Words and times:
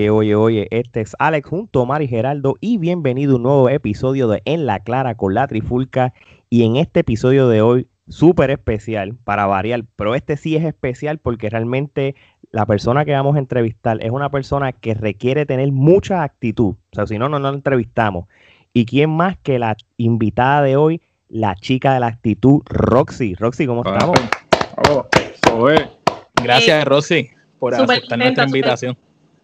Oye, 0.00 0.08
oye, 0.08 0.34
oye, 0.34 0.68
este 0.70 1.02
es 1.02 1.14
Alex 1.18 1.46
junto 1.46 1.82
a 1.82 1.84
Mari 1.84 2.08
Geraldo 2.08 2.56
y 2.58 2.78
bienvenido 2.78 3.34
a 3.34 3.36
un 3.36 3.42
nuevo 3.42 3.68
episodio 3.68 4.28
de 4.28 4.40
En 4.46 4.64
la 4.64 4.80
Clara 4.80 5.14
con 5.14 5.34
la 5.34 5.46
Trifulca. 5.46 6.14
Y 6.48 6.64
en 6.64 6.76
este 6.76 7.00
episodio 7.00 7.48
de 7.48 7.60
hoy, 7.60 7.86
súper 8.08 8.50
especial 8.50 9.14
para 9.24 9.44
variar, 9.44 9.84
pero 9.96 10.14
este 10.14 10.38
sí 10.38 10.56
es 10.56 10.64
especial 10.64 11.18
porque 11.18 11.50
realmente 11.50 12.14
la 12.50 12.64
persona 12.64 13.04
que 13.04 13.12
vamos 13.12 13.36
a 13.36 13.40
entrevistar 13.40 13.98
es 14.00 14.10
una 14.10 14.30
persona 14.30 14.72
que 14.72 14.94
requiere 14.94 15.44
tener 15.44 15.70
mucha 15.70 16.22
actitud. 16.22 16.76
O 16.76 16.94
sea, 16.94 17.06
si 17.06 17.18
no, 17.18 17.28
no 17.28 17.38
nos 17.38 17.54
entrevistamos. 17.54 18.26
¿Y 18.72 18.86
quién 18.86 19.10
más 19.10 19.36
que 19.36 19.58
la 19.58 19.76
invitada 19.98 20.62
de 20.62 20.76
hoy, 20.76 21.02
la 21.28 21.54
chica 21.56 21.92
de 21.92 22.00
la 22.00 22.06
actitud, 22.06 22.62
Roxy? 22.64 23.34
Roxy, 23.34 23.66
¿cómo 23.66 23.84
estamos? 23.84 24.18
Oh, 24.88 25.06
Gracias, 26.42 26.84
Roxy, 26.86 27.28
por 27.58 27.74
aceptar 27.74 28.18
nuestra 28.18 28.44
invitación. 28.46 28.96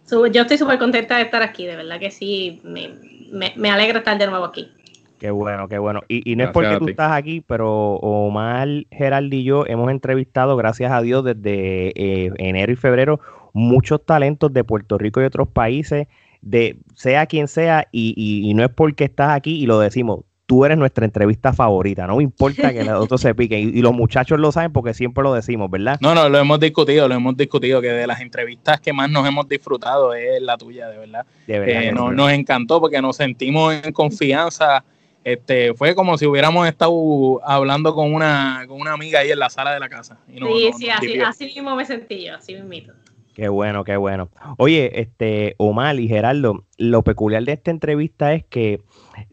Yo 0.09 0.41
estoy 0.41 0.57
súper 0.57 0.79
contenta 0.79 1.17
de 1.17 1.23
estar 1.23 1.41
aquí, 1.41 1.65
de 1.65 1.75
verdad 1.75 1.99
que 1.99 2.11
sí, 2.11 2.61
me, 2.63 3.69
alegra 3.69 3.99
estar 3.99 4.17
de 4.17 4.27
nuevo 4.27 4.45
aquí. 4.45 4.71
Qué 5.19 5.31
bueno, 5.31 5.67
qué 5.67 5.79
bueno. 5.79 6.01
Y, 6.07 6.35
no 6.35 6.43
es 6.43 6.51
porque 6.51 6.77
tú 6.77 6.87
estás 6.87 7.11
aquí, 7.11 7.41
pero 7.41 7.95
Omar, 7.95 8.67
Gerald 8.91 9.33
y 9.33 9.43
yo 9.43 9.65
hemos 9.65 9.89
entrevistado, 9.89 10.55
gracias 10.55 10.91
a 10.91 11.01
Dios, 11.01 11.23
desde 11.23 11.89
eh, 11.95 12.31
enero 12.37 12.71
y 12.71 12.75
febrero, 12.75 13.19
muchos 13.53 14.05
talentos 14.05 14.53
de 14.53 14.63
Puerto 14.63 14.97
Rico 14.97 15.21
y 15.21 15.25
otros 15.25 15.47
países, 15.47 16.07
de 16.41 16.77
sea 16.93 17.25
quien 17.25 17.47
sea, 17.47 17.87
y, 17.91 18.13
y 18.15 18.53
no 18.53 18.63
es 18.63 18.69
porque 18.69 19.05
estás 19.05 19.31
aquí 19.31 19.59
y 19.59 19.65
lo 19.65 19.79
decimos, 19.79 20.19
tú 20.47 20.65
eres 20.65 20.77
nuestra 20.77 21.05
entrevista 21.05 21.53
favorita. 21.53 22.07
No 22.07 22.15
me 22.15 22.23
importa 22.23 22.73
que 22.73 22.83
los 22.83 22.99
otros 23.03 23.21
se 23.21 23.35
piquen. 23.35 23.75
Y, 23.75 23.81
los 23.81 23.93
muchachos 23.93 24.39
lo 24.39 24.51
saben 24.51 24.71
porque 24.71 24.95
siempre 24.95 25.23
lo 25.23 25.33
decimos, 25.33 25.69
¿verdad? 25.69 25.97
No, 26.01 26.15
no, 26.15 26.27
lo 26.29 26.39
hemos 26.39 26.59
discutido, 26.59 27.07
lo 27.07 27.13
hemos 27.13 27.37
discutido, 27.37 27.81
que 27.81 27.89
de 27.89 28.07
las 28.07 28.21
entrevistas 28.21 28.79
que 28.79 28.93
más 28.93 29.11
nos 29.11 29.27
hemos 29.27 29.47
disfrutado 29.47 30.13
es 30.15 30.41
la 30.41 30.57
tuya, 30.57 30.87
de 30.87 30.97
verdad. 30.97 31.25
De 31.45 31.59
verdad 31.59 31.83
eh, 31.83 31.91
nos 31.91 32.31
encantó 32.31 32.79
porque 32.79 33.01
nos 33.01 33.17
sentimos 33.17 33.75
en 33.83 33.91
confianza. 33.91 34.83
Este, 35.23 35.73
fue 35.73 35.93
como 35.93 36.17
si 36.17 36.25
hubiéramos 36.25 36.65
estado 36.65 37.41
hablando 37.43 37.93
con 37.93 38.13
una, 38.13 38.63
con 38.65 38.79
una 38.79 38.93
amiga 38.93 39.19
ahí 39.19 39.31
en 39.31 39.39
la 39.39 39.49
sala 39.49 39.73
de 39.73 39.81
la 39.81 39.89
casa. 39.89 40.17
sí, 40.27 40.71
sí, 40.77 40.89
así, 40.89 41.19
así, 41.19 41.45
mismo 41.47 41.75
me 41.75 41.83
sentí 41.85 42.25
yo, 42.25 42.35
así 42.35 42.55
mismo. 42.55 42.93
Qué 43.35 43.49
bueno, 43.49 43.83
qué 43.83 43.97
bueno. 43.97 44.29
Oye, 44.57 45.01
este, 45.01 45.55
Omar 45.57 45.99
y 45.99 46.07
Gerardo, 46.07 46.63
lo 46.77 47.03
peculiar 47.03 47.43
de 47.43 47.51
esta 47.51 47.69
entrevista 47.69 48.33
es 48.33 48.45
que 48.45 48.81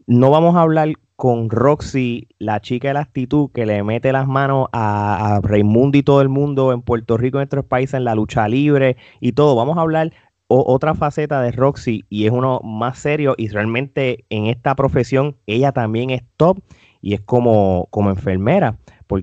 no 0.07 0.31
vamos 0.31 0.57
a 0.57 0.63
hablar 0.63 0.95
con 1.17 1.49
Roxy, 1.49 2.29
la 2.39 2.61
chica 2.61 2.89
de 2.89 2.95
la 2.95 3.01
actitud 3.01 3.51
que 3.53 3.67
le 3.67 3.83
mete 3.83 4.13
las 4.13 4.27
manos 4.27 4.69
a, 4.73 5.41
Raimundo 5.43 5.99
y 5.99 6.03
todo 6.03 6.21
el 6.21 6.29
mundo 6.29 6.73
en 6.73 6.83
Puerto 6.83 7.17
Rico, 7.17 7.39
en 7.39 7.45
otros 7.45 7.65
países, 7.65 7.95
en 7.95 8.05
la 8.05 8.15
lucha 8.15 8.49
libre 8.49 8.97
y 9.21 9.33
todo. 9.33 9.55
Vamos 9.57 9.79
a 9.79 9.83
hablar 9.83 10.13
otra 10.49 10.95
faceta 10.95 11.41
de 11.43 11.53
Roxy 11.53 12.05
y 12.11 12.27
es 12.27 12.33
uno 12.33 12.61
más 12.63 12.99
serio 12.99 13.35
y 13.37 13.49
realmente 13.49 14.25
en 14.29 14.47
esta 14.47 14.75
profesión 14.75 15.37
ella 15.47 15.73
también 15.73 16.11
es 16.11 16.23
top 16.37 16.59
y 17.01 17.15
es 17.15 17.21
como, 17.21 17.89
como 17.91 18.11
enfermera. 18.11 18.79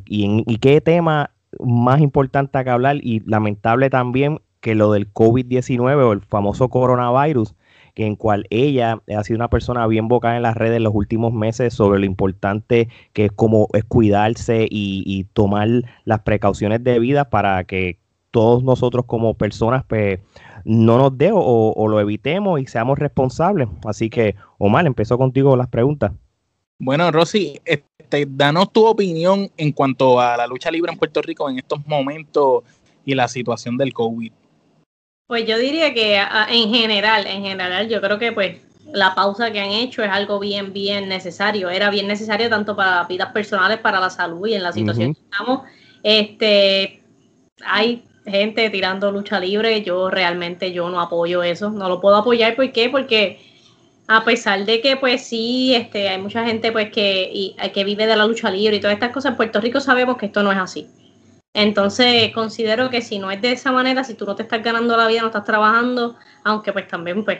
y, 0.07 0.43
y 0.45 0.57
qué 0.57 0.81
tema 0.81 1.31
más 1.59 2.01
importante 2.01 2.63
que 2.63 2.69
hablar 2.69 2.97
y 3.01 3.21
lamentable 3.29 3.89
también 3.89 4.39
que 4.61 4.75
lo 4.75 4.91
del 4.93 5.11
COVID-19 5.11 6.03
o 6.03 6.13
el 6.13 6.21
famoso 6.21 6.69
coronavirus, 6.69 7.55
en 7.95 8.15
cual 8.15 8.45
ella 8.49 9.01
ha 9.15 9.23
sido 9.23 9.37
una 9.37 9.49
persona 9.49 9.85
bien 9.87 10.07
vocada 10.07 10.37
en 10.37 10.43
las 10.43 10.55
redes 10.55 10.77
en 10.77 10.83
los 10.83 10.95
últimos 10.95 11.33
meses 11.33 11.73
sobre 11.73 11.99
lo 11.99 12.05
importante 12.05 12.89
que 13.13 13.25
es 13.25 13.31
como 13.31 13.67
es 13.73 13.83
cuidarse 13.83 14.67
y, 14.69 15.25
tomar 15.33 15.67
las 16.05 16.19
precauciones 16.21 16.83
debidas 16.83 17.27
para 17.27 17.63
que 17.63 17.99
todos 18.31 18.63
nosotros 18.63 19.05
como 19.05 19.35
personas 19.35 19.83
pues 19.87 20.19
no 20.63 20.97
nos 20.97 21.17
dé 21.17 21.31
o, 21.33 21.87
lo 21.87 21.99
evitemos 21.99 22.59
y 22.59 22.65
seamos 22.65 22.97
responsables. 22.99 23.67
Así 23.85 24.09
que, 24.09 24.35
Omar, 24.57 24.85
empezó 24.85 25.17
contigo 25.17 25.55
las 25.55 25.67
preguntas. 25.67 26.11
Bueno, 26.79 27.11
Rosy, 27.11 27.59
este, 27.65 28.25
danos 28.27 28.71
tu 28.71 28.85
opinión 28.85 29.49
en 29.57 29.71
cuanto 29.71 30.19
a 30.19 30.37
la 30.37 30.47
lucha 30.47 30.71
libre 30.71 30.91
en 30.91 30.97
Puerto 30.97 31.21
Rico 31.21 31.49
en 31.49 31.57
estos 31.57 31.85
momentos 31.85 32.63
y 33.05 33.15
la 33.15 33.27
situación 33.27 33.77
del 33.77 33.93
COVID. 33.93 34.31
Pues 35.31 35.45
yo 35.47 35.57
diría 35.57 35.93
que 35.93 36.17
en 36.49 36.73
general, 36.73 37.25
en 37.25 37.41
general, 37.41 37.87
yo 37.87 38.01
creo 38.01 38.19
que 38.19 38.33
pues 38.33 38.57
la 38.91 39.15
pausa 39.15 39.49
que 39.49 39.61
han 39.61 39.69
hecho 39.69 40.03
es 40.03 40.11
algo 40.11 40.39
bien, 40.39 40.73
bien 40.73 41.07
necesario. 41.07 41.69
Era 41.69 41.89
bien 41.89 42.05
necesario 42.05 42.49
tanto 42.49 42.75
para 42.75 43.05
vidas 43.05 43.31
personales, 43.31 43.77
para 43.77 44.01
la 44.01 44.09
salud 44.09 44.45
y 44.45 44.55
en 44.55 44.63
la 44.63 44.73
situación 44.73 45.13
que 45.13 45.21
estamos. 45.21 45.61
Este, 46.03 47.01
hay 47.65 48.03
gente 48.25 48.69
tirando 48.71 49.09
lucha 49.09 49.39
libre. 49.39 49.81
Yo 49.83 50.09
realmente 50.09 50.73
yo 50.73 50.89
no 50.89 50.99
apoyo 50.99 51.43
eso. 51.43 51.69
No 51.69 51.87
lo 51.87 52.01
puedo 52.01 52.17
apoyar. 52.17 52.57
¿Por 52.57 52.69
qué? 52.73 52.89
Porque 52.89 53.39
a 54.09 54.25
pesar 54.25 54.65
de 54.65 54.81
que 54.81 54.97
pues 54.97 55.23
sí, 55.25 55.73
este, 55.73 56.09
hay 56.09 56.21
mucha 56.21 56.45
gente 56.45 56.73
pues 56.73 56.91
que, 56.91 57.55
que 57.73 57.83
vive 57.85 58.05
de 58.05 58.17
la 58.17 58.27
lucha 58.27 58.51
libre 58.51 58.75
y 58.75 58.79
todas 58.81 58.95
estas 58.95 59.13
cosas, 59.13 59.31
en 59.31 59.37
Puerto 59.37 59.61
Rico 59.61 59.79
sabemos 59.79 60.17
que 60.17 60.25
esto 60.25 60.43
no 60.43 60.51
es 60.51 60.57
así. 60.57 60.89
Entonces 61.53 62.31
considero 62.33 62.89
que 62.89 63.01
si 63.01 63.19
no 63.19 63.29
es 63.29 63.41
de 63.41 63.51
esa 63.51 63.71
manera, 63.71 64.03
si 64.03 64.13
tú 64.13 64.25
no 64.25 64.35
te 64.35 64.43
estás 64.43 64.63
ganando 64.63 64.95
la 64.95 65.07
vida, 65.07 65.21
no 65.21 65.27
estás 65.27 65.43
trabajando, 65.43 66.15
aunque 66.43 66.71
pues 66.71 66.87
también 66.87 67.25
pues 67.25 67.39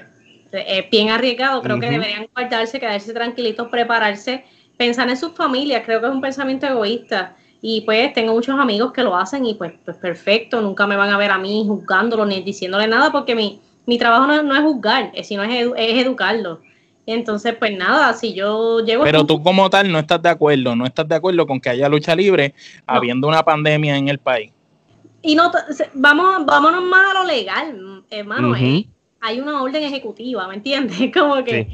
es 0.51 0.89
bien 0.89 1.09
arriesgado, 1.09 1.61
creo 1.61 1.79
que 1.79 1.89
deberían 1.89 2.27
guardarse, 2.33 2.79
quedarse 2.79 3.13
tranquilitos, 3.13 3.69
prepararse, 3.69 4.43
pensar 4.77 5.09
en 5.09 5.15
sus 5.15 5.33
familias, 5.33 5.83
creo 5.85 6.01
que 6.01 6.07
es 6.07 6.11
un 6.11 6.21
pensamiento 6.21 6.67
egoísta. 6.67 7.35
Y 7.61 7.81
pues 7.81 8.11
tengo 8.13 8.33
muchos 8.33 8.59
amigos 8.59 8.91
que 8.91 9.03
lo 9.03 9.15
hacen 9.15 9.45
y 9.45 9.53
pues, 9.53 9.71
pues 9.85 9.95
perfecto, 9.97 10.61
nunca 10.61 10.87
me 10.87 10.95
van 10.95 11.11
a 11.11 11.17
ver 11.17 11.29
a 11.29 11.37
mí 11.37 11.63
juzgándolo 11.67 12.25
ni 12.25 12.41
diciéndole 12.41 12.87
nada 12.87 13.11
porque 13.11 13.35
mi, 13.35 13.61
mi 13.85 13.99
trabajo 13.99 14.25
no, 14.25 14.55
es 14.55 14.61
juzgar, 14.61 15.11
sino 15.23 15.43
es, 15.43 15.67
es 15.77 16.05
educarlo. 16.05 16.59
Entonces, 17.13 17.55
pues 17.57 17.77
nada, 17.77 18.13
si 18.13 18.33
yo 18.33 18.79
llego... 18.79 19.03
Pero 19.03 19.25
tú 19.25 19.41
como 19.41 19.69
tal 19.69 19.91
no 19.91 19.99
estás 19.99 20.21
de 20.21 20.29
acuerdo, 20.29 20.75
no 20.75 20.85
estás 20.85 21.07
de 21.07 21.15
acuerdo 21.15 21.45
con 21.45 21.59
que 21.59 21.69
haya 21.69 21.89
lucha 21.89 22.15
libre 22.15 22.53
habiendo 22.85 23.27
una 23.27 23.43
pandemia 23.43 23.97
en 23.97 24.07
el 24.07 24.19
país. 24.19 24.51
Y 25.21 25.35
no, 25.35 25.51
vamos, 25.93 26.45
vámonos 26.45 26.83
más 26.83 27.11
a 27.11 27.19
lo 27.19 27.25
legal, 27.25 28.03
hermano. 28.09 28.55
Eh, 28.55 28.87
hay 29.19 29.39
una 29.39 29.61
orden 29.61 29.83
ejecutiva, 29.83 30.47
¿me 30.47 30.55
entiendes? 30.55 30.97
Como 31.13 31.43
que... 31.43 31.67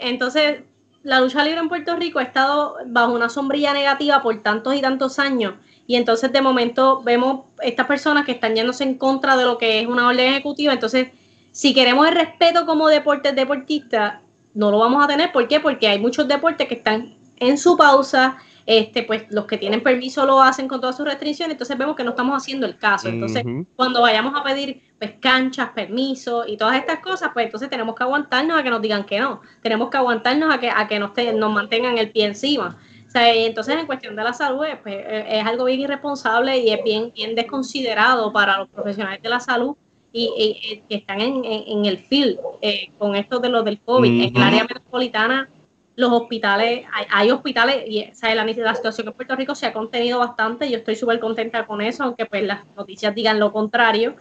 Entonces, 0.00 0.60
la 1.02 1.20
lucha 1.20 1.44
libre 1.44 1.60
en 1.60 1.68
Puerto 1.68 1.96
Rico 1.96 2.18
ha 2.18 2.22
estado 2.22 2.76
bajo 2.86 3.12
una 3.12 3.28
sombrilla 3.28 3.72
negativa 3.72 4.22
por 4.22 4.42
tantos 4.42 4.74
y 4.74 4.80
tantos 4.80 5.18
años. 5.18 5.54
Y 5.86 5.94
entonces 5.94 6.32
de 6.32 6.42
momento 6.42 7.00
vemos 7.04 7.46
estas 7.62 7.86
personas 7.86 8.26
que 8.26 8.32
están 8.32 8.56
yéndose 8.56 8.82
en 8.82 8.98
contra 8.98 9.36
de 9.36 9.44
lo 9.44 9.56
que 9.56 9.80
es 9.80 9.86
una 9.86 10.08
orden 10.08 10.32
ejecutiva. 10.32 10.72
Entonces 10.72 11.08
si 11.56 11.72
queremos 11.72 12.06
el 12.06 12.14
respeto 12.14 12.66
como 12.66 12.86
deportes 12.88 13.34
deportistas, 13.34 14.20
no 14.56 14.70
lo 14.70 14.78
vamos 14.78 15.04
a 15.04 15.06
tener. 15.06 15.30
¿Por 15.30 15.46
qué? 15.46 15.60
Porque 15.60 15.86
hay 15.86 16.00
muchos 16.00 16.26
deportes 16.26 16.66
que 16.66 16.74
están 16.74 17.14
en 17.36 17.58
su 17.58 17.76
pausa. 17.76 18.38
Este, 18.64 19.04
pues 19.04 19.26
los 19.30 19.44
que 19.44 19.58
tienen 19.58 19.80
permiso 19.80 20.26
lo 20.26 20.42
hacen 20.42 20.66
con 20.66 20.80
todas 20.80 20.96
sus 20.96 21.06
restricciones, 21.06 21.52
entonces 21.52 21.78
vemos 21.78 21.94
que 21.94 22.02
no 22.02 22.10
estamos 22.10 22.42
haciendo 22.42 22.66
el 22.66 22.76
caso. 22.76 23.06
Entonces, 23.08 23.44
cuando 23.76 24.02
vayamos 24.02 24.34
a 24.34 24.42
pedir 24.42 24.82
pues 24.98 25.12
canchas, 25.20 25.68
permisos 25.72 26.48
y 26.48 26.56
todas 26.56 26.76
estas 26.76 26.98
cosas, 26.98 27.30
pues 27.32 27.46
entonces 27.46 27.70
tenemos 27.70 27.94
que 27.94 28.02
aguantarnos 28.02 28.58
a 28.58 28.64
que 28.64 28.70
nos 28.70 28.82
digan 28.82 29.04
que 29.04 29.20
no. 29.20 29.40
Tenemos 29.62 29.88
que 29.88 29.98
aguantarnos 29.98 30.52
a 30.52 30.58
que, 30.58 30.68
a 30.68 30.88
que 30.88 30.98
nos, 30.98 31.12
nos 31.36 31.52
mantengan 31.52 31.96
el 31.96 32.10
pie 32.10 32.24
encima. 32.24 32.76
O 33.06 33.10
sea, 33.10 33.32
entonces 33.32 33.76
en 33.76 33.86
cuestión 33.86 34.16
de 34.16 34.24
la 34.24 34.32
salud, 34.32 34.64
pues 34.82 34.96
es 35.06 35.46
algo 35.46 35.66
bien 35.66 35.82
irresponsable 35.82 36.58
y 36.58 36.70
es 36.70 36.82
bien, 36.82 37.12
bien 37.14 37.36
desconsiderado 37.36 38.32
para 38.32 38.58
los 38.58 38.68
profesionales 38.68 39.22
de 39.22 39.28
la 39.28 39.38
salud 39.38 39.76
y, 40.16 40.82
que 40.88 40.96
están 40.96 41.20
en, 41.20 41.84
el 41.84 41.98
field 41.98 42.38
eh, 42.62 42.90
con 42.98 43.14
esto 43.14 43.38
de 43.38 43.48
lo 43.48 43.62
del 43.62 43.78
COVID. 43.80 44.22
En 44.22 44.36
el 44.36 44.42
área 44.42 44.62
metropolitana, 44.62 45.48
los 45.94 46.12
hospitales, 46.12 46.84
hay, 47.10 47.30
hospitales, 47.30 47.84
y 47.86 48.06
la, 48.22 48.44
la, 48.44 48.74
situación 48.74 49.08
en 49.08 49.14
Puerto 49.14 49.36
Rico 49.36 49.54
se 49.54 49.66
ha 49.66 49.72
contenido 49.72 50.18
bastante, 50.18 50.70
yo 50.70 50.78
estoy 50.78 50.96
súper 50.96 51.20
contenta 51.20 51.66
con 51.66 51.80
eso, 51.80 52.04
aunque 52.04 52.26
pues 52.26 52.42
las 52.44 52.60
noticias 52.76 53.14
digan 53.14 53.38
lo 53.38 53.52
contrario. 53.52 54.16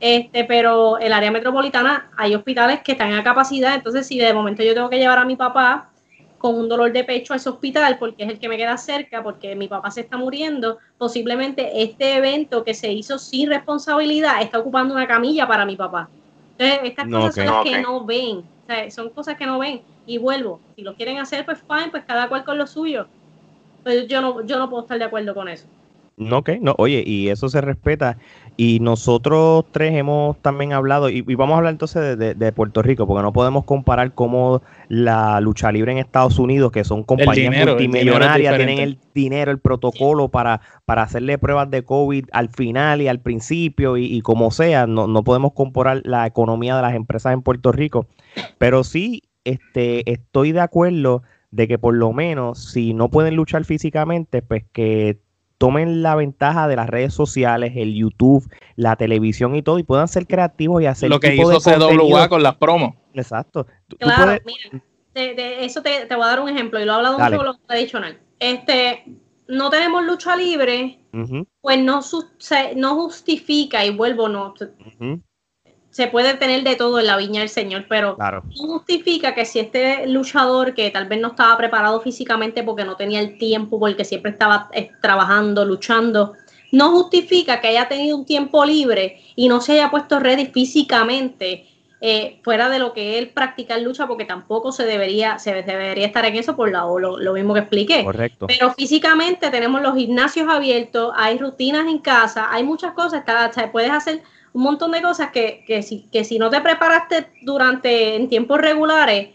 Este, 0.00 0.44
pero 0.44 0.98
el 0.98 1.12
área 1.12 1.32
metropolitana 1.32 2.12
hay 2.16 2.32
hospitales 2.34 2.82
que 2.84 2.92
están 2.92 3.12
a 3.14 3.24
capacidad, 3.24 3.74
entonces 3.74 4.06
si 4.06 4.16
de 4.16 4.32
momento 4.32 4.62
yo 4.62 4.72
tengo 4.72 4.88
que 4.88 4.98
llevar 4.98 5.18
a 5.18 5.24
mi 5.24 5.34
papá 5.34 5.90
con 6.38 6.54
un 6.54 6.68
dolor 6.68 6.92
de 6.92 7.04
pecho 7.04 7.32
a 7.32 7.36
ese 7.36 7.48
hospital 7.48 7.98
porque 7.98 8.22
es 8.22 8.30
el 8.30 8.38
que 8.38 8.48
me 8.48 8.56
queda 8.56 8.76
cerca, 8.78 9.22
porque 9.22 9.54
mi 9.56 9.68
papá 9.68 9.90
se 9.90 10.02
está 10.02 10.16
muriendo, 10.16 10.78
posiblemente 10.96 11.82
este 11.82 12.16
evento 12.16 12.64
que 12.64 12.74
se 12.74 12.92
hizo 12.92 13.18
sin 13.18 13.50
responsabilidad 13.50 14.40
está 14.40 14.60
ocupando 14.60 14.94
una 14.94 15.06
camilla 15.06 15.46
para 15.46 15.66
mi 15.66 15.76
papá. 15.76 16.08
Entonces, 16.56 16.90
estas 16.90 17.08
cosas 17.08 17.34
son 17.34 17.46
las 17.46 17.64
que 17.64 17.82
no 17.82 18.04
ven, 18.04 18.44
son 18.90 19.10
cosas 19.10 19.36
que 19.36 19.46
no 19.46 19.58
ven. 19.58 19.82
Y 20.06 20.18
vuelvo, 20.18 20.60
si 20.74 20.82
lo 20.82 20.94
quieren 20.94 21.18
hacer, 21.18 21.44
pues 21.44 21.58
fine, 21.60 21.90
pues 21.90 22.04
cada 22.04 22.28
cual 22.28 22.44
con 22.44 22.56
lo 22.56 22.66
suyo. 22.66 23.06
Pero 23.84 24.06
yo 24.06 24.20
no, 24.20 24.42
yo 24.44 24.58
no 24.58 24.70
puedo 24.70 24.82
estar 24.82 24.98
de 24.98 25.04
acuerdo 25.04 25.34
con 25.34 25.48
eso. 25.48 25.66
No, 26.18 26.38
ok, 26.38 26.50
no, 26.60 26.74
oye, 26.78 27.02
y 27.06 27.28
eso 27.28 27.48
se 27.48 27.60
respeta. 27.60 28.18
Y 28.56 28.80
nosotros 28.80 29.66
tres 29.70 29.94
hemos 29.94 30.36
también 30.42 30.72
hablado, 30.72 31.08
y, 31.08 31.22
vamos 31.22 31.54
a 31.54 31.58
hablar 31.58 31.72
entonces 31.72 32.18
de, 32.18 32.52
Puerto 32.52 32.82
Rico, 32.82 33.06
porque 33.06 33.22
no 33.22 33.32
podemos 33.32 33.64
comparar 33.64 34.14
cómo 34.14 34.60
la 34.88 35.40
lucha 35.40 35.70
libre 35.70 35.92
en 35.92 35.98
Estados 35.98 36.40
Unidos, 36.40 36.72
que 36.72 36.82
son 36.82 37.04
compañías 37.04 37.66
multimillonarias, 37.66 38.56
tienen 38.56 38.80
el 38.80 38.98
dinero, 39.14 39.52
el 39.52 39.60
protocolo 39.60 40.28
para, 40.28 40.60
para 40.86 41.02
hacerle 41.02 41.38
pruebas 41.38 41.70
de 41.70 41.84
COVID 41.84 42.26
al 42.32 42.48
final 42.48 43.00
y 43.00 43.06
al 43.06 43.20
principio, 43.20 43.96
y, 43.96 44.20
como 44.22 44.50
sea, 44.50 44.88
no, 44.88 45.06
no 45.06 45.22
podemos 45.22 45.52
comparar 45.52 46.02
la 46.04 46.26
economía 46.26 46.74
de 46.74 46.82
las 46.82 46.94
empresas 46.94 47.32
en 47.32 47.42
Puerto 47.42 47.70
Rico. 47.70 48.08
Pero 48.58 48.82
sí, 48.82 49.22
este, 49.44 50.10
estoy 50.10 50.50
de 50.50 50.60
acuerdo 50.60 51.22
de 51.50 51.68
que 51.68 51.78
por 51.78 51.94
lo 51.94 52.12
menos 52.12 52.72
si 52.72 52.92
no 52.92 53.08
pueden 53.08 53.36
luchar 53.36 53.64
físicamente, 53.64 54.42
pues 54.42 54.64
que 54.72 55.18
tomen 55.58 56.02
la 56.02 56.14
ventaja 56.14 56.68
de 56.68 56.76
las 56.76 56.88
redes 56.88 57.12
sociales, 57.12 57.72
el 57.76 57.94
YouTube, 57.94 58.48
la 58.76 58.96
televisión 58.96 59.54
y 59.56 59.62
todo, 59.62 59.78
y 59.78 59.82
puedan 59.82 60.08
ser 60.08 60.26
creativos 60.26 60.82
y 60.82 60.86
hacer 60.86 61.10
lo 61.10 61.20
que 61.20 61.34
hizo 61.34 61.60
CWA 61.60 62.28
con 62.28 62.42
las 62.42 62.56
promos. 62.56 62.94
Exacto. 63.12 63.66
Claro, 63.98 64.40
mira, 64.46 64.82
de, 65.14 65.64
eso 65.64 65.82
te, 65.82 66.06
voy 66.14 66.24
a 66.24 66.28
dar 66.28 66.40
un 66.40 66.48
ejemplo, 66.48 66.80
y 66.80 66.84
lo 66.84 66.92
he 66.92 66.94
hablado 66.94 67.18
mucho 67.18 67.36
con 67.36 67.46
lo 67.46 67.58
tradicional. 67.58 68.18
Este, 68.38 69.04
no 69.48 69.68
tenemos 69.68 70.04
lucha 70.04 70.36
libre, 70.36 71.00
pues 71.60 71.78
no, 71.78 72.00
no 72.76 72.94
justifica, 72.94 73.84
y 73.84 73.90
vuelvo, 73.90 74.28
no, 74.28 74.54
se 75.98 76.06
puede 76.06 76.34
tener 76.34 76.62
de 76.62 76.76
todo 76.76 77.00
en 77.00 77.08
la 77.08 77.16
viña 77.16 77.40
del 77.40 77.48
Señor, 77.48 77.86
pero 77.88 78.16
no 78.16 78.68
justifica 78.68 79.34
que 79.34 79.44
si 79.44 79.58
este 79.58 80.06
luchador 80.06 80.72
que 80.72 80.88
tal 80.90 81.08
vez 81.08 81.20
no 81.20 81.26
estaba 81.26 81.56
preparado 81.56 82.00
físicamente 82.00 82.62
porque 82.62 82.84
no 82.84 82.94
tenía 82.94 83.18
el 83.18 83.36
tiempo, 83.36 83.80
porque 83.80 84.04
siempre 84.04 84.30
estaba 84.30 84.70
eh, 84.72 84.92
trabajando, 85.02 85.64
luchando, 85.64 86.34
no 86.70 86.92
justifica 86.92 87.60
que 87.60 87.66
haya 87.66 87.88
tenido 87.88 88.16
un 88.16 88.24
tiempo 88.24 88.64
libre 88.64 89.20
y 89.34 89.48
no 89.48 89.60
se 89.60 89.72
haya 89.72 89.90
puesto 89.90 90.20
ready 90.20 90.46
físicamente 90.46 91.66
eh, 92.00 92.38
fuera 92.44 92.68
de 92.68 92.78
lo 92.78 92.92
que 92.92 93.18
él 93.18 93.30
practica 93.30 93.74
en 93.74 93.82
lucha, 93.82 94.06
porque 94.06 94.24
tampoco 94.24 94.70
se 94.70 94.84
debería, 94.84 95.40
se 95.40 95.52
debería 95.64 96.06
estar 96.06 96.24
en 96.26 96.36
eso 96.36 96.54
por 96.54 96.70
lo, 96.70 97.18
lo 97.18 97.32
mismo 97.32 97.54
que 97.54 97.60
expliqué. 97.60 98.04
Correcto. 98.04 98.46
Pero 98.46 98.72
físicamente 98.74 99.50
tenemos 99.50 99.82
los 99.82 99.96
gimnasios 99.96 100.48
abiertos, 100.48 101.12
hay 101.16 101.38
rutinas 101.38 101.88
en 101.88 101.98
casa, 101.98 102.46
hay 102.52 102.62
muchas 102.62 102.92
cosas, 102.92 103.24
está, 103.26 103.50
puedes 103.72 103.90
hacer 103.90 104.22
un 104.52 104.62
montón 104.62 104.92
de 104.92 105.02
cosas 105.02 105.30
que, 105.30 105.64
que, 105.66 105.82
si, 105.82 106.08
que 106.10 106.24
si 106.24 106.38
no 106.38 106.50
te 106.50 106.60
preparaste 106.60 107.30
durante 107.42 108.16
en 108.16 108.28
tiempos 108.28 108.60
regulares, 108.60 109.30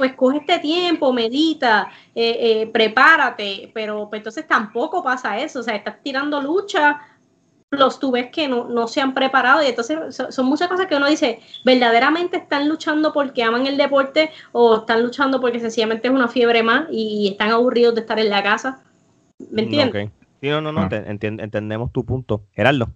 pues 0.00 0.14
coge 0.14 0.38
este 0.38 0.58
tiempo, 0.60 1.12
medita, 1.12 1.90
eh, 2.14 2.62
eh, 2.62 2.70
prepárate, 2.72 3.70
pero 3.74 4.08
pues, 4.08 4.20
entonces 4.20 4.46
tampoco 4.46 5.04
pasa 5.04 5.38
eso, 5.38 5.60
o 5.60 5.62
sea, 5.62 5.76
estás 5.76 6.02
tirando 6.02 6.40
lucha, 6.40 7.02
los 7.70 8.00
tú 8.00 8.10
ves 8.10 8.30
que 8.30 8.48
no, 8.48 8.88
se 8.88 9.02
han 9.02 9.12
preparado 9.12 9.62
y 9.62 9.66
entonces 9.66 10.16
son, 10.30 10.46
muchas 10.46 10.68
cosas 10.68 10.86
que 10.86 10.96
uno 10.96 11.06
dice, 11.06 11.40
verdaderamente 11.66 12.38
están 12.38 12.66
luchando 12.66 13.12
porque 13.12 13.42
aman 13.42 13.66
el 13.66 13.76
deporte 13.76 14.30
o 14.52 14.78
están 14.78 15.02
luchando 15.02 15.38
porque 15.38 15.60
sencillamente 15.60 16.08
es 16.08 16.14
una 16.14 16.28
fiebre 16.28 16.62
más 16.62 16.86
y 16.90 17.28
están 17.32 17.50
aburridos 17.50 17.94
de 17.94 18.00
estar 18.00 18.18
en 18.18 18.30
la 18.30 18.42
casa. 18.42 18.82
¿Me 19.50 19.62
entiendes? 19.62 20.10
Sí, 20.40 20.48
no, 20.48 20.62
no, 20.62 20.72
no, 20.72 20.80
ah. 20.80 20.88
entendemos 20.90 21.92
tu 21.92 22.06
punto. 22.06 22.46
Gerardo. 22.52 22.88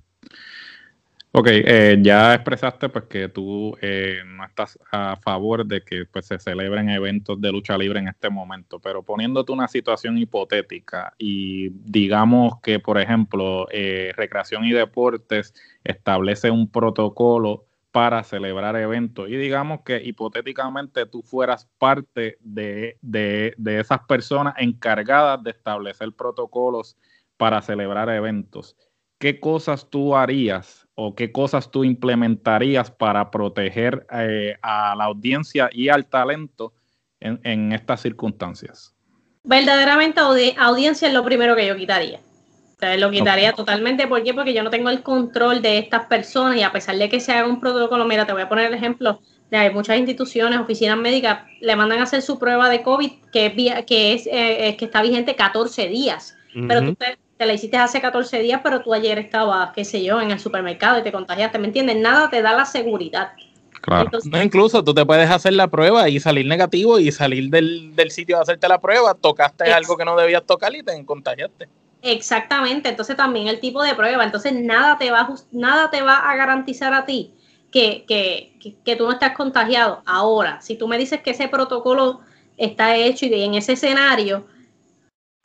Ok, 1.37 1.49
eh, 1.51 1.99
ya 2.01 2.33
expresaste 2.33 2.89
pues 2.89 3.07
que 3.07 3.29
tú 3.29 3.77
eh, 3.81 4.23
no 4.25 4.45
estás 4.45 4.79
a 4.93 5.17
favor 5.17 5.67
de 5.67 5.83
que 5.83 6.07
pues, 6.07 6.27
se 6.27 6.39
celebren 6.39 6.89
eventos 6.91 7.41
de 7.41 7.51
lucha 7.51 7.77
libre 7.77 7.99
en 7.99 8.07
este 8.07 8.31
momento, 8.31 8.79
pero 8.79 9.03
poniéndote 9.03 9.51
una 9.51 9.67
situación 9.67 10.17
hipotética 10.17 11.13
y 11.19 11.71
digamos 11.71 12.61
que, 12.63 12.79
por 12.79 13.01
ejemplo, 13.01 13.67
eh, 13.73 14.13
Recreación 14.17 14.65
y 14.65 14.71
Deportes 14.71 15.55
establece 15.83 16.53
un 16.53 16.71
protocolo 16.71 17.67
para 17.91 18.23
celebrar 18.23 18.77
eventos 18.77 19.29
y 19.29 19.35
digamos 19.37 19.81
que 19.85 20.01
hipotéticamente 20.05 21.05
tú 21.05 21.23
fueras 21.23 21.69
parte 21.79 22.39
de, 22.43 22.97
de, 23.03 23.55
de 23.59 23.81
esas 23.81 23.99
personas 24.07 24.55
encargadas 24.59 25.43
de 25.43 25.51
establecer 25.51 26.13
protocolos 26.13 26.97
para 27.37 27.61
celebrar 27.61 28.09
eventos. 28.09 28.77
¿Qué 29.19 29.41
cosas 29.41 29.91
tú 29.91 30.15
harías 30.15 30.84
o 30.95 31.15
qué 31.15 31.33
cosas 31.33 31.71
tú 31.71 31.85
implementarías 31.85 32.91
para 32.91 33.31
proteger 33.31 34.07
eh, 34.13 34.57
a 34.63 34.95
la 34.97 35.05
audiencia 35.05 35.69
y 35.73 35.89
al 35.89 36.07
talento 36.07 36.73
en, 37.21 37.73
estas 37.73 38.03
circunstancias? 38.03 38.95
Verdaderamente 39.43 40.21
audiencia 40.21 41.09
es 41.09 41.15
lo 41.15 41.25
primero 41.25 41.57
que 41.57 41.67
yo 41.67 41.77
quitaría. 41.77 42.19
O 42.19 42.79
sea, 42.79 42.97
lo 42.97 43.11
quitaría 43.11 43.53
totalmente. 43.53 44.07
¿Por 44.07 44.23
qué? 44.23 44.35
Porque 44.35 44.53
yo 44.53 44.63
no 44.63 44.71
tengo 44.71 44.91
el 44.91 45.03
control 45.03 45.63
de 45.63 45.79
estas 45.79 46.07
personas 46.07 46.57
y 46.57 46.63
a 46.63 46.73
pesar 46.73 46.97
de 46.97 47.09
que 47.09 47.21
se 47.21 47.33
haga 47.33 47.49
un 47.49 47.61
protocolo, 47.61 48.05
mira, 48.05 48.27
te 48.27 48.33
voy 48.33 48.43
a 48.43 48.49
poner 48.49 48.67
el 48.67 48.75
ejemplo 48.75 49.21
de 49.51 49.57
hay 49.57 49.73
muchas 49.73 49.99
instituciones, 49.99 50.59
oficinas 50.59 50.99
médicas, 50.99 51.45
le 51.61 51.77
mandan 51.77 52.01
a 52.01 52.05
hacer 52.05 52.23
su 52.23 52.39
prueba 52.39 52.69
de 52.69 52.83
COVID 52.83 53.11
que, 53.33 53.85
que, 53.87 54.13
es, 54.13 54.27
eh, 54.31 54.77
que 54.79 54.85
está 54.85 55.03
vigente 55.03 55.37
14 55.37 55.89
días. 55.89 56.37
Pero 56.69 56.83
tú 56.83 56.95
te 56.95 57.19
la 57.47 57.55
hiciste 57.55 57.77
hace 57.77 58.01
14 58.01 58.41
días, 58.41 58.61
pero 58.63 58.81
tú 58.83 58.93
ayer 58.95 59.19
estabas, 59.19 59.71
qué 59.75 59.85
sé 59.85 60.03
yo, 60.03 60.21
en 60.21 60.31
el 60.31 60.41
supermercado 60.41 60.99
y 60.99 61.03
te 61.03 61.13
contagiaste, 61.13 61.59
¿me 61.59 61.67
entiendes? 61.67 61.97
Nada 61.97 62.31
te 62.31 62.43
da 62.43 62.55
la 62.55 62.65
seguridad. 62.65 63.33
Claro. 63.81 64.11
no, 64.25 64.43
incluso 64.43 64.83
tú 64.83 64.95
te 64.95 65.05
puedes 65.05 65.31
hacer 65.31 65.53
la 65.53 65.69
prueba 65.69 66.09
y 66.09 66.19
salir 66.19 66.47
negativo 66.47 66.99
y 66.99 67.13
salir 67.13 67.51
del, 67.51 68.11
sitio 68.11 68.37
de 68.37 68.43
hacerte 68.43 68.67
la 68.67 68.81
prueba, 68.81 69.13
tocaste 69.13 69.65
algo 69.73 69.97
que 69.99 70.07
no 70.07 70.17
debías 70.17 70.45
tocar 70.47 70.75
y 70.75 70.83
te 70.83 71.05
contagiaste. 71.05 71.69
Exactamente, 72.01 72.89
entonces 72.89 73.17
también 73.17 73.49
el 73.49 73.61
tipo 73.61 73.83
de 73.83 73.95
prueba, 73.95 74.25
entonces 74.25 74.55
nada 74.55 74.97
te 74.97 75.11
va, 75.11 75.29
nada 75.53 75.91
te 75.91 76.01
va 76.01 76.31
a 76.31 76.35
garantizar 76.37 76.95
a 76.95 77.05
ti 77.05 77.35
que, 77.71 78.05
que, 78.09 78.57
que, 78.61 78.75
que 78.83 78.97
tú 78.97 79.05
no 79.05 79.13
estás 79.13 79.37
contagiado. 79.37 80.03
Ahora, 80.07 80.61
si 80.63 80.77
tú 80.77 80.89
me 80.89 80.97
dices 80.97 81.21
que 81.21 81.33
ese 81.33 81.49
protocolo 81.49 82.21
está 82.57 82.97
hecho 82.97 83.27
y 83.27 83.43
en 83.43 83.55
ese 83.55 83.73
escenario, 83.73 84.47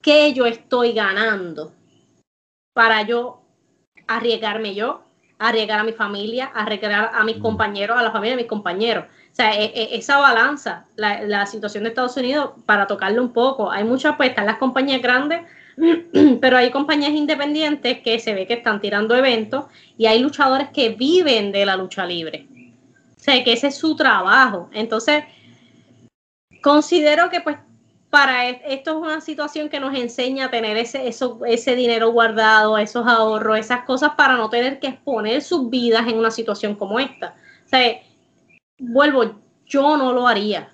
¿qué 0.01 0.33
yo 0.33 0.45
estoy 0.45 0.93
ganando? 0.93 1.73
Para 2.79 3.01
yo 3.01 3.41
arriesgarme 4.07 4.73
yo, 4.73 5.03
arriesgar 5.37 5.81
a 5.81 5.83
mi 5.83 5.91
familia, 5.91 6.45
arriesgar 6.45 7.11
a 7.13 7.23
mis 7.25 7.35
compañeros, 7.35 7.99
a 7.99 8.03
la 8.03 8.13
familia 8.13 8.37
de 8.37 8.43
mis 8.43 8.49
compañeros. 8.49 9.03
O 9.03 9.35
sea, 9.35 9.53
e, 9.53 9.65
e, 9.65 9.97
esa 9.97 10.17
balanza, 10.17 10.85
la, 10.95 11.45
situación 11.45 11.83
de 11.83 11.89
Estados 11.89 12.15
Unidos, 12.15 12.51
para 12.65 12.87
tocarlo 12.87 13.21
un 13.21 13.33
poco, 13.33 13.69
hay 13.69 13.83
muchas, 13.83 14.15
pues 14.15 14.29
están 14.29 14.45
las 14.45 14.59
compañías 14.59 15.01
grandes, 15.01 15.41
pero 16.39 16.55
hay 16.55 16.71
compañías 16.71 17.11
independientes 17.11 17.99
que 17.99 18.17
se 18.17 18.33
ve 18.33 18.47
que 18.47 18.53
están 18.53 18.79
tirando 18.79 19.13
eventos 19.13 19.65
y 19.97 20.05
hay 20.05 20.19
luchadores 20.19 20.69
que 20.69 20.91
viven 20.91 21.51
de 21.51 21.65
la 21.65 21.75
lucha 21.75 22.05
libre. 22.05 22.47
O 23.17 23.21
sea, 23.21 23.43
que 23.43 23.51
ese 23.51 23.67
es 23.67 23.77
su 23.77 23.97
trabajo. 23.97 24.69
Entonces, 24.71 25.25
considero 26.61 27.29
que 27.29 27.41
pues 27.41 27.57
para 28.09 28.49
esto 28.49 28.91
es 28.91 28.97
una 28.97 29.21
situación 29.21 29.69
que 29.69 29.79
nos 29.79 29.95
enseña 29.95 30.45
a 30.45 30.51
tener 30.51 30.77
ese, 30.77 31.07
eso, 31.07 31.39
ese 31.45 31.75
dinero 31.75 32.11
guardado, 32.11 32.77
esos 32.77 33.05
ahorros, 33.07 33.59
esas 33.59 33.83
cosas 33.83 34.11
para 34.17 34.35
no 34.35 34.49
tener 34.49 34.79
que 34.79 34.87
exponer 34.87 35.41
sus 35.41 35.69
vidas 35.69 36.07
en 36.07 36.17
una 36.17 36.31
situación 36.31 36.75
como 36.75 36.99
esta. 36.99 37.35
O 37.65 37.69
sea, 37.69 38.01
vuelvo, 38.79 39.39
yo 39.67 39.95
no 39.95 40.11
lo 40.11 40.27
haría, 40.27 40.69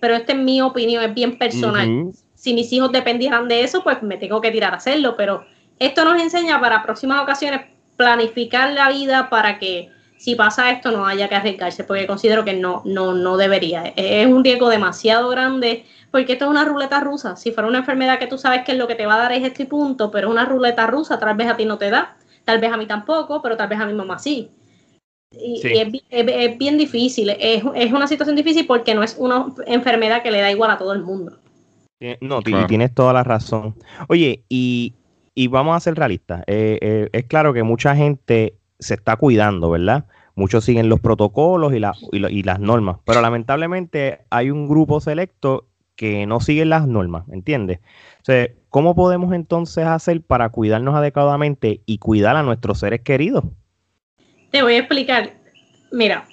pero 0.00 0.14
esta 0.14 0.32
es 0.32 0.38
mi 0.38 0.60
opinión, 0.60 1.02
es 1.02 1.12
bien 1.12 1.38
personal. 1.38 2.12
Si 2.34 2.54
mis 2.54 2.72
hijos 2.72 2.92
dependieran 2.92 3.48
de 3.48 3.64
eso, 3.64 3.82
pues 3.82 4.02
me 4.02 4.16
tengo 4.16 4.40
que 4.40 4.50
tirar 4.50 4.74
a 4.74 4.76
hacerlo, 4.76 5.16
pero 5.16 5.44
esto 5.80 6.04
nos 6.04 6.22
enseña 6.22 6.60
para 6.60 6.82
próximas 6.84 7.22
ocasiones 7.22 7.62
planificar 7.96 8.72
la 8.72 8.90
vida 8.90 9.28
para 9.28 9.58
que 9.58 9.90
si 10.16 10.34
pasa 10.34 10.70
esto 10.70 10.90
no 10.90 11.06
haya 11.06 11.28
que 11.28 11.34
arriesgarse, 11.34 11.84
porque 11.84 12.06
considero 12.06 12.44
que 12.44 12.54
no, 12.54 12.82
no, 12.84 13.12
no 13.12 13.36
debería. 13.36 13.92
Es 13.96 14.26
un 14.26 14.42
riesgo 14.42 14.68
demasiado 14.68 15.28
grande, 15.28 15.84
porque 16.14 16.34
esto 16.34 16.44
es 16.44 16.50
una 16.52 16.64
ruleta 16.64 17.00
rusa. 17.00 17.34
Si 17.34 17.50
fuera 17.50 17.68
una 17.68 17.78
enfermedad 17.78 18.20
que 18.20 18.28
tú 18.28 18.38
sabes 18.38 18.62
que 18.62 18.74
lo 18.74 18.86
que 18.86 18.94
te 18.94 19.04
va 19.04 19.16
a 19.16 19.18
dar 19.18 19.32
es 19.32 19.42
este 19.42 19.66
punto, 19.66 20.12
pero 20.12 20.28
es 20.28 20.32
una 20.32 20.44
ruleta 20.44 20.86
rusa, 20.86 21.18
tal 21.18 21.36
vez 21.36 21.48
a 21.48 21.56
ti 21.56 21.64
no 21.64 21.76
te 21.76 21.90
da, 21.90 22.16
tal 22.44 22.60
vez 22.60 22.72
a 22.72 22.76
mí 22.76 22.86
tampoco, 22.86 23.42
pero 23.42 23.56
tal 23.56 23.68
vez 23.68 23.80
a 23.80 23.86
mi 23.86 23.94
mamá 23.94 24.20
sí. 24.20 24.48
Y, 25.32 25.60
es, 25.64 26.56
bien 26.56 26.78
difícil, 26.78 27.30
es, 27.30 27.64
una 27.64 28.06
situación 28.06 28.36
difícil 28.36 28.64
porque 28.64 28.94
no 28.94 29.02
es 29.02 29.16
una 29.18 29.46
enfermedad 29.66 30.22
que 30.22 30.30
le 30.30 30.40
da 30.40 30.52
igual 30.52 30.70
a 30.70 30.78
todo 30.78 30.92
el 30.92 31.02
mundo. 31.02 31.36
No, 32.20 32.42
tienes 32.42 32.94
toda 32.94 33.12
la 33.12 33.24
razón. 33.24 33.74
Oye, 34.06 34.44
y, 34.48 34.94
vamos 35.48 35.76
a 35.76 35.80
ser 35.80 35.96
realistas. 35.96 36.44
Eh, 36.46 36.78
eh, 36.80 37.08
es 37.10 37.24
claro 37.24 37.52
que 37.52 37.64
mucha 37.64 37.96
gente 37.96 38.54
se 38.78 38.94
está 38.94 39.16
cuidando, 39.16 39.68
¿verdad? 39.68 40.04
Muchos 40.36 40.64
siguen 40.64 40.88
los 40.88 41.00
protocolos 41.00 41.72
y, 41.74 41.82
y, 42.12 42.42
las 42.44 42.60
normas, 42.60 42.98
pero 43.04 43.20
lamentablemente 43.20 44.20
hay 44.30 44.52
un 44.52 44.68
grupo 44.68 45.00
selecto 45.00 45.66
que 45.96 46.26
no 46.26 46.40
siguen 46.40 46.70
las 46.70 46.86
normas, 46.86 47.24
¿entiendes? 47.30 47.80
O 48.20 48.24
sea, 48.24 48.48
¿cómo 48.68 48.94
podemos 48.94 49.32
entonces 49.32 49.86
hacer 49.86 50.22
para 50.22 50.48
cuidarnos 50.48 50.94
adecuadamente 50.94 51.82
y 51.86 51.98
cuidar 51.98 52.36
a 52.36 52.42
nuestros 52.42 52.80
seres 52.80 53.00
queridos? 53.02 53.44
Te 54.50 54.62
voy 54.62 54.74
a 54.74 54.78
explicar. 54.78 55.32
Mira, 55.92 56.26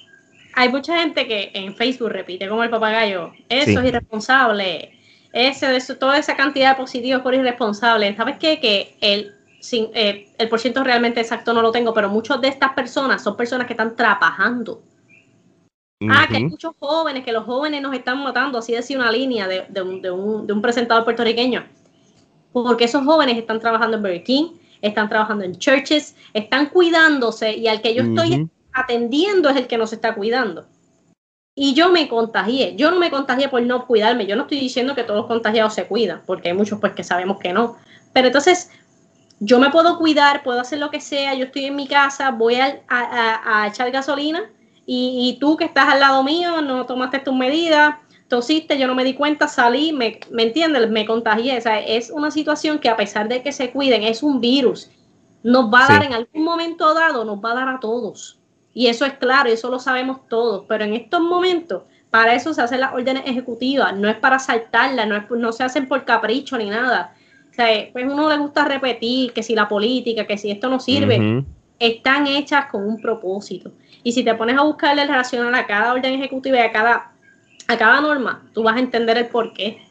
hay 0.56 0.70
mucha 0.70 1.00
gente 1.00 1.28
que 1.28 1.52
en 1.54 1.76
Facebook 1.76 2.10
repite 2.10 2.48
como 2.48 2.64
el 2.64 2.70
papagayo, 2.70 3.32
eso 3.50 3.80
es 3.80 3.86
irresponsable, 3.86 4.92
eso, 5.34 5.68
eso, 5.68 5.98
toda 5.98 6.18
esa 6.18 6.36
cantidad 6.36 6.72
de 6.72 6.82
positivos 6.82 7.22
por 7.22 7.34
irresponsable. 7.34 8.16
¿Sabes 8.16 8.38
qué? 8.38 8.60
Que 8.60 8.98
el 9.02 9.34
sin, 9.62 9.90
eh, 9.94 10.28
el 10.38 10.50
porciento 10.50 10.84
realmente 10.84 11.22
exacto 11.22 11.54
no 11.54 11.62
lo 11.62 11.72
tengo, 11.72 11.94
pero 11.94 12.10
muchas 12.10 12.42
de 12.42 12.48
estas 12.48 12.74
personas 12.74 13.24
son 13.24 13.38
personas 13.38 13.68
que 13.68 13.74
están 13.74 13.96
trabajando. 13.96 14.82
Ah, 16.10 16.26
que 16.30 16.38
hay 16.38 16.46
muchos 16.46 16.74
jóvenes, 16.80 17.24
que 17.24 17.32
los 17.32 17.46
jóvenes 17.46 17.82
nos 17.82 17.94
están 17.94 18.24
matando, 18.24 18.58
así 18.58 18.74
decía 18.74 18.98
una 18.98 19.12
línea 19.12 19.48
de, 19.48 19.66
de, 19.70 19.82
un, 19.82 20.02
de, 20.02 20.10
un, 20.10 20.48
de 20.48 20.54
un 20.54 20.62
presentador 20.62 21.04
puertorriqueño. 21.04 21.64
Porque 22.52 22.86
esos 22.86 23.06
jóvenes 23.06 23.38
están 23.38 23.60
trabajando 23.60 23.98
en 23.98 24.04
Burger 24.04 24.24
King, 24.24 24.52
están 24.82 25.10
trabajando 25.10 25.46
en 25.46 25.58
churches, 25.58 26.16
están 26.34 26.70
cuidándose 26.70 27.56
y 27.56 27.68
al 27.68 27.82
que 27.82 27.94
yo 27.94 28.04
estoy 28.04 28.50
atendiendo 28.74 29.50
es 29.50 29.58
el 29.58 29.68
que 29.68 29.78
nos 29.78 29.94
está 29.94 30.16
cuidando. 30.16 30.66
Y 31.54 31.74
yo 31.74 31.92
me 31.92 32.08
contagié. 32.08 32.76
Yo 32.76 32.92
no 32.92 32.98
me 32.98 33.12
contagié 33.12 33.50
por 33.50 33.62
no 33.62 33.86
cuidarme. 33.86 34.26
Yo 34.26 34.36
no 34.36 34.44
estoy 34.44 34.60
diciendo 34.60 34.96
que 34.96 35.04
todos 35.04 35.20
los 35.20 35.28
contagiados 35.28 35.74
se 35.74 35.86
cuidan, 35.86 36.24
porque 36.26 36.50
hay 36.50 36.56
muchos 36.56 36.80
pues 36.80 36.94
que 36.94 37.04
sabemos 37.04 37.40
que 37.40 37.54
no. 37.54 37.78
Pero 38.14 38.28
entonces 38.28 38.72
yo 39.40 39.60
me 39.60 39.70
puedo 39.70 39.98
cuidar, 39.98 40.44
puedo 40.44 40.60
hacer 40.60 40.80
lo 40.80 40.92
que 40.92 41.02
sea, 41.02 41.34
yo 41.34 41.46
estoy 41.46 41.66
en 41.66 41.76
mi 41.76 41.88
casa, 41.88 42.32
voy 42.32 42.56
a, 42.56 43.68
echar 43.68 43.92
gasolina 43.92 44.50
y, 44.86 45.38
tú 45.40 45.58
que 45.58 45.66
estás 45.66 45.88
al 45.88 46.00
lado 46.00 46.24
mío 46.24 46.62
no 46.62 46.86
tomaste 46.86 47.20
tus 47.20 47.36
medidas, 47.36 47.96
tosiste, 48.28 48.78
yo 48.78 48.88
no 48.88 48.96
me 48.96 49.04
di 49.04 49.14
cuenta, 49.14 49.48
salí, 49.48 49.94
me, 49.94 50.20
¿me 50.32 50.44
entiendes? 50.44 50.90
Me 50.90 51.06
contagié. 51.06 51.58
O 51.58 51.62
sea, 51.62 51.80
es 51.80 52.10
una 52.10 52.32
situación 52.32 52.80
que 52.80 52.90
a 52.90 52.98
pesar 52.98 53.28
de 53.28 53.44
que 53.44 53.52
se 53.52 53.72
cuiden, 53.72 54.04
es 54.04 54.24
un 54.24 54.42
virus. 54.42 54.90
Nos 55.44 55.72
va 55.74 55.86
a 55.86 55.88
dar 55.94 56.04
en 56.06 56.14
algún 56.14 56.44
momento 56.44 56.94
dado, 56.94 57.26
nos 57.26 57.40
va 57.40 57.52
a 57.52 57.56
dar 57.56 57.70
a 57.70 57.80
todos. 57.80 58.40
Y 58.74 58.88
eso 58.88 59.06
es 59.06 59.14
claro, 59.14 59.50
y 59.50 59.54
eso 59.54 59.70
lo 59.70 59.80
sabemos 59.80 60.28
todos, 60.30 60.66
pero 60.68 60.86
en 60.86 60.94
estos 60.94 61.20
momentos, 61.20 61.84
para 62.10 62.34
eso 62.34 62.54
se 62.54 62.62
hacen 62.62 62.80
las 62.80 62.94
órdenes 62.94 63.24
ejecutivas, 63.26 63.96
no 63.96 64.10
es 64.10 64.16
para 64.16 64.40
saltarlas, 64.40 65.08
no, 65.08 65.18
es, 65.18 65.24
no 65.30 65.52
se 65.52 65.64
hacen 65.64 65.88
por 65.88 66.06
capricho 66.06 66.58
ni 66.58 66.70
nada. 66.70 67.14
O 67.50 67.54
sea, 67.54 67.68
pues 67.92 68.06
uno 68.06 68.30
le 68.30 68.38
gusta 68.38 68.64
repetir 68.64 69.34
que 69.34 69.44
si 69.44 69.56
la 69.56 69.68
política, 69.68 70.26
que 70.26 70.38
si 70.38 70.52
esto 70.52 70.70
no 70.70 70.80
sirve, 70.80 71.44
están 71.80 72.28
hechas 72.28 72.68
con 72.68 72.88
un 72.88 73.02
propósito. 73.02 73.72
Y 74.04 74.12
si 74.12 74.24
te 74.24 74.34
pones 74.36 74.58
a 74.58 74.64
buscarle 74.64 75.06
relación 75.06 75.54
a 75.54 75.66
cada 75.66 75.94
orden 75.94 76.14
ejecutiva 76.14 76.58
y 76.58 76.62
a 76.62 76.72
cada, 76.72 77.12
a 77.68 77.78
cada 77.78 78.02
norma, 78.02 78.44
tú 78.54 78.64
vas 78.64 78.76
a 78.76 78.80
entender 78.80 79.18
el 79.18 79.28
por 79.28 79.54
qué. 79.54 79.82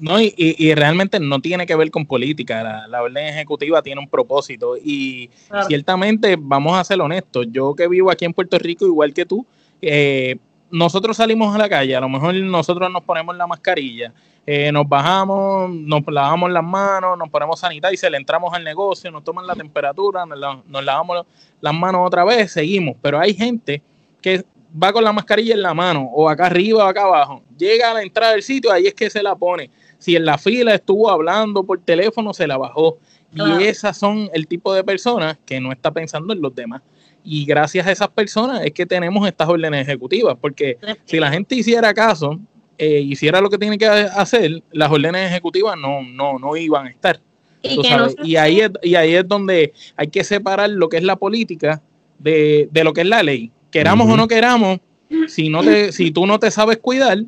No, 0.00 0.20
y, 0.20 0.32
y, 0.36 0.74
realmente 0.74 1.18
no 1.18 1.40
tiene 1.40 1.66
que 1.66 1.74
ver 1.74 1.90
con 1.90 2.06
política, 2.06 2.86
la, 2.86 3.02
orden 3.02 3.26
ejecutiva 3.26 3.82
tiene 3.82 4.00
un 4.00 4.08
propósito 4.08 4.76
y 4.76 5.28
ciertamente, 5.66 6.36
vamos 6.38 6.78
a 6.78 6.84
ser 6.84 7.00
honestos, 7.00 7.46
yo 7.50 7.74
que 7.74 7.88
vivo 7.88 8.08
aquí 8.08 8.24
en 8.24 8.32
Puerto 8.32 8.60
Rico 8.60 8.86
igual 8.86 9.12
que 9.12 9.26
tú, 9.26 9.44
eh, 9.82 10.36
nosotros 10.70 11.16
salimos 11.16 11.54
a 11.54 11.58
la 11.58 11.68
calle, 11.68 11.96
a 11.96 12.00
lo 12.00 12.08
mejor 12.08 12.34
nosotros 12.34 12.90
nos 12.90 13.02
ponemos 13.02 13.36
la 13.36 13.46
mascarilla, 13.46 14.12
eh, 14.46 14.70
nos 14.72 14.88
bajamos, 14.88 15.70
nos 15.70 16.02
lavamos 16.06 16.50
las 16.50 16.64
manos, 16.64 17.18
nos 17.18 17.28
ponemos 17.28 17.60
sanitizer, 17.60 18.10
le 18.10 18.18
entramos 18.18 18.52
al 18.54 18.64
negocio, 18.64 19.10
nos 19.10 19.24
toman 19.24 19.46
la 19.46 19.54
temperatura, 19.54 20.24
nos, 20.26 20.66
nos 20.66 20.84
lavamos 20.84 21.26
las 21.60 21.74
manos 21.74 22.06
otra 22.06 22.24
vez, 22.24 22.52
seguimos, 22.52 22.96
pero 23.00 23.18
hay 23.18 23.34
gente 23.34 23.82
que 24.20 24.44
va 24.82 24.92
con 24.92 25.04
la 25.04 25.12
mascarilla 25.12 25.54
en 25.54 25.62
la 25.62 25.74
mano, 25.74 26.10
o 26.12 26.28
acá 26.28 26.46
arriba 26.46 26.84
o 26.84 26.88
acá 26.88 27.02
abajo, 27.02 27.42
llega 27.56 27.90
a 27.90 27.94
la 27.94 28.02
entrada 28.02 28.32
del 28.32 28.42
sitio, 28.42 28.72
ahí 28.72 28.86
es 28.86 28.94
que 28.94 29.10
se 29.10 29.22
la 29.22 29.34
pone 29.34 29.70
si 29.98 30.14
en 30.16 30.24
la 30.24 30.38
fila 30.38 30.74
estuvo 30.74 31.10
hablando 31.10 31.64
por 31.64 31.80
teléfono, 31.80 32.32
se 32.32 32.46
la 32.46 32.56
bajó. 32.56 32.98
Y 33.34 33.64
esas 33.64 33.96
son 33.96 34.30
el 34.32 34.46
tipo 34.46 34.72
de 34.72 34.82
personas 34.82 35.36
que 35.44 35.60
no 35.60 35.70
está 35.70 35.90
pensando 35.90 36.32
en 36.32 36.40
los 36.40 36.54
demás. 36.54 36.82
Y 37.30 37.44
gracias 37.44 37.86
a 37.86 37.92
esas 37.92 38.08
personas 38.08 38.64
es 38.64 38.72
que 38.72 38.86
tenemos 38.86 39.28
estas 39.28 39.46
órdenes 39.46 39.86
ejecutivas, 39.86 40.34
porque 40.40 40.78
si 41.04 41.18
la 41.18 41.30
gente 41.30 41.56
hiciera 41.56 41.92
caso, 41.92 42.40
eh, 42.78 43.00
hiciera 43.00 43.42
lo 43.42 43.50
que 43.50 43.58
tiene 43.58 43.76
que 43.76 43.86
hacer, 43.86 44.62
las 44.72 44.90
órdenes 44.90 45.30
ejecutivas 45.30 45.76
no, 45.76 46.00
no, 46.02 46.38
no 46.38 46.56
iban 46.56 46.86
a 46.86 46.90
estar. 46.90 47.20
Y, 47.62 48.36
ahí 48.36 48.60
es, 48.60 48.70
y 48.82 48.94
ahí 48.94 49.14
es 49.14 49.28
donde 49.28 49.74
hay 49.96 50.08
que 50.08 50.24
separar 50.24 50.70
lo 50.70 50.88
que 50.88 50.96
es 50.96 51.02
la 51.02 51.16
política 51.16 51.82
de, 52.18 52.70
lo 52.72 52.94
que 52.94 53.02
es 53.02 53.06
la 53.06 53.22
ley. 53.22 53.52
Queramos 53.70 54.08
o 54.08 54.16
no 54.16 54.26
queramos, 54.26 54.78
si, 55.26 55.50
no 55.50 55.62
te, 55.62 55.92
si 55.92 56.10
tú 56.10 56.26
no 56.26 56.38
te 56.38 56.50
sabes 56.50 56.78
cuidar, 56.78 57.18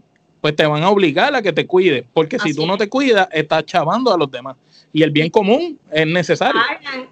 pues 0.40 0.56
te 0.56 0.66
van 0.66 0.82
a 0.82 0.90
obligar 0.90 1.34
a 1.34 1.42
que 1.42 1.52
te 1.52 1.66
cuides, 1.66 2.04
porque 2.12 2.38
si 2.38 2.54
tú 2.54 2.66
no 2.66 2.76
te 2.76 2.88
cuidas, 2.88 3.28
estás 3.30 3.64
chavando 3.66 4.12
a 4.12 4.16
los 4.16 4.30
demás. 4.30 4.56
Y 4.92 5.02
el 5.02 5.10
bien 5.10 5.30
común 5.30 5.78
es 5.92 6.06
necesario. 6.06 6.60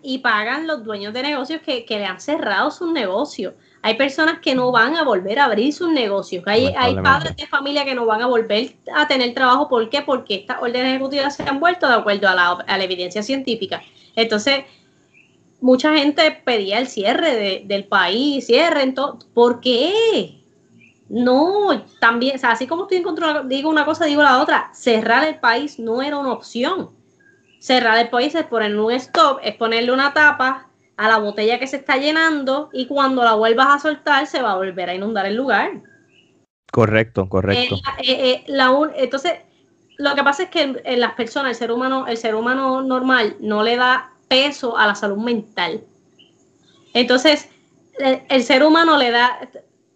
y 0.02 0.18
pagan 0.18 0.66
los 0.66 0.84
dueños 0.84 1.12
de 1.12 1.22
negocios 1.22 1.60
que, 1.62 1.84
le 1.88 2.04
han 2.04 2.20
cerrado 2.20 2.70
sus 2.70 2.92
negocios. 2.92 3.54
Hay 3.82 3.94
personas 3.94 4.40
que 4.40 4.54
no 4.54 4.72
van 4.72 4.96
a 4.96 5.04
volver 5.04 5.38
a 5.38 5.44
abrir 5.44 5.72
sus 5.72 5.90
negocios. 5.90 6.42
Hay, 6.46 6.74
hay 6.76 6.96
padres 6.96 7.36
de 7.36 7.46
familia 7.46 7.84
que 7.84 7.94
no 7.94 8.06
van 8.06 8.22
a 8.22 8.26
volver 8.26 8.72
a 8.92 9.06
tener 9.06 9.32
trabajo. 9.34 9.68
¿Por 9.68 9.88
qué? 9.88 10.02
Porque 10.02 10.34
estas 10.34 10.60
órdenes 10.60 10.88
ejecutivas 10.88 11.36
se 11.36 11.44
han 11.44 11.60
vuelto 11.60 11.86
de 11.86 11.94
acuerdo 11.94 12.28
a 12.28 12.34
la, 12.34 12.50
a 12.50 12.78
la 12.78 12.84
evidencia 12.84 13.22
científica. 13.22 13.82
Entonces, 14.16 14.64
mucha 15.60 15.94
gente 15.96 16.40
pedía 16.44 16.78
el 16.78 16.88
cierre 16.88 17.62
del 17.64 17.84
país, 17.84 18.46
cierre. 18.46 18.92
¿Por 19.34 19.60
qué? 19.60 20.37
No, 21.08 21.84
también, 22.00 22.36
o 22.36 22.38
sea, 22.38 22.50
así 22.50 22.66
como 22.66 22.82
estoy 22.82 22.98
en 22.98 23.02
contra, 23.02 23.42
digo 23.42 23.70
una 23.70 23.84
cosa, 23.84 24.04
digo 24.04 24.22
la 24.22 24.40
otra. 24.42 24.70
Cerrar 24.74 25.24
el 25.24 25.36
país 25.36 25.78
no 25.78 26.02
era 26.02 26.18
una 26.18 26.32
opción. 26.32 26.90
Cerrar 27.60 27.98
el 27.98 28.08
país 28.08 28.34
es 28.34 28.44
ponerle 28.46 28.80
un 28.80 28.92
stop, 28.92 29.40
es 29.42 29.56
ponerle 29.56 29.92
una 29.92 30.12
tapa 30.12 30.68
a 30.96 31.08
la 31.08 31.18
botella 31.18 31.58
que 31.58 31.66
se 31.66 31.76
está 31.76 31.96
llenando 31.96 32.70
y 32.72 32.86
cuando 32.86 33.24
la 33.24 33.34
vuelvas 33.34 33.68
a 33.68 33.78
soltar 33.78 34.26
se 34.26 34.42
va 34.42 34.52
a 34.52 34.56
volver 34.56 34.90
a 34.90 34.94
inundar 34.94 35.26
el 35.26 35.36
lugar. 35.36 35.80
Correcto, 36.70 37.28
correcto. 37.28 37.76
Eh, 38.02 38.44
eh, 38.46 38.90
entonces, 38.96 39.32
lo 39.96 40.14
que 40.14 40.22
pasa 40.22 40.42
es 40.44 40.50
que 40.50 40.82
las 40.96 41.14
personas, 41.14 41.52
el 41.52 41.56
ser 41.56 41.72
humano, 41.72 42.06
el 42.06 42.16
ser 42.18 42.34
humano 42.34 42.82
normal 42.82 43.36
no 43.40 43.62
le 43.62 43.76
da 43.76 44.12
peso 44.28 44.76
a 44.76 44.86
la 44.86 44.94
salud 44.94 45.16
mental. 45.16 45.82
Entonces, 46.92 47.48
el 48.28 48.44
ser 48.44 48.62
humano 48.62 48.96
le 48.98 49.10
da, 49.10 49.38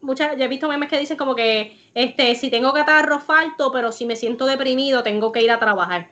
muchas, 0.02 0.36
yo 0.36 0.44
he 0.44 0.48
visto 0.48 0.68
memes 0.68 0.88
que 0.88 0.98
dicen 0.98 1.16
como 1.16 1.34
que 1.34 1.78
este, 1.94 2.34
si 2.34 2.50
tengo 2.50 2.72
catarro 2.72 3.20
falto, 3.20 3.72
pero 3.72 3.92
si 3.92 4.04
me 4.04 4.16
siento 4.16 4.44
deprimido, 4.44 5.02
tengo 5.02 5.32
que 5.32 5.42
ir 5.42 5.50
a 5.50 5.58
trabajar. 5.58 6.10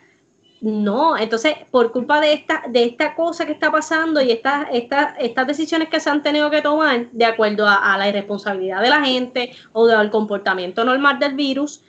No, 0.60 1.16
entonces, 1.16 1.54
por 1.70 1.90
culpa 1.90 2.20
de 2.20 2.34
esta, 2.34 2.62
de 2.68 2.84
esta 2.84 3.14
cosa 3.14 3.46
que 3.46 3.52
está 3.52 3.72
pasando 3.72 4.20
y 4.20 4.30
estas 4.30 4.66
estas 4.70 5.46
decisiones 5.46 5.88
que 5.88 6.00
se 6.00 6.10
han 6.10 6.22
tenido 6.22 6.50
que 6.50 6.60
tomar 6.60 7.10
de 7.10 7.24
acuerdo 7.24 7.66
a, 7.66 7.96
la 7.96 8.08
irresponsabilidad 8.08 8.82
de 8.82 8.90
la 8.90 9.02
gente 9.02 9.52
o 9.72 9.86
del 9.86 10.10
comportamiento 10.10 10.84
normal 10.84 11.18
del 11.18 11.34
virus, 11.34 11.82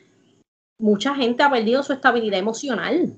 mucha 0.80 1.14
gente 1.14 1.44
ha 1.44 1.52
perdido 1.52 1.84
su 1.84 1.92
estabilidad 1.92 2.40
emocional. 2.40 3.14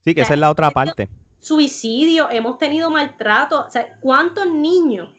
Sí, 0.00 0.14
que 0.14 0.22
esa 0.22 0.34
es 0.34 0.40
la 0.40 0.50
otra 0.50 0.70
parte. 0.72 1.08
Suicidio, 1.38 2.28
hemos 2.28 2.58
tenido 2.58 2.90
maltrato. 2.90 3.66
O 3.66 3.70
sea, 3.70 3.98
¿cuántos 4.00 4.50
niños 4.52 5.15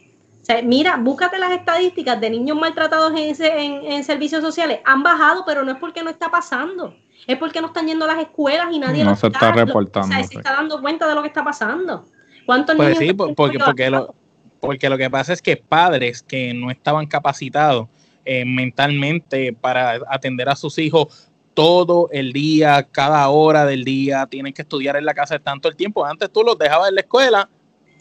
mira, 0.64 0.96
búscate 0.96 1.38
las 1.38 1.52
estadísticas 1.52 2.20
de 2.20 2.30
niños 2.30 2.58
maltratados 2.58 3.12
en, 3.14 3.84
en, 3.84 4.04
servicios 4.04 4.42
sociales. 4.42 4.80
Han 4.84 5.02
bajado, 5.02 5.44
pero 5.46 5.64
no 5.64 5.72
es 5.72 5.78
porque 5.78 6.02
no 6.02 6.10
está 6.10 6.30
pasando. 6.30 6.96
Es 7.26 7.36
porque 7.36 7.60
no 7.60 7.68
están 7.68 7.86
yendo 7.86 8.06
a 8.06 8.08
las 8.08 8.18
escuelas 8.18 8.68
y 8.72 8.78
nadie 8.78 9.04
no 9.04 9.14
se 9.14 9.26
está, 9.26 9.52
reportando. 9.52 10.14
se 10.14 10.36
está 10.36 10.52
dando 10.52 10.80
cuenta 10.80 11.06
de 11.06 11.14
lo 11.14 11.22
que 11.22 11.28
está 11.28 11.44
pasando. 11.44 12.04
¿Cuántos 12.46 12.76
pues 12.76 12.98
niños? 12.98 13.10
Sí, 13.10 13.12
porque, 13.34 13.58
porque, 13.58 13.90
lo, 13.90 14.14
porque 14.60 14.88
lo 14.88 14.96
que 14.96 15.10
pasa 15.10 15.34
es 15.34 15.42
que 15.42 15.56
padres 15.56 16.22
que 16.22 16.54
no 16.54 16.70
estaban 16.70 17.06
capacitados 17.06 17.88
eh, 18.24 18.44
mentalmente 18.46 19.52
para 19.52 20.00
atender 20.08 20.48
a 20.48 20.56
sus 20.56 20.78
hijos 20.78 21.28
todo 21.52 22.08
el 22.12 22.32
día, 22.32 22.84
cada 22.84 23.28
hora 23.28 23.66
del 23.66 23.84
día, 23.84 24.26
tienen 24.26 24.54
que 24.54 24.62
estudiar 24.62 24.96
en 24.96 25.04
la 25.04 25.12
casa 25.12 25.38
tanto 25.38 25.68
el 25.68 25.76
tiempo. 25.76 26.06
Antes 26.06 26.32
tú 26.32 26.42
los 26.42 26.56
dejabas 26.56 26.88
en 26.88 26.94
la 26.94 27.00
escuela 27.02 27.50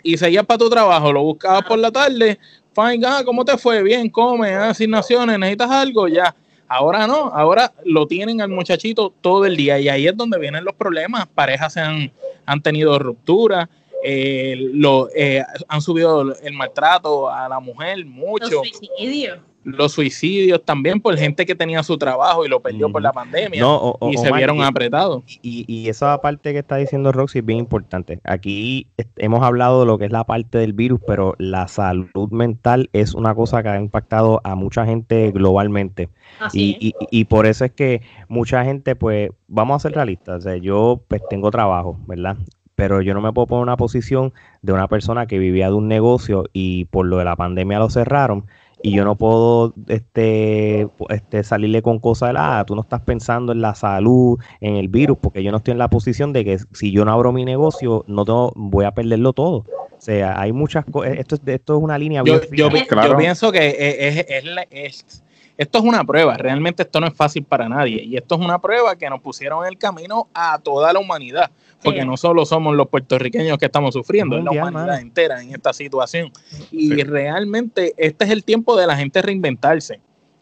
y 0.04 0.18
seguías 0.18 0.46
para 0.46 0.58
tu 0.58 0.70
trabajo, 0.70 1.12
lo 1.12 1.24
buscabas 1.24 1.64
por 1.64 1.80
la 1.80 1.92
tarde, 1.92 2.40
fine, 2.74 3.06
ah, 3.06 3.22
¿cómo 3.26 3.44
te 3.44 3.58
fue? 3.58 3.82
Bien, 3.84 4.10
come, 4.10 4.54
ah, 4.54 4.70
asignaciones, 4.70 5.38
necesitas 5.40 5.72
algo, 5.72 6.08
ya. 6.08 6.36
Ahora 6.70 7.08
no, 7.08 7.32
ahora 7.34 7.74
lo 7.86 8.08
tienen 8.08 8.42
al 8.42 8.50
muchachito 8.50 9.14
todo 9.22 9.46
el 9.46 9.56
día 9.56 9.80
y 9.80 9.88
ahí 9.88 10.06
es 10.06 10.18
donde 10.18 10.38
vienen 10.38 10.66
los 10.66 10.76
problemas. 10.76 11.26
Parejas 11.28 11.74
se 11.74 11.80
han, 11.80 12.12
han 12.46 12.62
tenido 12.62 13.00
rupturas, 13.00 13.70
eh, 14.04 14.72
eh, 15.16 15.44
han 15.68 15.82
subido 15.82 16.36
el 16.42 16.54
maltrato 16.54 17.30
a 17.30 17.48
la 17.48 17.60
mujer 17.60 18.06
mucho. 18.06 18.50
Los 18.64 18.70
suicidios. 18.70 19.40
Los 19.68 19.92
suicidios 19.92 20.64
también 20.64 21.02
por 21.02 21.18
gente 21.18 21.46
que 21.46 21.54
tenía 21.54 21.84
su 21.84 21.98
trabajo 21.98 22.46
y 22.46 22.48
lo 22.48 22.62
perdió 22.62 22.90
por 22.90 23.02
la 23.02 23.12
pandemia 23.12 23.62
y 24.10 24.18
se 24.18 24.32
vieron 24.32 24.62
apretados. 24.62 25.24
Y, 25.42 25.66
y, 25.68 25.90
esa 25.90 26.22
parte 26.22 26.54
que 26.54 26.60
está 26.60 26.78
diciendo 26.78 27.12
Roxy 27.12 27.40
es 27.40 27.46
bien 27.46 27.60
importante. 27.60 28.22
Aquí 28.24 28.88
hemos 29.18 29.44
hablado 29.44 29.82
de 29.82 29.86
lo 29.86 29.98
que 29.98 30.06
es 30.06 30.12
la 30.12 30.24
parte 30.24 30.58
del 30.58 30.72
virus, 30.72 31.02
pero 31.06 31.36
la 31.38 31.68
salud 31.68 32.32
mental 32.32 32.90
es 32.94 33.14
una 33.14 33.36
cosa 33.36 33.62
que 33.62 33.68
ha 33.68 33.78
impactado 33.78 34.40
a 34.46 34.56
mucha 34.56 34.86
gente 34.86 35.32
globalmente. 35.32 36.08
y, 36.54 36.94
y, 37.12 37.26
por 37.26 37.46
eso 37.46 37.66
es 37.66 37.72
que 37.74 38.04
mucha 38.30 38.64
gente, 38.64 38.96
pues, 38.96 39.32
vamos 39.50 39.76
a 39.76 39.80
ser 39.80 39.96
realistas. 39.96 40.38
O 40.38 40.42
sea, 40.42 40.56
yo 40.56 41.02
pues 41.10 41.22
tengo 41.30 41.52
trabajo, 41.52 42.00
¿verdad? 42.08 42.38
pero 42.78 43.02
yo 43.02 43.16
no 43.16 43.22
me 43.22 43.34
puedo 43.34 43.48
poner 43.48 43.62
en 43.62 43.70
una 43.70 43.76
posición 43.78 44.34
de 44.62 44.72
una 44.72 44.88
persona 44.88 45.26
que 45.26 45.40
vivía 45.40 45.66
de 45.66 45.74
un 45.74 45.88
negocio 45.88 46.46
y 46.54 46.86
por 46.86 47.08
lo 47.08 47.18
de 47.18 47.26
la 47.26 47.36
pandemia 47.36 47.80
lo 47.80 47.90
cerraron 47.90 48.46
y 48.88 48.92
yo 48.94 49.04
no 49.04 49.18
puedo 49.18 49.74
este, 49.88 50.88
este 51.10 51.44
salirle 51.44 51.82
con 51.82 52.00
cosas 52.00 52.30
de 52.30 52.34
la, 52.34 52.60
ah, 52.60 52.66
tú 52.66 52.74
no 52.74 52.82
estás 52.82 53.02
pensando 53.02 53.52
en 53.52 53.60
la 53.60 53.76
salud, 53.76 54.40
en 54.62 54.78
el 54.78 54.88
virus, 54.88 55.18
porque 55.20 55.44
yo 55.44 55.52
no 55.52 55.58
estoy 55.58 55.74
en 55.74 55.78
la 55.78 55.90
posición 55.90 56.32
de 56.32 56.46
que 56.46 56.58
si 56.72 56.92
yo 56.92 57.04
no 57.04 57.12
abro 57.12 57.34
mi 57.34 57.44
negocio, 57.44 58.06
no 58.08 58.24
tengo, 58.24 58.54
voy 58.56 58.86
a 58.86 58.92
perderlo 58.92 59.34
todo. 59.34 59.58
O 59.58 60.00
sea, 60.00 60.40
hay 60.40 60.54
muchas 60.54 60.86
cosas, 60.86 61.18
esto, 61.18 61.38
esto 61.46 61.78
es 61.78 61.84
una 61.84 61.98
línea 61.98 62.24
yo, 62.24 62.40
yo, 62.52 62.70
yo, 62.70 63.18
pienso 63.18 63.52
que 63.52 63.68
es, 63.68 64.26
es, 64.30 64.66
es, 64.70 65.24
esto 65.58 65.80
es 65.80 65.84
una 65.84 66.04
prueba, 66.04 66.36
realmente 66.38 66.84
esto 66.84 67.00
no 67.00 67.08
es 67.08 67.14
fácil 67.14 67.44
para 67.44 67.68
nadie 67.68 68.04
y 68.04 68.16
esto 68.16 68.36
es 68.36 68.42
una 68.42 68.60
prueba 68.60 68.96
que 68.96 69.10
nos 69.10 69.22
pusieron 69.22 69.64
en 69.66 69.70
el 69.70 69.78
camino 69.78 70.28
a 70.34 70.60
toda 70.60 70.94
la 70.94 71.00
humanidad, 71.00 71.50
porque 71.84 72.06
no 72.06 72.16
solo 72.16 72.46
somos 72.46 72.76
los 72.76 72.88
puertorriqueños 72.88 73.58
que 73.58 73.66
estamos 73.66 73.94
sufriendo, 73.94 74.38
es 74.38 74.44
la 74.44 74.52
humanidad 74.52 75.00
entera 75.00 75.42
en 75.42 75.54
esta 75.54 75.74
situación. 75.74 76.32
Y 76.72 77.02
realmente 77.04 77.94
este 77.98 78.26
es 78.26 78.32
el 78.32 78.44
tiempo 78.44 78.76
de 78.76 78.86
la 78.86 78.96
gente 78.96 79.22
reinventarse. 79.22 80.00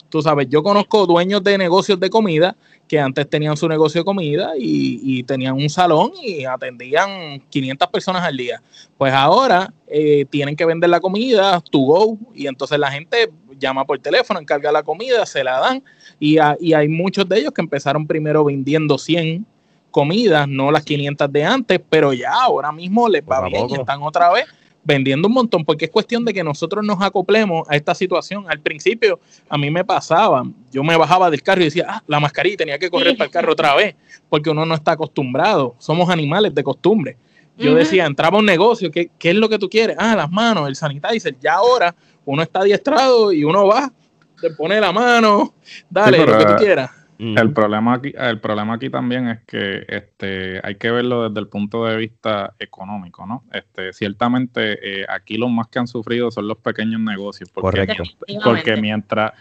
Tú 0.10 0.22
sabes, 0.22 0.48
yo 0.50 0.64
conozco 0.64 1.06
dueños 1.06 1.44
de 1.44 1.58
negocios 1.58 2.00
de 2.00 2.10
comida 2.10 2.56
que 2.88 3.00
antes 3.00 3.30
tenían 3.30 3.58
su 3.58 3.68
negocio 3.68 4.02
de 4.02 4.06
comida 4.06 4.54
y, 4.58 5.24
tenían 5.24 5.56
un 5.56 5.70
salón 5.70 6.12
y 6.22 6.46
atendían 6.46 7.42
500 7.50 7.90
personas 7.90 8.24
al 8.24 8.38
día. 8.38 8.62
Pues 8.98 9.14
ahora 9.14 9.74
eh, 9.88 10.26
tienen 10.30 10.56
que 10.56 10.66
vender 10.66 10.90
la 10.90 11.00
comida 11.00 11.62
to 11.72 11.80
go 11.80 12.18
y 12.34 12.48
entonces 12.48 12.78
la 12.78 12.92
gente 12.92 13.30
llama 13.60 13.86
por 13.86 14.00
teléfono, 14.00 14.40
encarga 14.40 14.72
la 14.72 14.84
comida, 14.84 15.26
se 15.26 15.44
la 15.44 15.60
dan 15.60 15.84
y, 16.20 16.38
hay 16.38 16.88
muchos 16.88 17.28
de 17.28 17.40
ellos 17.40 17.52
que 17.52 17.62
empezaron 17.62 18.08
primero 18.08 18.44
vendiendo 18.44 18.98
100 18.98 19.46
comidas, 19.92 20.48
no 20.48 20.72
las 20.72 20.84
500 20.84 21.32
de 21.32 21.44
antes, 21.44 21.80
pero 21.90 22.14
ya 22.14 22.32
ahora 22.34 22.72
mismo 22.72 23.08
les 23.08 23.24
va 23.24 23.48
bien 23.48 23.70
y 23.70 23.76
están 23.76 24.02
otra 24.02 24.32
vez 24.32 24.46
vendiendo 24.86 25.28
un 25.28 25.34
montón, 25.34 25.66
porque 25.66 25.86
es 25.86 25.92
cuestión 25.92 26.24
de 26.24 26.34
que 26.34 26.44
nosotros 26.44 26.86
nos 26.86 27.02
acoplemos 27.02 27.68
a 27.70 27.76
esta 27.76 27.96
situación. 27.96 28.46
Al 28.48 28.60
principio 28.60 29.20
a 29.50 29.58
mí 29.58 29.72
me 29.72 29.84
pasaba, 29.84 30.44
yo 30.72 30.84
me 30.84 30.96
bajaba 30.96 31.30
del 31.32 31.42
carro 31.42 31.62
y 31.62 31.66
decía, 31.66 31.86
ah, 31.90 32.04
la 32.08 32.20
mascarilla, 32.20 32.58
tenía 32.58 32.78
que 32.78 32.90
correr 32.90 33.18
para 33.18 33.26
el 33.26 33.32
carro 33.32 33.52
otra 33.52 33.74
vez, 33.76 33.96
porque 34.30 34.52
uno 34.52 34.66
no 34.66 34.76
está 34.76 34.92
acostumbrado, 34.92 35.76
somos 35.80 36.10
animales 36.10 36.54
de 36.54 36.64
costumbre. 36.64 37.18
Yo 37.58 37.74
decía, 37.74 38.06
entraba 38.06 38.36
a 38.36 38.40
un 38.42 38.46
negocio, 38.46 38.92
¿qué, 38.92 39.10
¿qué, 39.18 39.30
es 39.30 39.36
lo 39.36 39.48
que 39.48 39.58
tú 39.58 39.70
quieres? 39.70 39.96
Ah, 39.98 40.14
las 40.14 40.30
manos, 40.30 40.68
el 40.68 40.76
sanitizer. 40.76 41.38
Ya 41.40 41.54
ahora 41.54 41.96
uno 42.26 42.42
está 42.42 42.60
adiestrado 42.60 43.32
y 43.32 43.44
uno 43.44 43.68
va, 43.68 43.92
te 44.40 44.52
pone 44.52 44.80
la 44.80 44.92
mano, 44.92 45.54
dale, 45.90 46.26
lo 46.26 46.38
que 46.38 46.46
tú 46.46 46.56
quieras. 46.58 46.92
El 47.18 47.54
problema 47.54 47.94
aquí, 47.94 48.14
el 48.18 48.42
problema 48.42 48.74
aquí 48.74 48.90
también 48.90 49.30
es 49.30 49.40
que 49.46 49.86
este, 49.88 50.60
hay 50.62 50.76
que 50.76 50.92
verlo 50.92 51.30
desde 51.30 51.40
el 51.40 51.48
punto 51.48 51.86
de 51.86 51.96
vista 51.96 52.54
económico, 52.60 53.26
¿no? 53.26 53.46
Este, 53.54 53.94
ciertamente 53.94 55.02
eh, 55.02 55.06
aquí 55.08 55.38
los 55.38 55.50
más 55.50 55.70
que 55.70 55.80
han 55.80 55.88
sufrido 55.88 56.30
son 56.30 56.50
los 56.50 56.58
pequeños 56.58 57.00
negocios. 57.00 57.50
Porque, 57.52 57.86
Correcto. 57.88 58.04
Porque 58.44 58.76
mientras, 58.76 59.32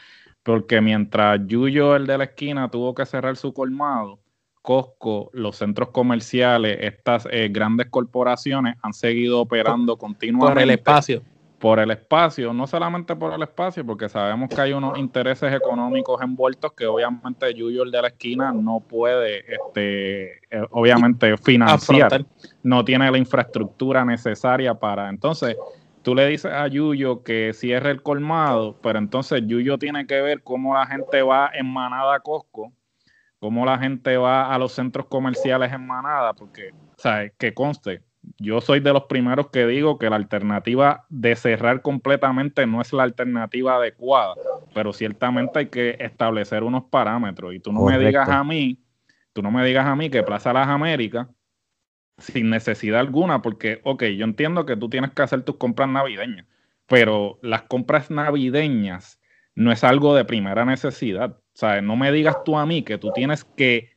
porque 0.45 0.81
mientras 0.81 1.41
Yuyo, 1.47 1.97
el 1.97 2.07
de 2.07 2.19
la 2.19 2.25
esquina, 2.25 2.71
tuvo 2.71 2.95
que 2.95 3.07
cerrar 3.07 3.37
su 3.37 3.53
colmado, 3.53 4.21
Costco, 4.63 5.31
los 5.33 5.57
centros 5.57 5.91
comerciales, 5.91 6.79
estas 6.81 7.27
eh, 7.31 7.49
grandes 7.51 7.89
corporaciones 7.91 8.77
han 8.83 8.93
seguido 8.93 9.41
operando 9.41 9.97
continuamente. 9.97 10.55
Por 10.55 10.63
el 10.63 10.71
espacio 10.71 11.23
por 11.65 11.79
el 11.79 11.91
espacio, 11.93 12.53
no 12.53 12.67
solamente 12.67 13.17
por 13.17 13.33
el 13.33 13.41
espacio, 13.41 13.87
porque 13.87 14.07
sabemos 14.07 14.51
que 14.51 14.61
hay 14.61 14.75
unos 14.75 14.99
intereses 14.99 15.51
económicos 15.51 16.21
envueltos 16.21 16.75
que 16.75 16.85
obviamente 16.85 17.55
Yuyo, 17.55 17.85
el 17.85 17.91
de 17.91 18.03
la 18.03 18.09
esquina, 18.09 18.53
no 18.53 18.81
puede, 18.81 19.39
este, 19.51 20.33
eh, 20.51 20.67
obviamente, 20.73 21.39
financiar. 21.39 22.27
No 22.63 22.85
tiene 22.85 23.11
la 23.11 23.17
infraestructura 23.17 24.05
necesaria 24.05 24.75
para. 24.75 25.09
Entonces, 25.09 25.57
tú 26.03 26.15
le 26.15 26.27
dices 26.27 26.53
a 26.53 26.69
Yuyo 26.69 27.23
que 27.23 27.55
cierre 27.55 27.93
el 27.93 28.03
colmado, 28.03 28.79
pero 28.83 28.99
entonces 28.99 29.41
Yuyo 29.47 29.79
tiene 29.79 30.07
que 30.07 30.21
ver 30.21 30.43
cómo 30.43 30.75
la 30.75 30.85
gente 30.85 31.23
va 31.23 31.51
en 31.55 31.73
manada 31.73 32.17
a 32.17 32.21
Costco, 32.21 32.75
cómo 33.39 33.65
la 33.65 33.79
gente 33.79 34.19
va 34.19 34.55
a 34.55 34.59
los 34.59 34.73
centros 34.73 35.07
comerciales 35.07 35.73
en 35.73 35.87
manada, 35.87 36.35
porque, 36.35 36.73
¿sabes? 36.99 37.33
Que 37.39 37.55
conste, 37.55 38.03
yo 38.39 38.61
soy 38.61 38.81
de 38.81 38.93
los 38.93 39.05
primeros 39.05 39.49
que 39.51 39.67
digo 39.67 39.99
que 39.99 40.11
la 40.11 40.17
alternativa 40.17 41.07
de 41.09 41.37
cerrar 41.37 41.83
completamente 41.83 42.67
no 42.67 42.81
es 42.81 42.93
la 42.93 43.03
alternativa 43.03 43.77
adecuada, 43.77 44.35
pero 44.75 44.93
ciertamente 44.93 45.61
hay 45.61 45.67
que 45.67 45.97
establecer 46.01 46.63
unos 46.63 46.85
parámetros. 46.85 47.55
Y 47.55 47.61
tú 47.61 47.73
no 47.73 47.85
me 47.85 47.99
digas 47.99 48.29
a 48.29 48.45
mí, 48.45 48.83
tú 49.33 49.43
no 49.43 49.51
me 49.51 49.65
digas 49.65 49.87
a 49.87 49.97
mí 49.97 50.11
que 50.11 50.23
Plaza 50.23 50.53
Las 50.53 50.69
Américas, 50.69 51.29
sin 52.19 52.51
necesidad 52.51 53.01
alguna, 53.01 53.43
porque, 53.43 53.81
ok, 53.85 54.05
yo 54.05 54.25
entiendo 54.25 54.67
que 54.67 54.77
tú 54.77 54.89
tienes 54.89 55.11
que 55.13 55.23
hacer 55.23 55.43
tus 55.43 55.57
compras 55.57 55.89
navideñas, 55.89 56.47
pero 56.87 57.39
las 57.43 57.63
compras 57.63 58.11
navideñas 58.11 59.21
no 59.55 59.73
es 59.73 59.85
algo 59.85 60.15
de 60.15 60.25
primera 60.25 60.65
necesidad. 60.65 61.31
O 61.31 61.57
sea, 61.57 61.81
no 61.81 61.97
me 61.97 62.11
digas 62.13 62.43
tú 62.45 62.57
a 62.57 62.67
mí 62.67 62.83
que 62.83 62.99
tú 62.99 63.13
tienes 63.13 63.45
que 63.45 63.94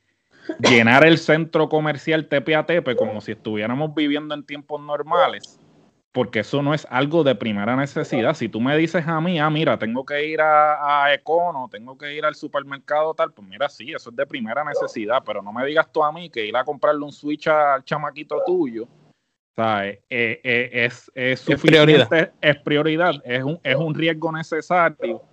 llenar 0.59 1.05
el 1.05 1.17
centro 1.17 1.69
comercial 1.69 2.27
tepe 2.27 2.55
a 2.55 2.65
tepe 2.65 2.95
como 2.95 3.21
si 3.21 3.33
estuviéramos 3.33 3.93
viviendo 3.93 4.33
en 4.33 4.45
tiempos 4.45 4.81
normales, 4.81 5.59
porque 6.11 6.39
eso 6.39 6.61
no 6.61 6.73
es 6.73 6.87
algo 6.89 7.23
de 7.23 7.35
primera 7.35 7.75
necesidad. 7.75 8.33
Si 8.33 8.49
tú 8.49 8.59
me 8.59 8.75
dices 8.77 9.07
a 9.07 9.21
mí, 9.21 9.39
ah, 9.39 9.49
mira, 9.49 9.77
tengo 9.77 10.05
que 10.05 10.25
ir 10.25 10.41
a, 10.41 11.05
a 11.05 11.13
Econo, 11.13 11.69
tengo 11.71 11.97
que 11.97 12.13
ir 12.13 12.25
al 12.25 12.35
supermercado 12.35 13.13
tal, 13.13 13.31
pues 13.33 13.47
mira, 13.47 13.69
sí, 13.69 13.93
eso 13.93 14.09
es 14.09 14.15
de 14.15 14.25
primera 14.25 14.63
necesidad, 14.63 15.21
pero 15.25 15.41
no 15.41 15.53
me 15.53 15.65
digas 15.65 15.91
tú 15.91 16.03
a 16.03 16.11
mí 16.11 16.29
que 16.29 16.45
ir 16.45 16.55
a 16.55 16.63
comprarle 16.63 17.03
un 17.03 17.11
switch 17.11 17.47
al 17.47 17.83
chamaquito 17.83 18.41
tuyo. 18.45 18.87
¿sabes? 19.55 19.99
Eh, 20.09 20.39
eh, 20.43 20.69
es, 20.71 21.11
es, 21.15 21.43
prioridad. 21.59 22.31
es 22.41 22.57
prioridad, 22.59 23.15
es 23.25 23.43
un, 23.43 23.59
es 23.63 23.75
un 23.75 23.95
riesgo 23.95 24.31
necesario 24.31 25.23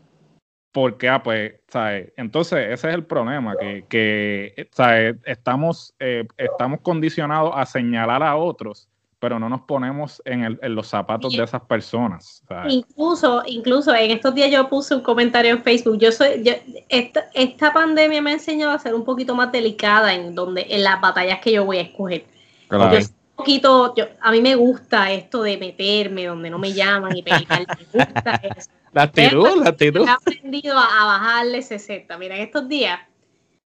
porque, 0.74 1.08
ah, 1.08 1.22
pues, 1.22 1.52
¿sabes? 1.68 2.12
Entonces, 2.16 2.58
ese 2.72 2.88
es 2.88 2.94
el 2.96 3.04
problema, 3.04 3.54
que, 3.56 3.84
que 3.88 4.68
¿sabes? 4.72 5.14
Estamos, 5.24 5.94
eh, 6.00 6.26
estamos 6.36 6.80
condicionados 6.80 7.52
a 7.54 7.64
señalar 7.64 8.24
a 8.24 8.34
otros, 8.34 8.88
pero 9.20 9.38
no 9.38 9.48
nos 9.48 9.60
ponemos 9.60 10.20
en, 10.24 10.42
el, 10.42 10.58
en 10.62 10.74
los 10.74 10.88
zapatos 10.88 11.36
de 11.36 11.44
esas 11.44 11.60
personas. 11.60 12.42
Incluso, 12.68 13.44
incluso 13.46 13.94
en 13.94 14.10
estos 14.10 14.34
días 14.34 14.50
yo 14.50 14.68
puse 14.68 14.96
un 14.96 15.02
comentario 15.02 15.52
en 15.52 15.62
Facebook. 15.62 15.96
Yo 15.98 16.10
soy, 16.10 16.42
yo, 16.42 16.54
esta, 16.88 17.26
esta 17.34 17.72
pandemia 17.72 18.20
me 18.20 18.30
ha 18.30 18.34
enseñado 18.34 18.72
a 18.72 18.78
ser 18.80 18.96
un 18.96 19.04
poquito 19.04 19.32
más 19.36 19.52
delicada 19.52 20.12
en 20.12 20.34
donde, 20.34 20.66
en 20.68 20.82
las 20.82 21.00
batallas 21.00 21.38
que 21.38 21.52
yo 21.52 21.64
voy 21.64 21.76
a 21.76 21.82
escoger. 21.82 22.24
Yo 22.68 22.78
un 22.78 23.36
poquito, 23.36 23.94
yo, 23.94 24.06
a 24.20 24.32
mí 24.32 24.40
me 24.40 24.56
gusta 24.56 25.12
esto 25.12 25.44
de 25.44 25.56
meterme 25.56 26.26
donde 26.26 26.50
no 26.50 26.58
me 26.58 26.72
llaman 26.72 27.16
y 27.16 27.22
pelear, 27.22 27.64
me 27.92 28.04
gusta 28.06 28.40
eso. 28.56 28.70
La 28.94 29.02
actitud, 29.02 29.62
la 29.62 29.70
actitud. 29.70 30.06
He 30.06 30.10
aprendido 30.10 30.78
a, 30.78 31.04
bajarle 31.04 31.60
60. 31.62 32.16
Mira, 32.16 32.36
en 32.36 32.42
estos 32.42 32.68
días, 32.68 33.00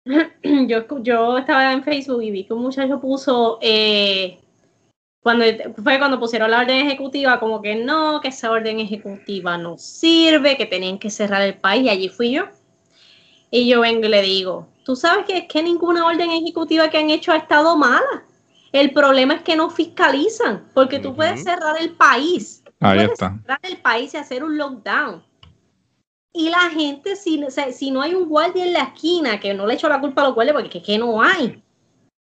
yo, 0.42 1.02
yo 1.02 1.38
estaba 1.38 1.72
en 1.74 1.84
Facebook 1.84 2.22
y 2.22 2.30
vi 2.30 2.44
que 2.44 2.54
un 2.54 2.62
muchacho 2.62 2.98
puso, 2.98 3.58
eh, 3.60 4.38
cuando 5.20 5.44
fue 5.84 5.98
cuando 5.98 6.18
pusieron 6.18 6.50
la 6.50 6.60
orden 6.60 6.86
ejecutiva, 6.86 7.38
como 7.38 7.60
que 7.60 7.76
no, 7.76 8.22
que 8.22 8.28
esa 8.28 8.50
orden 8.50 8.80
ejecutiva 8.80 9.58
no 9.58 9.76
sirve, 9.76 10.56
que 10.56 10.64
tenían 10.64 10.98
que 10.98 11.10
cerrar 11.10 11.42
el 11.42 11.58
país, 11.58 11.84
y 11.84 11.90
allí 11.90 12.08
fui 12.08 12.32
yo. 12.32 12.44
Y 13.50 13.68
yo 13.68 13.80
vengo 13.80 14.06
y 14.06 14.08
le 14.08 14.22
digo, 14.22 14.66
tú 14.82 14.96
sabes 14.96 15.26
que 15.26 15.36
es 15.36 15.44
que 15.46 15.62
ninguna 15.62 16.06
orden 16.06 16.30
ejecutiva 16.30 16.88
que 16.88 16.96
han 16.96 17.10
hecho 17.10 17.32
ha 17.32 17.36
estado 17.36 17.76
mala. 17.76 18.24
El 18.72 18.92
problema 18.92 19.34
es 19.34 19.42
que 19.42 19.56
no 19.56 19.68
fiscalizan, 19.68 20.68
porque 20.72 20.98
tú 20.98 21.14
puedes 21.14 21.42
cerrar 21.42 21.76
el 21.80 21.90
país 21.90 22.62
Ahí 22.80 23.00
está. 23.00 23.38
el 23.62 23.78
país 23.78 24.14
y 24.14 24.16
hacer 24.16 24.44
un 24.44 24.56
lockdown. 24.56 25.22
Y 26.32 26.50
la 26.50 26.70
gente, 26.70 27.16
si, 27.16 27.44
si 27.72 27.90
no 27.90 28.02
hay 28.02 28.14
un 28.14 28.28
guardia 28.28 28.64
en 28.64 28.72
la 28.72 28.82
esquina, 28.84 29.40
que 29.40 29.54
no 29.54 29.66
le 29.66 29.74
echo 29.74 29.88
la 29.88 30.00
culpa 30.00 30.22
a 30.22 30.26
los 30.26 30.34
guardias, 30.34 30.54
porque 30.54 30.78
es 30.78 30.84
que 30.84 30.98
no 30.98 31.22
hay. 31.22 31.62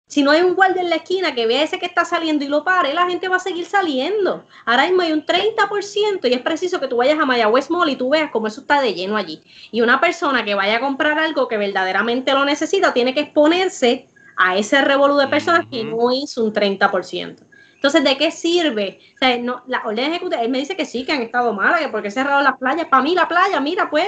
Si 0.07 0.21
no 0.21 0.29
hay 0.29 0.41
un 0.41 0.53
guardia 0.53 0.83
en 0.83 0.91
la 0.91 0.97
esquina 0.97 1.33
que 1.33 1.47
vea 1.47 1.63
ese 1.63 1.79
que 1.79 1.87
está 1.87 2.05
saliendo 2.05 2.45
y 2.45 2.47
lo 2.47 2.63
pare, 2.63 2.93
la 2.93 3.07
gente 3.07 3.27
va 3.27 3.37
a 3.37 3.39
seguir 3.39 3.65
saliendo. 3.65 4.45
Ahora 4.63 4.85
mismo 4.85 5.01
hay 5.01 5.11
un 5.11 5.25
30% 5.25 6.29
y 6.29 6.33
es 6.33 6.41
preciso 6.41 6.79
que 6.79 6.87
tú 6.87 6.97
vayas 6.97 7.17
a 7.17 7.25
Mayagüez 7.25 7.71
Mall 7.71 7.89
y 7.89 7.95
tú 7.95 8.09
veas 8.09 8.29
cómo 8.29 8.45
eso 8.45 8.61
está 8.61 8.81
de 8.81 8.93
lleno 8.93 9.17
allí. 9.17 9.41
Y 9.71 9.81
una 9.81 9.99
persona 9.99 10.45
que 10.45 10.53
vaya 10.53 10.77
a 10.77 10.79
comprar 10.79 11.17
algo 11.17 11.47
que 11.47 11.57
verdaderamente 11.57 12.33
lo 12.33 12.45
necesita 12.45 12.93
tiene 12.93 13.15
que 13.15 13.21
exponerse 13.21 14.07
a 14.37 14.55
ese 14.55 14.79
revolú 14.81 15.17
de 15.17 15.27
personas 15.27 15.65
que 15.71 15.83
no 15.83 16.11
hizo 16.11 16.43
un 16.43 16.53
30%. 16.53 17.37
Entonces, 17.75 18.03
¿de 18.03 18.17
qué 18.17 18.31
sirve? 18.31 18.99
O 19.15 19.17
sea, 19.19 19.37
no, 19.37 19.63
la 19.67 19.83
orden 19.85 20.11
ejecutiva, 20.11 20.41
él 20.41 20.49
me 20.49 20.57
dice 20.57 20.75
que 20.75 20.85
sí, 20.85 21.05
que 21.05 21.11
han 21.11 21.21
estado 21.21 21.53
malas, 21.53 21.81
que 21.81 21.89
porque 21.89 22.09
cerraron 22.09 22.43
las 22.43 22.57
playas. 22.57 22.87
Para 22.87 23.03
mí, 23.03 23.13
la 23.13 23.27
playa, 23.27 23.59
mira, 23.59 23.89
pues, 23.89 24.07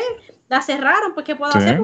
la 0.49 0.61
cerraron, 0.61 1.13
pues, 1.13 1.25
¿qué 1.25 1.35
puedo 1.35 1.53
hacer? 1.53 1.83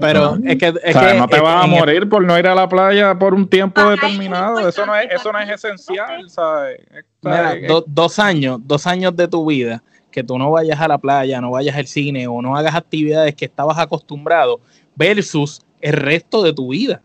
Pero 0.00 0.36
es 0.44 0.58
que, 0.58 0.74
es 0.82 0.96
que 0.96 1.14
no 1.14 1.28
te 1.28 1.40
vas 1.40 1.64
a 1.64 1.66
morir 1.66 2.08
por 2.08 2.22
no 2.24 2.38
ir 2.38 2.46
a 2.46 2.54
la 2.54 2.68
playa 2.68 3.18
por 3.18 3.32
un 3.34 3.48
tiempo 3.48 3.88
determinado. 3.88 4.68
Eso 4.68 4.84
no 4.84 4.94
es, 4.96 5.10
eso 5.10 5.32
no 5.32 5.38
es 5.38 5.50
esencial, 5.50 6.28
¿sabes? 6.28 6.80
Mira, 7.22 7.56
dos 7.86 8.18
años, 8.18 8.58
dos 8.62 8.86
años 8.86 9.16
de 9.16 9.28
tu 9.28 9.46
vida 9.46 9.82
que 10.10 10.22
tú 10.22 10.38
no 10.38 10.52
vayas 10.52 10.80
a 10.80 10.86
la 10.86 10.96
playa, 10.96 11.40
no 11.40 11.50
vayas 11.50 11.76
al 11.76 11.88
cine 11.88 12.28
o 12.28 12.40
no 12.40 12.56
hagas 12.56 12.76
actividades 12.76 13.34
que 13.34 13.46
estabas 13.46 13.78
acostumbrado 13.78 14.60
versus 14.94 15.60
el 15.80 15.94
resto 15.94 16.42
de 16.44 16.52
tu 16.52 16.68
vida. 16.68 17.02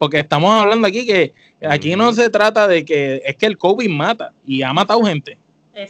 Porque 0.00 0.20
estamos 0.20 0.50
hablando 0.50 0.88
aquí 0.88 1.04
que 1.04 1.34
aquí 1.60 1.94
no 1.94 2.10
se 2.14 2.30
trata 2.30 2.66
de 2.66 2.86
que 2.86 3.20
es 3.22 3.36
que 3.36 3.44
el 3.44 3.58
COVID 3.58 3.90
mata 3.90 4.32
y 4.46 4.62
ha 4.62 4.72
matado 4.72 5.02
gente. 5.02 5.36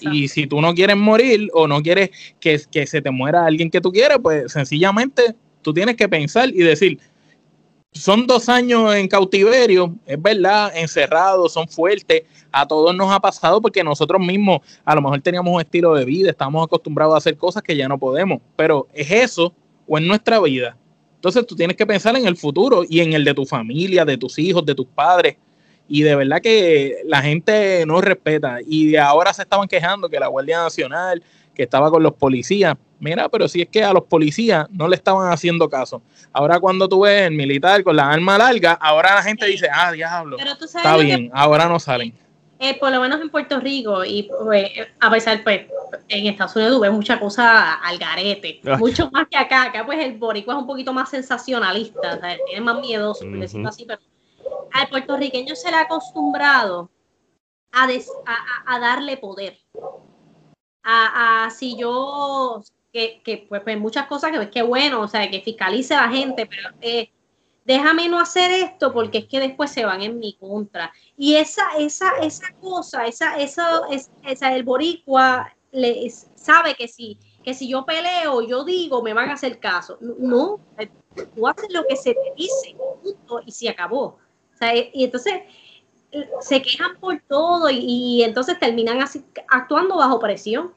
Y 0.01 0.27
si 0.27 0.49
tú 0.49 0.61
no 0.61 0.75
quieres 0.75 0.97
morir 0.97 1.49
o 1.55 1.69
no 1.69 1.81
quieres 1.81 2.11
que, 2.41 2.61
que 2.73 2.89
se 2.89 3.01
te 3.01 3.13
muera 3.13 3.47
alguien 3.47 3.71
que 3.71 3.81
tú 3.81 3.93
quieres, 3.93 4.19
pues 4.21 4.51
sencillamente 4.51 5.37
tú 5.63 5.73
tienes 5.73 5.95
que 5.95 6.09
pensar 6.09 6.49
y 6.49 6.59
decir, 6.59 6.99
son 7.93 8.27
dos 8.27 8.49
años 8.49 8.93
en 8.97 9.07
cautiverio, 9.07 9.95
es 10.05 10.21
verdad, 10.21 10.73
encerrados, 10.75 11.53
son 11.53 11.69
fuertes, 11.69 12.25
a 12.51 12.67
todos 12.67 12.93
nos 12.97 13.13
ha 13.13 13.21
pasado 13.21 13.61
porque 13.61 13.85
nosotros 13.85 14.21
mismos 14.21 14.59
a 14.85 14.97
lo 14.97 15.03
mejor 15.03 15.21
teníamos 15.21 15.55
un 15.55 15.61
estilo 15.61 15.95
de 15.95 16.05
vida, 16.05 16.31
estamos 16.31 16.65
acostumbrados 16.65 17.15
a 17.15 17.19
hacer 17.19 17.37
cosas 17.37 17.63
que 17.63 17.77
ya 17.77 17.87
no 17.87 17.97
podemos, 17.97 18.41
pero 18.57 18.89
es 18.93 19.09
eso 19.09 19.55
o 19.87 19.99
en 19.99 20.09
nuestra 20.09 20.41
vida. 20.41 20.77
Entonces 21.21 21.47
tú 21.47 21.55
tienes 21.55 21.77
que 21.77 21.85
pensar 21.87 22.17
en 22.17 22.27
el 22.27 22.35
futuro 22.35 22.83
y 22.89 23.01
en 23.01 23.13
el 23.13 23.25
de 23.25 23.35
tu 23.35 23.45
familia, 23.45 24.07
de 24.07 24.17
tus 24.17 24.39
hijos, 24.39 24.65
de 24.65 24.75
tus 24.75 24.87
padres. 24.87 25.37
Y 25.87 26.01
de 26.01 26.17
verdad 26.17 26.41
que 26.41 27.03
la 27.05 27.21
gente 27.21 27.85
no 27.85 28.01
respeta. 28.01 28.57
Y 28.67 28.97
ahora 28.97 29.35
se 29.35 29.43
estaban 29.43 29.69
quejando 29.69 30.09
que 30.09 30.19
la 30.19 30.29
Guardia 30.29 30.63
Nacional, 30.63 31.23
que 31.55 31.65
estaba 31.65 31.91
con 31.91 32.03
los 32.03 32.15
policías, 32.15 32.75
mira, 33.01 33.29
pero 33.29 33.49
si 33.49 33.61
es 33.61 33.69
que 33.69 33.85
a 33.85 33.93
los 33.93 34.05
policías 34.05 34.67
no 34.71 34.89
le 34.89 34.97
estaban 34.97 35.31
haciendo 35.31 35.69
caso. 35.69 36.01
Ahora 36.33 36.59
cuando 36.59 36.89
tú 36.89 37.01
ves 37.03 37.27
el 37.27 37.35
militar 37.35 37.85
con 37.85 37.97
la 37.97 38.11
arma 38.11 38.39
larga, 38.39 38.73
ahora 38.73 39.17
la 39.17 39.23
gente 39.23 39.45
dice, 39.45 39.69
ah, 39.71 39.93
diablo, 39.93 40.39
está 40.39 40.97
bien, 40.97 41.31
ahora 41.35 41.69
no 41.69 41.79
salen. 41.79 42.15
Eh, 42.63 42.79
por 42.79 42.93
lo 42.93 43.01
menos 43.01 43.19
en 43.23 43.31
Puerto 43.31 43.59
Rico 43.59 44.05
y 44.05 44.25
pues, 44.45 44.71
a 45.01 45.11
pesar 45.11 45.43
pues 45.43 45.63
en 46.09 46.27
Estados 46.27 46.55
Unidos 46.57 46.79
ves 46.79 46.93
mucha 46.93 47.19
cosa 47.19 47.77
al 47.77 47.97
garete, 47.97 48.61
ah. 48.67 48.77
mucho 48.77 49.11
más 49.11 49.29
que 49.29 49.39
acá, 49.39 49.63
acá 49.63 49.87
pues 49.87 49.99
el 50.05 50.19
boricua 50.19 50.53
es 50.53 50.61
un 50.61 50.67
poquito 50.67 50.93
más 50.93 51.09
sensacionalista, 51.09 52.17
o 52.17 52.21
sea, 52.21 52.37
tiene 52.45 52.61
más 52.61 52.79
miedoso, 52.79 53.25
por 53.25 53.39
decirlo 53.39 53.71
así, 53.71 53.87
pero 53.87 54.03
al 54.75 54.89
puertorriqueño 54.91 55.57
se 55.57 55.71
le 55.71 55.79
ha 55.79 55.81
acostumbrado 55.83 56.91
a, 57.73 57.89
a, 58.67 58.79
darle 58.79 59.17
poder. 59.17 59.57
A, 60.83 61.45
a, 61.45 61.51
si 61.51 61.79
yo, 61.79 62.63
que, 62.93 63.23
que 63.25 63.47
pues, 63.49 63.63
pues 63.63 63.79
muchas 63.79 64.07
cosas 64.07 64.33
que, 64.33 64.51
que 64.51 64.61
bueno, 64.61 65.01
o 65.01 65.09
sea, 65.09 65.31
que 65.31 65.41
fiscalice 65.41 65.95
a 65.95 66.03
la 66.03 66.13
gente, 66.13 66.45
pero 66.45 66.69
eh, 66.83 67.11
déjame 67.71 68.09
no 68.09 68.19
hacer 68.19 68.51
esto 68.51 68.93
porque 68.93 69.19
es 69.19 69.27
que 69.27 69.39
después 69.39 69.71
se 69.71 69.85
van 69.85 70.03
en 70.03 70.19
mi 70.19 70.35
contra. 70.35 70.93
Y 71.17 71.37
esa, 71.37 71.63
esa, 71.79 72.11
esa 72.21 72.53
cosa, 72.61 73.07
esa, 73.07 73.37
esa, 73.37 73.83
esa, 74.25 74.57
el 74.57 74.65
boricua 74.65 75.55
le, 75.71 76.11
sabe 76.35 76.75
que 76.75 76.89
si, 76.89 77.17
que 77.45 77.55
si 77.55 77.69
yo 77.69 77.87
peleo, 77.87 78.43
yo 78.43 78.65
digo, 78.65 79.05
me 79.05 79.15
van 79.15 79.31
a 79.31 79.35
hacer 79.35 79.61
caso. 79.61 79.99
No, 80.01 80.59
tú 81.37 81.47
haces 81.47 81.73
lo 81.73 81.87
que 81.87 81.95
se 81.95 82.13
te 82.13 82.35
dice 82.37 82.77
y 83.47 83.53
se 83.53 83.69
acabó. 83.69 84.19
y 84.93 85.05
entonces 85.05 85.35
se 86.41 86.63
quejan 86.63 86.99
por 86.99 87.23
todo 87.29 87.71
y, 87.71 88.25
entonces 88.25 88.59
terminan 88.59 89.01
así, 89.01 89.25
actuando 89.49 89.97
bajo 89.97 90.19
presión. 90.19 90.75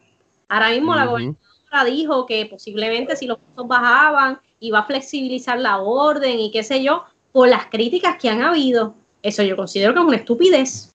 Ahora 0.48 0.70
mismo 0.70 0.94
la 0.94 1.06
gobernadora 1.06 1.53
dijo 1.84 2.26
que 2.26 2.46
posiblemente 2.46 3.16
si 3.16 3.26
los 3.26 3.38
costos 3.40 3.68
bajaban, 3.68 4.40
va 4.72 4.80
a 4.80 4.86
flexibilizar 4.86 5.60
la 5.60 5.80
orden 5.80 6.40
y 6.40 6.52
qué 6.52 6.64
sé 6.64 6.84
yo, 6.84 7.06
por 7.32 7.50
las 7.50 7.66
críticas 7.66 8.18
que 8.18 8.30
han 8.30 8.42
habido. 8.42 8.96
Eso 9.22 9.44
yo 9.44 9.56
considero 9.56 9.94
que 9.94 10.00
es 10.00 10.06
una 10.06 10.18
estupidez. 10.18 10.94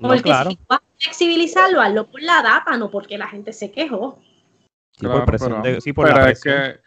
porque 0.00 0.32
si 0.32 0.58
va 0.70 0.76
a 0.76 0.82
flexibilizarlo, 0.98 1.80
hazlo 1.80 2.06
por 2.06 2.22
la 2.22 2.42
data, 2.42 2.76
no 2.76 2.90
porque 2.90 3.18
la 3.18 3.28
gente 3.28 3.52
se 3.52 3.70
quejó. 3.70 4.18
Sí, 4.92 5.06
por 5.06 5.24
presión 5.26 5.62
sí, 5.80 5.92
por 5.92 6.08
la 6.08 6.30
Es 6.30 6.42
que, 6.42 6.80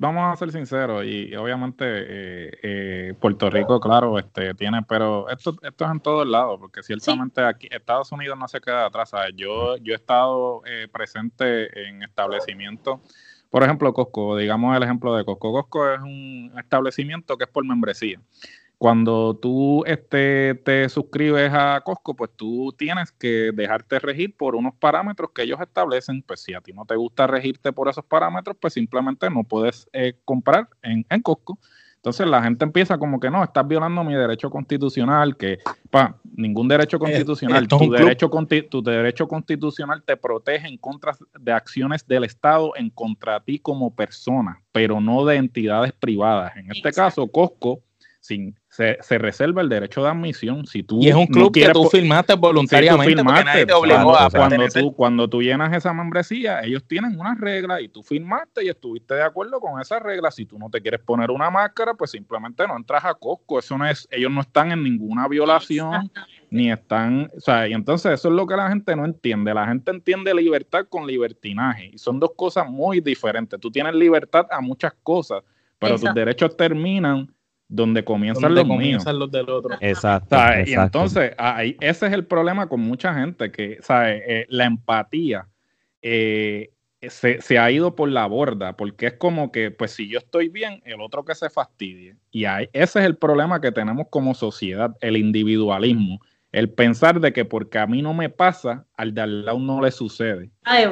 vamos 0.00 0.32
a 0.32 0.36
ser 0.36 0.50
sinceros, 0.50 1.04
y, 1.04 1.36
obviamente 1.36 1.84
eh, 1.86 2.58
eh, 2.62 3.14
Puerto 3.20 3.50
Rico, 3.50 3.78
claro, 3.78 4.18
este 4.18 4.54
tiene, 4.54 4.82
pero 4.82 5.28
esto, 5.28 5.54
esto 5.62 5.84
es 5.84 5.90
en 5.90 6.00
todos 6.00 6.26
lados, 6.26 6.58
porque 6.58 6.82
ciertamente 6.82 7.44
aquí 7.44 7.68
Estados 7.70 8.10
Unidos 8.10 8.38
no 8.38 8.48
se 8.48 8.60
queda 8.60 8.86
atrás. 8.86 9.12
Yo, 9.36 9.76
yo 9.76 9.92
he 9.92 9.96
estado 9.96 10.62
eh, 10.64 10.88
presente 10.90 11.88
en 11.88 12.02
establecimientos 12.02 13.00
por 13.50 13.64
ejemplo, 13.64 13.92
Costco, 13.92 14.36
digamos 14.36 14.76
el 14.76 14.82
ejemplo 14.84 15.12
de 15.16 15.24
Costco. 15.24 15.52
Costco 15.52 15.92
es 15.92 16.00
un 16.00 16.52
establecimiento 16.56 17.36
que 17.36 17.44
es 17.44 17.50
por 17.50 17.64
membresía. 17.66 18.20
Cuando 18.80 19.36
tú 19.36 19.84
este, 19.84 20.54
te 20.54 20.88
suscribes 20.88 21.52
a 21.52 21.82
Costco, 21.84 22.16
pues 22.16 22.30
tú 22.34 22.74
tienes 22.78 23.12
que 23.12 23.50
dejarte 23.52 23.98
regir 23.98 24.34
por 24.34 24.54
unos 24.54 24.74
parámetros 24.74 25.32
que 25.34 25.42
ellos 25.42 25.60
establecen. 25.60 26.22
Pues 26.22 26.40
si 26.40 26.54
a 26.54 26.62
ti 26.62 26.72
no 26.72 26.86
te 26.86 26.96
gusta 26.96 27.26
regirte 27.26 27.74
por 27.74 27.90
esos 27.90 28.06
parámetros, 28.06 28.56
pues 28.58 28.72
simplemente 28.72 29.28
no 29.28 29.44
puedes 29.44 29.86
eh, 29.92 30.14
comprar 30.24 30.66
en, 30.80 31.04
en 31.10 31.20
Costco. 31.20 31.58
Entonces 31.96 32.26
la 32.26 32.42
gente 32.42 32.64
empieza 32.64 32.96
como 32.96 33.20
que 33.20 33.28
no, 33.28 33.44
estás 33.44 33.68
violando 33.68 34.02
mi 34.02 34.14
derecho 34.14 34.48
constitucional, 34.48 35.36
que 35.36 35.58
pa, 35.90 36.16
ningún 36.34 36.66
derecho 36.66 36.96
eh, 36.96 37.00
constitucional, 37.00 37.68
tu, 37.68 37.90
derecho, 37.90 38.30
tu 38.70 38.82
derecho 38.82 39.28
constitucional 39.28 40.02
te 40.02 40.16
protege 40.16 40.66
en 40.66 40.78
contra 40.78 41.12
de 41.38 41.52
acciones 41.52 42.06
del 42.06 42.24
Estado 42.24 42.72
en 42.76 42.88
contra 42.88 43.40
de 43.40 43.44
ti 43.44 43.58
como 43.58 43.94
persona, 43.94 44.62
pero 44.72 45.02
no 45.02 45.26
de 45.26 45.36
entidades 45.36 45.92
privadas. 45.92 46.56
En 46.56 46.70
este 46.70 46.90
caso, 46.92 47.28
Costco 47.28 47.82
sin, 48.20 48.54
se, 48.68 48.98
se, 49.00 49.18
reserva 49.18 49.62
el 49.62 49.70
derecho 49.70 50.02
de 50.02 50.10
admisión. 50.10 50.66
Si 50.66 50.82
tú 50.82 51.00
y 51.00 51.08
es 51.08 51.14
un 51.14 51.26
club 51.26 51.52
que 51.52 51.70
tú 51.70 51.88
firmaste 51.88 52.34
voluntariamente. 52.34 53.24
cuando, 54.30 54.68
tú, 54.68 54.94
cuando 54.94 55.28
tú 55.28 55.42
llenas 55.42 55.74
esa 55.74 55.94
membresía, 55.94 56.60
ellos 56.62 56.84
tienen 56.86 57.18
unas 57.18 57.40
reglas 57.40 57.80
y 57.80 57.88
tú 57.88 58.02
firmaste 58.02 58.64
y 58.64 58.68
estuviste 58.68 59.14
de 59.14 59.22
acuerdo 59.22 59.58
con 59.58 59.80
esas 59.80 60.02
reglas. 60.02 60.34
Si 60.34 60.44
tú 60.44 60.58
no 60.58 60.68
te 60.68 60.82
quieres 60.82 61.00
poner 61.00 61.30
una 61.30 61.50
máscara, 61.50 61.94
pues 61.94 62.10
simplemente 62.10 62.66
no 62.66 62.76
entras 62.76 63.04
a 63.06 63.14
Costco. 63.14 63.58
Eso 63.58 63.78
no 63.78 63.86
es, 63.86 64.06
ellos 64.10 64.30
no 64.30 64.42
están 64.42 64.70
en 64.70 64.82
ninguna 64.82 65.26
violación, 65.26 66.12
ni 66.50 66.70
están, 66.70 67.30
o 67.34 67.40
sea, 67.40 67.66
y 67.68 67.72
entonces 67.72 68.12
eso 68.12 68.28
es 68.28 68.34
lo 68.34 68.46
que 68.46 68.56
la 68.56 68.68
gente 68.68 68.94
no 68.94 69.06
entiende. 69.06 69.54
La 69.54 69.66
gente 69.66 69.90
entiende 69.90 70.34
libertad 70.34 70.86
con 70.88 71.06
libertinaje 71.06 71.90
y 71.94 71.98
son 71.98 72.20
dos 72.20 72.32
cosas 72.36 72.68
muy 72.68 73.00
diferentes. 73.00 73.58
Tú 73.58 73.70
tienes 73.70 73.94
libertad 73.94 74.46
a 74.50 74.60
muchas 74.60 74.92
cosas, 75.02 75.42
pero 75.78 75.98
tus 75.98 76.12
derechos 76.12 76.54
terminan 76.54 77.32
donde 77.70 78.04
comienzan, 78.04 78.52
los, 78.52 78.66
comienzan 78.66 79.18
los 79.18 79.30
del 79.30 79.48
otro. 79.48 79.76
Exacto, 79.80 80.36
Y 80.66 80.74
entonces, 80.74 81.32
ahí, 81.38 81.76
ese 81.80 82.08
es 82.08 82.12
el 82.12 82.26
problema 82.26 82.68
con 82.68 82.80
mucha 82.80 83.14
gente, 83.14 83.52
que 83.52 83.78
¿sabe? 83.80 84.22
Eh, 84.26 84.46
la 84.48 84.64
empatía 84.64 85.46
eh, 86.02 86.72
se, 87.00 87.58
ha 87.58 87.70
ido 87.70 87.94
por 87.94 88.10
la 88.10 88.26
borda, 88.26 88.76
porque 88.76 89.06
es 89.06 89.12
como 89.14 89.52
que, 89.52 89.70
pues 89.70 89.92
si 89.92 90.08
yo 90.08 90.18
estoy 90.18 90.48
bien, 90.48 90.82
el 90.84 91.00
otro 91.00 91.24
que 91.24 91.34
se 91.36 91.48
fastidie. 91.48 92.16
Y 92.32 92.44
ahí, 92.44 92.68
ese 92.72 92.98
es 92.98 93.06
el 93.06 93.16
problema 93.16 93.60
que 93.60 93.70
tenemos 93.70 94.08
como 94.10 94.34
sociedad, 94.34 94.94
el 95.00 95.16
individualismo. 95.16 96.20
El 96.50 96.70
pensar 96.70 97.20
de 97.20 97.32
que 97.32 97.44
porque 97.44 97.78
a 97.78 97.86
mí 97.86 98.02
no 98.02 98.12
me 98.12 98.28
pasa, 98.28 98.84
al 98.96 99.14
de 99.14 99.20
al 99.20 99.44
lado 99.44 99.60
no 99.60 99.80
le 99.80 99.92
sucede. 99.92 100.50
Ay, 100.64 100.86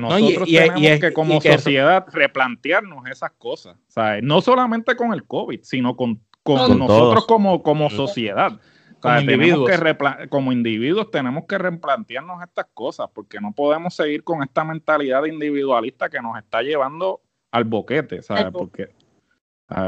nosotros 0.00 0.48
tenemos 0.48 1.00
que 1.00 1.12
como 1.12 1.40
sociedad 1.40 2.06
replantearnos 2.12 3.06
esas 3.08 3.32
cosas. 3.32 3.76
No 4.22 4.40
solamente 4.40 4.96
con 4.96 5.12
el 5.12 5.24
COVID, 5.24 5.60
sino 5.62 5.96
con, 5.96 6.20
nosotros 6.44 7.26
como, 7.26 7.62
como 7.62 7.90
sociedad. 7.90 8.58
Como, 9.00 9.20
individuos. 9.20 9.70
Que 9.70 10.28
como 10.28 10.52
individuos 10.52 11.10
tenemos 11.10 11.44
que 11.46 11.56
replantearnos 11.56 12.42
estas 12.42 12.66
cosas 12.74 13.08
porque 13.14 13.40
no 13.40 13.52
podemos 13.52 13.94
seguir 13.94 14.24
con 14.24 14.42
esta 14.42 14.64
mentalidad 14.64 15.24
individualista 15.24 16.08
que 16.08 16.20
nos 16.20 16.36
está 16.36 16.62
llevando 16.62 17.20
al 17.52 17.64
boquete, 17.64 18.22
¿sabes? 18.22 18.46
Porque, 18.52 18.88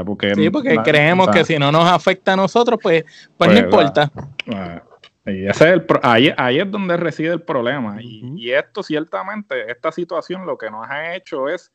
porque, 0.05 0.35
sí, 0.35 0.49
porque 0.49 0.77
creemos 0.77 1.29
que 1.29 1.43
si 1.43 1.59
no 1.59 1.71
nos 1.71 1.89
afecta 1.89 2.33
a 2.33 2.35
nosotros, 2.35 2.79
pues, 2.81 3.03
pues, 3.37 3.49
no 3.49 3.53
pues, 3.53 3.63
importa. 3.63 4.11
Y 5.25 5.45
ese 5.45 5.65
es 5.65 5.73
el 5.73 5.85
ahí, 6.01 6.33
ahí, 6.35 6.59
es 6.59 6.71
donde 6.71 6.97
reside 6.97 7.33
el 7.33 7.41
problema. 7.41 8.01
y, 8.01 8.51
esto 8.51 8.81
ciertamente, 8.81 9.71
esta 9.71 9.91
situación 9.91 10.45
lo 10.45 10.57
que 10.57 10.71
nos 10.71 10.87
ha 10.89 11.15
hecho 11.15 11.47
es 11.47 11.71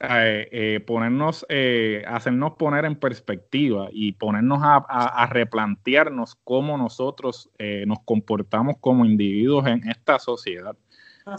eh, 0.00 0.48
eh, 0.52 0.80
ponernos, 0.86 1.44
eh, 1.48 2.04
hacernos 2.06 2.52
poner 2.52 2.84
en 2.84 2.94
perspectiva 2.94 3.88
y 3.90 4.12
ponernos 4.12 4.60
a, 4.62 5.28
replantearnos 5.32 6.36
cómo 6.44 6.78
nosotros 6.78 7.50
nos 7.86 7.98
comportamos 8.04 8.76
como 8.80 9.04
individuos 9.04 9.66
en 9.66 9.88
esta 9.88 10.20
sociedad. 10.20 10.76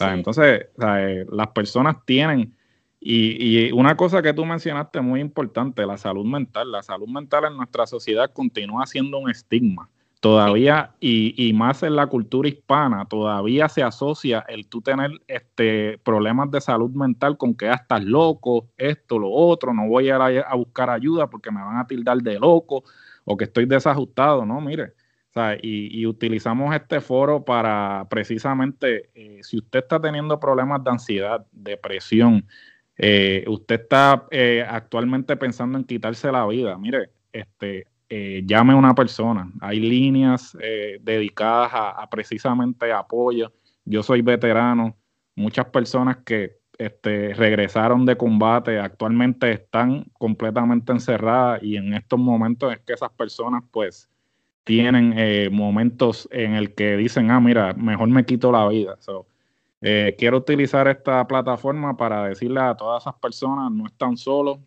entonces, 0.01 0.67
las 0.75 1.47
personas 1.55 2.03
tienen, 2.05 2.53
y, 2.99 3.67
y, 3.67 3.71
una 3.71 3.95
cosa 3.95 4.21
que 4.21 4.33
tú 4.33 4.43
mencionaste 4.43 4.99
muy 4.99 5.21
importante, 5.21 5.85
la 5.85 5.97
salud 5.97 6.25
mental. 6.25 6.69
La 6.69 6.83
salud 6.83 7.07
mental 7.07 7.45
en 7.45 7.55
nuestra 7.55 7.87
sociedad 7.87 8.29
continúa 8.33 8.85
siendo 8.85 9.19
un 9.19 9.29
estigma 9.29 9.89
todavía, 10.19 10.95
y, 10.99 11.53
más 11.53 11.83
en 11.83 11.95
la 11.95 12.07
cultura 12.07 12.49
hispana, 12.49 13.05
todavía 13.05 13.69
se 13.69 13.83
asocia 13.83 14.45
el 14.47 14.67
tú 14.67 14.81
tener 14.81 15.11
este, 15.27 15.97
problemas 16.03 16.51
de 16.51 16.61
salud 16.61 16.91
mental 16.91 17.37
con 17.37 17.55
que 17.55 17.69
ah, 17.69 17.75
estás 17.75 18.03
loco, 18.03 18.69
esto, 18.77 19.19
lo 19.19 19.31
otro, 19.31 19.73
no 19.73 19.87
voy 19.87 20.09
a 20.09 20.17
a, 20.17 20.55
buscar 20.55 20.89
ayuda 20.89 21.29
porque 21.29 21.51
me 21.51 21.61
van 21.61 21.77
a 21.77 21.87
tildar 21.87 22.17
de 22.19 22.39
loco 22.39 22.83
o 23.25 23.37
que 23.37 23.45
estoy 23.45 23.65
desajustado, 23.65 24.45
¿no? 24.45 24.59
Mire, 24.61 24.93
y, 25.61 26.05
utilizamos 26.05 26.75
este 26.75 27.01
foro 27.01 27.43
para 27.45 28.07
precisamente, 28.09 29.09
eh, 29.13 29.39
si 29.43 29.57
usted 29.57 29.79
está 29.79 29.99
teniendo 29.99 30.39
problemas 30.39 30.83
de 30.83 30.91
ansiedad, 30.91 31.45
depresión, 31.51 32.45
eh, 32.97 33.45
usted 33.47 33.81
está 33.81 34.27
eh, 34.31 34.65
actualmente 34.67 35.37
pensando 35.37 35.77
en 35.77 35.85
quitarse 35.85 36.31
la 36.31 36.45
vida, 36.47 36.77
mire, 36.77 37.11
este, 37.31 37.87
eh, 38.09 38.43
llame 38.45 38.73
a 38.73 38.75
una 38.75 38.95
persona. 38.95 39.51
Hay 39.61 39.79
líneas 39.79 40.57
eh, 40.61 40.99
dedicadas 41.01 41.71
a, 41.73 42.09
precisamente 42.09 42.91
apoyo 42.91 43.51
yo 43.89 44.03
soy 44.03 44.21
veterano, 44.21 44.95
muchas 45.35 45.65
personas 45.65 46.17
que 46.17 46.59
este, 46.77 47.33
regresaron 47.33 48.05
de 48.05 48.15
combate 48.15 48.79
actualmente 48.79 49.51
están 49.51 50.05
completamente 50.13 50.91
encerradas 50.91 51.63
y 51.63 51.75
en 51.75 51.93
estos 51.95 52.19
momentos 52.19 52.71
es 52.71 52.79
que 52.81 52.93
esas 52.93 53.09
personas 53.11 53.63
pues 53.71 54.07
tienen 54.63 55.15
eh, 55.17 55.49
momentos 55.51 56.29
en 56.31 56.53
el 56.53 56.75
que 56.75 56.97
dicen, 56.97 57.31
ah, 57.31 57.39
mira, 57.39 57.73
mejor 57.73 58.09
me 58.09 58.25
quito 58.25 58.51
la 58.51 58.67
vida. 58.67 58.95
Eh, 59.81 60.15
quiero 60.19 60.37
utilizar 60.37 60.87
esta 60.87 61.25
plataforma 61.27 61.97
para 61.97 62.25
decirle 62.25 62.59
a 62.59 62.75
todas 62.75 63.03
esas 63.03 63.15
personas, 63.15 63.71
no 63.71 63.87
están 63.87 64.17
solos, 64.17 64.59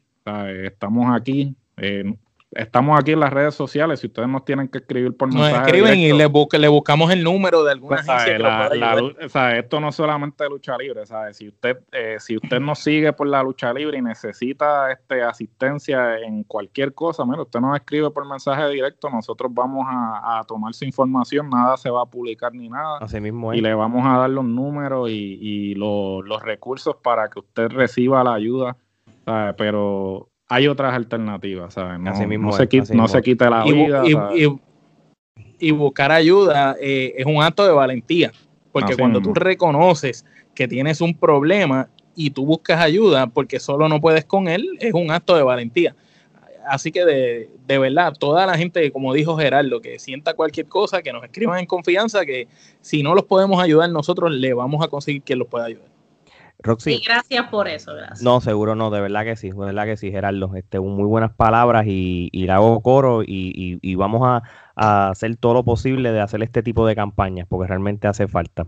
estamos 0.64 1.06
aquí, 1.14 1.54
eh, 1.76 2.12
estamos 2.54 2.98
aquí 2.98 3.12
en 3.12 3.20
las 3.20 3.32
redes 3.32 3.54
sociales. 3.54 4.00
Si 4.00 4.06
ustedes 4.06 4.28
nos 4.28 4.44
tienen 4.44 4.68
que 4.68 4.78
escribir 4.78 5.16
por 5.16 5.28
mensaje. 5.28 5.52
Nos 5.52 5.66
escriben 5.66 5.98
y 5.98 6.12
le, 6.12 6.28
le, 6.58 6.68
buscamos 6.68 7.10
el 7.10 7.24
número 7.24 7.64
de 7.64 7.72
alguna 7.72 7.96
pues, 7.96 8.08
agencia. 8.08 9.58
esto 9.58 9.80
no 9.80 9.88
es 9.88 9.94
solamente 9.94 10.48
lucha 10.48 10.76
libre. 10.76 11.06
¿sabes? 11.06 11.36
Si 11.36 11.48
usted 11.48 11.78
eh, 11.92 12.16
si 12.18 12.36
usted 12.36 12.60
nos 12.60 12.78
sigue 12.78 13.12
por 13.12 13.26
la 13.26 13.42
lucha 13.42 13.72
libre 13.72 13.98
y 13.98 14.02
necesita 14.02 14.92
este, 14.92 15.22
asistencia 15.22 16.18
en 16.18 16.44
cualquier 16.44 16.94
cosa, 16.94 17.24
mira, 17.24 17.42
usted 17.42 17.60
nos 17.60 17.76
escribe 17.76 18.10
por 18.10 18.28
mensaje 18.28 18.68
directo. 18.68 19.10
Nosotros 19.10 19.52
vamos 19.52 19.86
a, 19.88 20.42
tomar 20.46 20.74
su 20.74 20.84
información. 20.84 21.48
Nada 21.48 21.76
se 21.76 21.90
va 21.90 22.02
a 22.02 22.06
publicar 22.06 22.52
ni 22.52 22.68
nada. 22.68 22.98
Así 23.00 23.20
mismo 23.20 23.54
Y 23.54 23.60
le 23.60 23.74
vamos 23.74 24.04
a 24.06 24.18
dar 24.18 24.30
los 24.30 24.44
números 24.44 25.10
y, 25.10 25.38
y 25.40 25.74
los, 25.74 26.24
los 26.24 26.42
recursos 26.42 26.96
para 26.96 27.28
que 27.28 27.38
usted 27.38 27.68
reciba 27.68 28.24
la 28.24 28.34
ayuda. 28.34 28.76
Pero 29.56 30.31
hay 30.52 30.68
otras 30.68 30.92
alternativas, 30.92 31.72
¿sabes? 31.72 31.98
No, 31.98 32.14
se, 33.08 33.22
quita 33.22 33.48
la 33.48 33.64
vida. 33.64 34.02
Y, 35.58 35.70
buscar 35.70 36.12
ayuda 36.12 36.76
eh, 36.80 37.14
es 37.16 37.24
un 37.24 37.42
acto 37.42 37.64
de 37.64 37.72
valentía, 37.72 38.32
porque 38.70 38.96
cuando 38.96 39.20
tú 39.20 39.32
reconoces 39.32 40.26
que 40.54 40.68
tienes 40.68 41.00
un 41.00 41.16
problema 41.16 41.88
y 42.14 42.30
tú 42.30 42.44
buscas 42.44 42.80
ayuda 42.80 43.28
porque 43.28 43.60
solo 43.60 43.88
no 43.88 44.00
puedes 44.00 44.24
con 44.24 44.48
él, 44.48 44.68
es 44.80 44.92
un 44.92 45.10
acto 45.10 45.36
de 45.36 45.42
valentía. 45.42 45.94
Así 46.68 46.92
que 46.92 47.04
de, 47.04 47.48
de 47.66 47.78
verdad, 47.78 48.12
toda 48.18 48.44
la 48.44 48.58
gente, 48.58 48.90
como 48.92 49.14
dijo 49.14 49.36
Gerardo, 49.36 49.80
que 49.80 49.98
sienta 49.98 50.34
cualquier 50.34 50.66
cosa, 50.66 51.00
que 51.00 51.12
nos 51.12 51.24
escriban 51.24 51.60
en 51.60 51.66
confianza, 51.66 52.26
que 52.26 52.46
si 52.80 53.02
no 53.02 53.14
los 53.14 53.24
podemos 53.24 53.62
ayudar 53.62 53.88
nosotros, 53.90 54.30
le 54.32 54.52
vamos 54.52 54.84
a 54.84 54.88
conseguir 54.88 55.22
que 55.22 55.34
los 55.34 55.48
pueda 55.48 55.64
ayudar. 55.64 55.91
Roxy. 56.62 56.96
Sí, 56.96 57.02
gracias 57.04 57.48
por 57.48 57.68
eso, 57.68 57.94
gracias. 57.94 58.22
No, 58.22 58.40
seguro 58.40 58.74
no, 58.74 58.90
de 58.90 59.00
verdad 59.00 59.24
que 59.24 59.36
sí, 59.36 59.50
de 59.50 59.56
verdad 59.56 59.84
que 59.84 59.96
sí, 59.96 60.10
Gerardo. 60.10 60.54
Este, 60.54 60.80
muy 60.80 61.04
buenas 61.04 61.32
palabras 61.32 61.86
y, 61.86 62.28
y 62.32 62.46
le 62.46 62.52
hago 62.52 62.80
coro 62.82 63.22
y, 63.24 63.94
vamos 63.94 64.22
a, 64.24 64.42
hacer 64.74 65.36
todo 65.36 65.52
lo 65.52 65.64
posible 65.64 66.12
de 66.12 66.20
hacer 66.20 66.42
este 66.42 66.62
tipo 66.62 66.86
de 66.86 66.96
campañas 66.96 67.46
porque 67.48 67.68
realmente 67.68 68.08
hace 68.08 68.26
falta. 68.26 68.66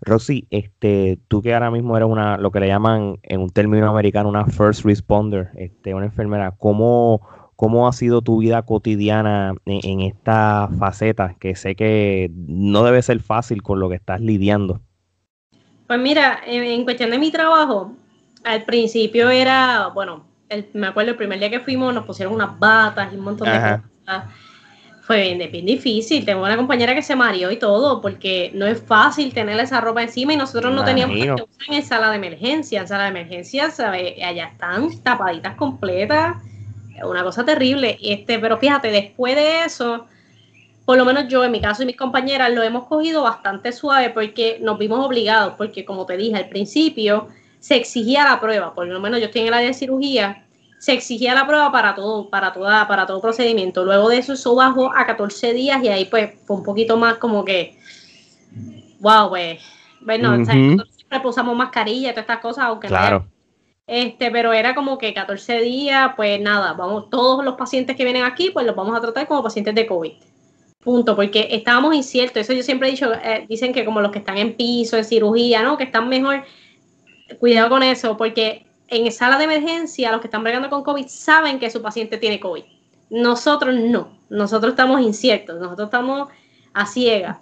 Roxy, 0.00 0.46
este, 0.50 1.18
tú 1.28 1.42
que 1.42 1.54
ahora 1.54 1.70
mismo 1.70 1.96
eres 1.96 2.08
una, 2.08 2.36
lo 2.36 2.50
que 2.50 2.60
le 2.60 2.68
llaman 2.68 3.18
en 3.22 3.40
un 3.40 3.50
término 3.50 3.88
americano, 3.88 4.28
una 4.28 4.46
first 4.46 4.84
responder, 4.84 5.50
este, 5.56 5.94
una 5.94 6.06
enfermera, 6.06 6.52
¿cómo, 6.52 7.26
cómo 7.56 7.88
ha 7.88 7.92
sido 7.92 8.22
tu 8.22 8.38
vida 8.38 8.62
cotidiana 8.62 9.54
en, 9.64 9.80
en 9.82 10.00
esta 10.02 10.68
faceta 10.78 11.34
que 11.40 11.56
sé 11.56 11.74
que 11.74 12.30
no 12.32 12.84
debe 12.84 13.02
ser 13.02 13.20
fácil 13.20 13.62
con 13.62 13.80
lo 13.80 13.88
que 13.88 13.96
estás 13.96 14.20
lidiando? 14.20 14.80
Pues 15.90 15.98
mira, 15.98 16.40
en, 16.46 16.84
cuestión 16.84 17.10
de 17.10 17.18
mi 17.18 17.32
trabajo, 17.32 17.96
al 18.44 18.62
principio 18.62 19.28
era, 19.28 19.88
bueno, 19.88 20.24
me 20.72 20.86
acuerdo 20.86 21.10
el 21.10 21.16
primer 21.16 21.40
día 21.40 21.50
que 21.50 21.58
fuimos 21.58 21.92
nos 21.92 22.04
pusieron 22.04 22.32
unas 22.32 22.56
batas 22.60 23.12
y 23.12 23.16
un 23.16 23.24
montón 23.24 23.48
de 23.48 23.58
cosas. 23.58 24.24
Fue 25.00 25.34
bien, 25.36 25.66
difícil. 25.66 26.24
Tengo 26.24 26.44
una 26.44 26.56
compañera 26.56 26.94
que 26.94 27.02
se 27.02 27.16
mareó 27.16 27.50
y 27.50 27.56
todo, 27.56 28.00
porque 28.00 28.52
no 28.54 28.68
es 28.68 28.80
fácil 28.80 29.34
tener 29.34 29.58
esa 29.58 29.80
ropa 29.80 30.00
encima 30.00 30.32
y 30.32 30.36
nosotros 30.36 30.72
no 30.72 30.84
teníamos 30.84 31.16
que 31.16 31.32
usar 31.32 31.74
en 31.74 31.82
sala 31.84 32.10
de 32.10 32.18
emergencia. 32.18 32.82
En 32.82 32.86
sala 32.86 33.02
de 33.02 33.10
emergencia, 33.10 33.72
¿sabes? 33.72 34.14
allá 34.22 34.44
están 34.44 34.96
tapaditas 35.02 35.56
completas. 35.56 36.36
Una 37.02 37.24
cosa 37.24 37.44
terrible. 37.44 37.98
Este, 38.00 38.38
pero 38.38 38.58
fíjate, 38.58 38.92
después 38.92 39.34
de 39.34 39.64
eso, 39.64 40.06
por 40.90 40.98
lo 40.98 41.04
menos 41.04 41.28
yo 41.28 41.44
en 41.44 41.52
mi 41.52 41.60
caso 41.60 41.84
y 41.84 41.86
mis 41.86 41.96
compañeras 41.96 42.52
lo 42.52 42.64
hemos 42.64 42.86
cogido 42.86 43.22
bastante 43.22 43.70
suave 43.70 44.10
porque 44.10 44.58
nos 44.60 44.76
vimos 44.76 45.06
obligados, 45.06 45.54
porque 45.56 45.84
como 45.84 46.04
te 46.04 46.16
dije 46.16 46.34
al 46.34 46.48
principio, 46.48 47.28
se 47.60 47.76
exigía 47.76 48.24
la 48.24 48.40
prueba, 48.40 48.74
por 48.74 48.88
lo 48.88 48.98
menos 48.98 49.20
yo 49.20 49.26
estoy 49.26 49.42
en 49.42 49.46
el 49.46 49.54
área 49.54 49.68
de 49.68 49.74
cirugía, 49.74 50.48
se 50.80 50.92
exigía 50.92 51.32
la 51.32 51.46
prueba 51.46 51.70
para 51.70 51.94
todo, 51.94 52.28
para 52.28 52.52
toda, 52.52 52.88
para 52.88 53.06
todo 53.06 53.20
procedimiento. 53.20 53.84
Luego 53.84 54.08
de 54.08 54.18
eso, 54.18 54.32
eso 54.32 54.56
bajó 54.56 54.92
a 54.92 55.06
14 55.06 55.52
días 55.52 55.80
y 55.84 55.90
ahí 55.90 56.06
pues 56.06 56.32
fue 56.44 56.56
un 56.56 56.64
poquito 56.64 56.96
más 56.96 57.18
como 57.18 57.44
que, 57.44 57.78
wow, 58.98 59.28
pues, 59.28 59.62
bueno, 60.00 60.38
nosotros 60.38 60.88
siempre 60.96 61.20
usamos 61.22 61.56
mascarilla 61.56 62.08
y 62.08 62.12
todas 62.14 62.24
estas 62.24 62.40
cosas, 62.40 62.64
aunque 62.64 62.88
claro. 62.88 63.28
este, 63.86 64.32
pero 64.32 64.52
era 64.52 64.74
como 64.74 64.98
que 64.98 65.14
14 65.14 65.60
días, 65.60 66.14
pues 66.16 66.40
nada, 66.40 66.72
vamos, 66.72 67.10
todos 67.10 67.44
los 67.44 67.54
pacientes 67.54 67.94
que 67.94 68.02
vienen 68.02 68.24
aquí, 68.24 68.50
pues 68.50 68.66
los 68.66 68.74
vamos 68.74 68.98
a 68.98 69.00
tratar 69.00 69.28
como 69.28 69.40
pacientes 69.40 69.76
de 69.76 69.86
COVID. 69.86 70.29
Punto, 70.82 71.14
porque 71.14 71.48
estábamos 71.50 71.94
inciertos. 71.94 72.42
Eso 72.42 72.52
yo 72.52 72.62
siempre 72.62 72.88
he 72.88 72.92
dicho, 72.92 73.12
eh, 73.12 73.44
dicen 73.48 73.72
que 73.72 73.84
como 73.84 74.00
los 74.00 74.10
que 74.10 74.18
están 74.18 74.38
en 74.38 74.54
piso, 74.54 74.96
en 74.96 75.04
cirugía, 75.04 75.62
¿no? 75.62 75.76
Que 75.76 75.84
están 75.84 76.08
mejor. 76.08 76.42
Cuidado 77.38 77.68
con 77.68 77.82
eso, 77.82 78.16
porque 78.16 78.66
en 78.88 79.12
sala 79.12 79.38
de 79.38 79.44
emergencia, 79.44 80.10
los 80.10 80.20
que 80.20 80.26
están 80.26 80.42
bregando 80.42 80.68
con 80.68 80.82
COVID 80.82 81.06
saben 81.06 81.58
que 81.58 81.70
su 81.70 81.80
paciente 81.80 82.18
tiene 82.18 82.40
COVID. 82.40 82.64
Nosotros 83.10 83.74
no. 83.74 84.18
Nosotros 84.30 84.72
estamos 84.72 85.00
inciertos. 85.02 85.60
Nosotros 85.60 85.88
estamos 85.88 86.28
a 86.72 86.86
ciegas. 86.86 87.38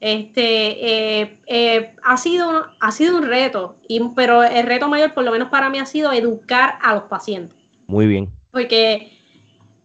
Este, 0.00 1.20
eh, 1.20 1.40
eh, 1.46 1.94
ha, 2.04 2.16
sido, 2.16 2.66
ha 2.80 2.92
sido 2.92 3.16
un 3.16 3.24
reto, 3.24 3.76
y, 3.88 4.00
pero 4.14 4.44
el 4.44 4.64
reto 4.64 4.88
mayor, 4.88 5.12
por 5.12 5.24
lo 5.24 5.32
menos 5.32 5.48
para 5.48 5.68
mí, 5.70 5.78
ha 5.78 5.86
sido 5.86 6.12
educar 6.12 6.78
a 6.80 6.94
los 6.94 7.04
pacientes. 7.04 7.56
Muy 7.86 8.06
bien. 8.06 8.30
Porque 8.52 9.17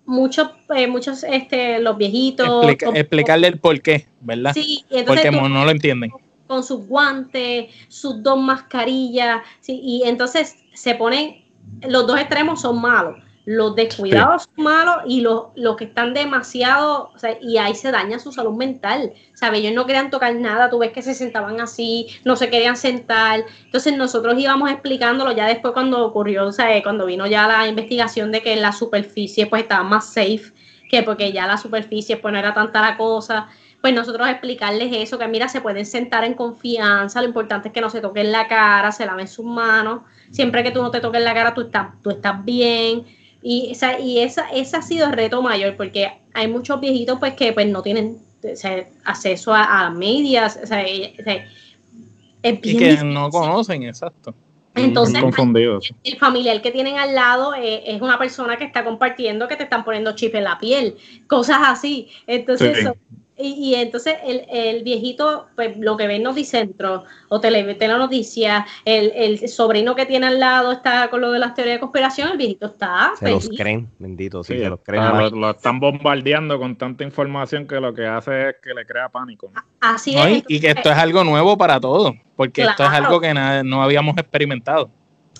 muchos, 0.06 0.50
eh, 0.76 0.88
muchos, 0.88 1.24
este, 1.24 1.80
los 1.80 1.98
viejitos. 1.98 2.68
explicarle 2.94 3.48
el 3.48 3.60
por 3.60 3.82
qué, 3.82 4.08
¿verdad? 4.22 4.54
Sí, 4.54 4.86
entonces, 4.90 5.26
Porque 5.32 5.50
no 5.50 5.66
lo 5.66 5.72
entienden. 5.72 6.12
Con 6.48 6.64
sus 6.64 6.88
guantes, 6.88 7.74
sus 7.88 8.22
dos 8.22 8.40
mascarillas, 8.40 9.42
sí, 9.62 9.80
y 9.84 10.04
entonces 10.04 10.58
se 10.74 10.96
ponen, 10.96 11.44
los 11.82 12.06
dos 12.06 12.20
extremos 12.20 12.62
son 12.62 12.82
malos 12.82 13.18
los 13.46 13.76
descuidados 13.76 14.44
son 14.44 14.64
malos 14.64 14.98
y 15.06 15.22
los, 15.22 15.48
los, 15.56 15.76
que 15.76 15.86
están 15.86 16.14
demasiado, 16.14 17.12
o 17.14 17.20
sea, 17.20 17.38
y 17.42 17.58
ahí 17.58 17.76
se 17.76 17.92
daña 17.92 18.20
su 18.20 18.32
salud 18.32 18.54
mental, 18.54 19.14
¿sabes? 19.34 19.60
Ellos 19.60 19.74
no 19.74 19.86
querían 19.86 20.10
tocar 20.10 20.34
nada, 20.36 20.70
tú 20.70 20.80
ves 20.80 20.92
que 20.92 21.02
se 21.02 21.14
sentaban 21.14 21.60
así, 21.60 22.08
no 22.24 22.36
se 22.36 22.50
querían 22.50 22.78
sentar, 22.78 23.44
entonces 23.66 23.98
nosotros 23.98 24.36
íbamos 24.38 24.72
explicándolo 24.72 25.34
ya 25.34 25.48
después 25.48 25.74
cuando 25.74 26.06
ocurrió, 26.06 26.48
o 26.48 26.52
sea, 26.52 26.82
cuando 26.84 27.06
vino 27.06 27.28
ya 27.28 27.48
la 27.48 27.68
investigación 27.68 28.32
de 28.32 28.42
que 28.42 28.56
la 28.56 28.72
superficie 28.72 29.48
pues 29.48 29.64
estaba 29.64 29.84
más 29.84 30.14
safe, 30.14 30.54
que 30.90 31.04
porque 31.04 31.34
ya 31.34 31.46
la 31.46 31.58
superficie 31.58 32.18
pues 32.18 32.32
no 32.32 32.40
era 32.40 32.54
tanta 32.54 32.82
la 32.82 32.96
cosa, 32.96 33.50
pues 33.82 33.94
nosotros 33.94 34.30
explicarles 34.30 34.90
eso, 34.94 35.20
que 35.20 35.28
mira, 35.28 35.50
se 35.50 35.60
pueden 35.60 35.86
sentar 35.86 36.24
en 36.24 36.36
confianza, 36.36 37.20
lo 37.20 37.28
importante 37.28 37.68
es 37.68 37.74
que 37.74 37.82
no 37.82 37.90
se 37.90 38.00
toquen 38.00 38.32
la 38.32 38.48
cara, 38.48 38.94
se 38.94 39.06
laven 39.06 39.28
sus 39.28 39.44
manos, 39.44 40.04
siempre 40.32 40.64
que 40.64 40.72
tú 40.72 40.82
no 40.82 40.90
te 40.90 41.02
toques 41.02 41.22
la 41.22 41.34
cara, 41.34 41.54
tú 41.54 41.64
estás, 41.64 41.88
tú 42.02 42.10
estás 42.10 42.46
bien, 42.46 43.06
y, 43.44 43.72
esa, 43.72 44.00
y 44.00 44.20
esa, 44.20 44.50
ese 44.50 44.78
ha 44.78 44.82
sido 44.82 45.08
el 45.08 45.14
reto 45.14 45.42
mayor, 45.42 45.76
porque 45.76 46.12
hay 46.34 46.48
muchos 46.48 46.80
viejitos 46.80 47.20
pues 47.20 47.34
que 47.34 47.52
pues 47.54 47.68
no 47.68 47.82
tienen 47.82 48.18
acceso 49.04 49.54
a, 49.54 49.90
medias, 49.90 50.60
o 50.62 50.66
sea, 50.66 50.88
y 50.88 51.14
que 52.42 52.98
no 53.04 53.30
conocen, 53.30 53.84
exacto. 53.84 54.34
Entonces, 54.76 55.22
el 56.04 56.18
familiar 56.18 56.62
que 56.62 56.72
tienen 56.72 56.98
al 56.98 57.14
lado 57.14 57.54
eh, 57.54 57.84
es 57.86 58.02
una 58.02 58.18
persona 58.18 58.58
que 58.58 58.64
está 58.64 58.84
compartiendo 58.84 59.48
que 59.48 59.56
te 59.56 59.64
están 59.64 59.84
poniendo 59.84 60.16
chip 60.16 60.34
en 60.34 60.46
la 60.46 60.58
piel, 60.58 60.96
cosas 61.28 61.60
así. 61.62 62.10
Entonces, 62.26 62.90
y, 63.36 63.74
entonces 63.76 64.16
el, 64.24 64.46
el, 64.50 64.84
viejito, 64.84 65.48
pues 65.56 65.78
lo 65.78 65.98
que 65.98 66.06
ve 66.08 66.18
en 66.18 66.24
Noticentro 66.24 67.04
o 67.30 67.40
tele, 67.40 67.76
Noticia, 67.88 68.66
el, 68.86 69.12
el 69.16 69.50
sobrino 69.50 69.96
que 69.96 70.06
tiene 70.06 70.28
al 70.28 70.40
lado 70.40 70.72
está 70.72 71.10
con 71.10 71.22
lo 71.22 71.32
de 71.32 71.40
las 71.40 71.56
teorías 71.56 71.78
de 71.78 71.80
conspiración, 71.80 72.32
el 72.32 72.38
viejito 72.38 72.68
está. 72.68 73.14
Se 73.20 73.32
los 73.32 73.50
creen, 73.50 73.90
bendito, 73.98 74.44
sí, 74.44 74.60
se 74.60 74.70
los 74.70 74.80
creen. 74.82 75.40
lo, 75.40 75.50
están 75.50 75.80
bombardeando 75.80 76.60
con 76.60 76.76
tanta 76.76 77.04
información 77.04 77.68
que 77.68 77.80
lo 77.80 77.94
que 77.94 78.06
hace 78.06 78.50
es 78.50 78.56
que 78.62 78.74
le 78.74 78.86
crea 78.86 79.10
pánico. 79.10 79.52
Así 79.80 80.16
es. 80.16 80.44
y, 80.48 80.60
que 80.60 80.70
esto 80.70 80.92
es 80.92 80.98
algo 80.98 81.24
nuevo 81.24 81.58
para 81.58 81.80
todos, 81.80 82.14
porque 82.36 82.62
esto 82.62 82.84
es 82.84 82.90
algo 82.90 83.20
que 83.20 83.34
no 83.34 83.82
habíamos 83.82 84.18
experimentado. 84.18 84.92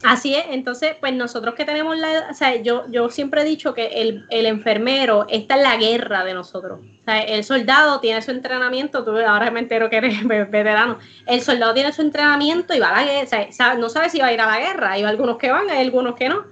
Así 0.04 0.36
es, 0.36 0.46
entonces, 0.50 0.96
pues 1.00 1.14
nosotros 1.14 1.56
que 1.56 1.66
tenemos 1.66 1.98
la, 1.98 2.28
o 2.30 2.34
sea, 2.34 2.56
yo, 2.62 2.86
yo 2.90 3.10
siempre 3.10 3.42
he 3.42 3.46
dicho 3.46 3.74
que 3.74 4.02
el, 4.02 4.26
el 4.30 4.46
enfermero 4.46 5.26
está 5.30 5.56
en 5.56 5.64
la 5.64 5.78
guerra 5.78 6.24
de 6.24 6.34
nosotros. 6.34 6.80
O 6.82 7.04
sea, 7.06 7.22
el 7.22 7.44
soldado 7.44 8.00
tiene 8.00 8.22
su 8.22 8.32
entrenamiento, 8.32 9.04
tú 9.04 9.18
ahora 9.18 9.52
me 9.52 9.60
entero 9.60 9.90
que 9.90 9.98
eres 9.98 10.28
veterano, 10.28 11.00
el 11.26 11.42
soldado 11.42 11.74
tiene 11.74 11.94
su 11.94 12.02
entrenamiento 12.02 12.74
y 12.74 12.80
va 12.80 12.90
a 12.90 13.02
la 13.02 13.12
guerra, 13.12 13.48
o 13.50 13.52
sea, 13.52 13.74
no 13.76 13.90
sabe 13.90 14.10
si 14.10 14.20
va 14.20 14.28
a 14.28 14.34
ir 14.34 14.42
a 14.42 14.48
la 14.48 14.60
guerra, 14.60 14.92
hay 14.92 15.04
algunos 15.04 15.38
que 15.38 15.52
van, 15.52 15.70
hay 15.70 15.82
algunos 15.82 16.16
que 16.16 16.30
no. 16.30 16.44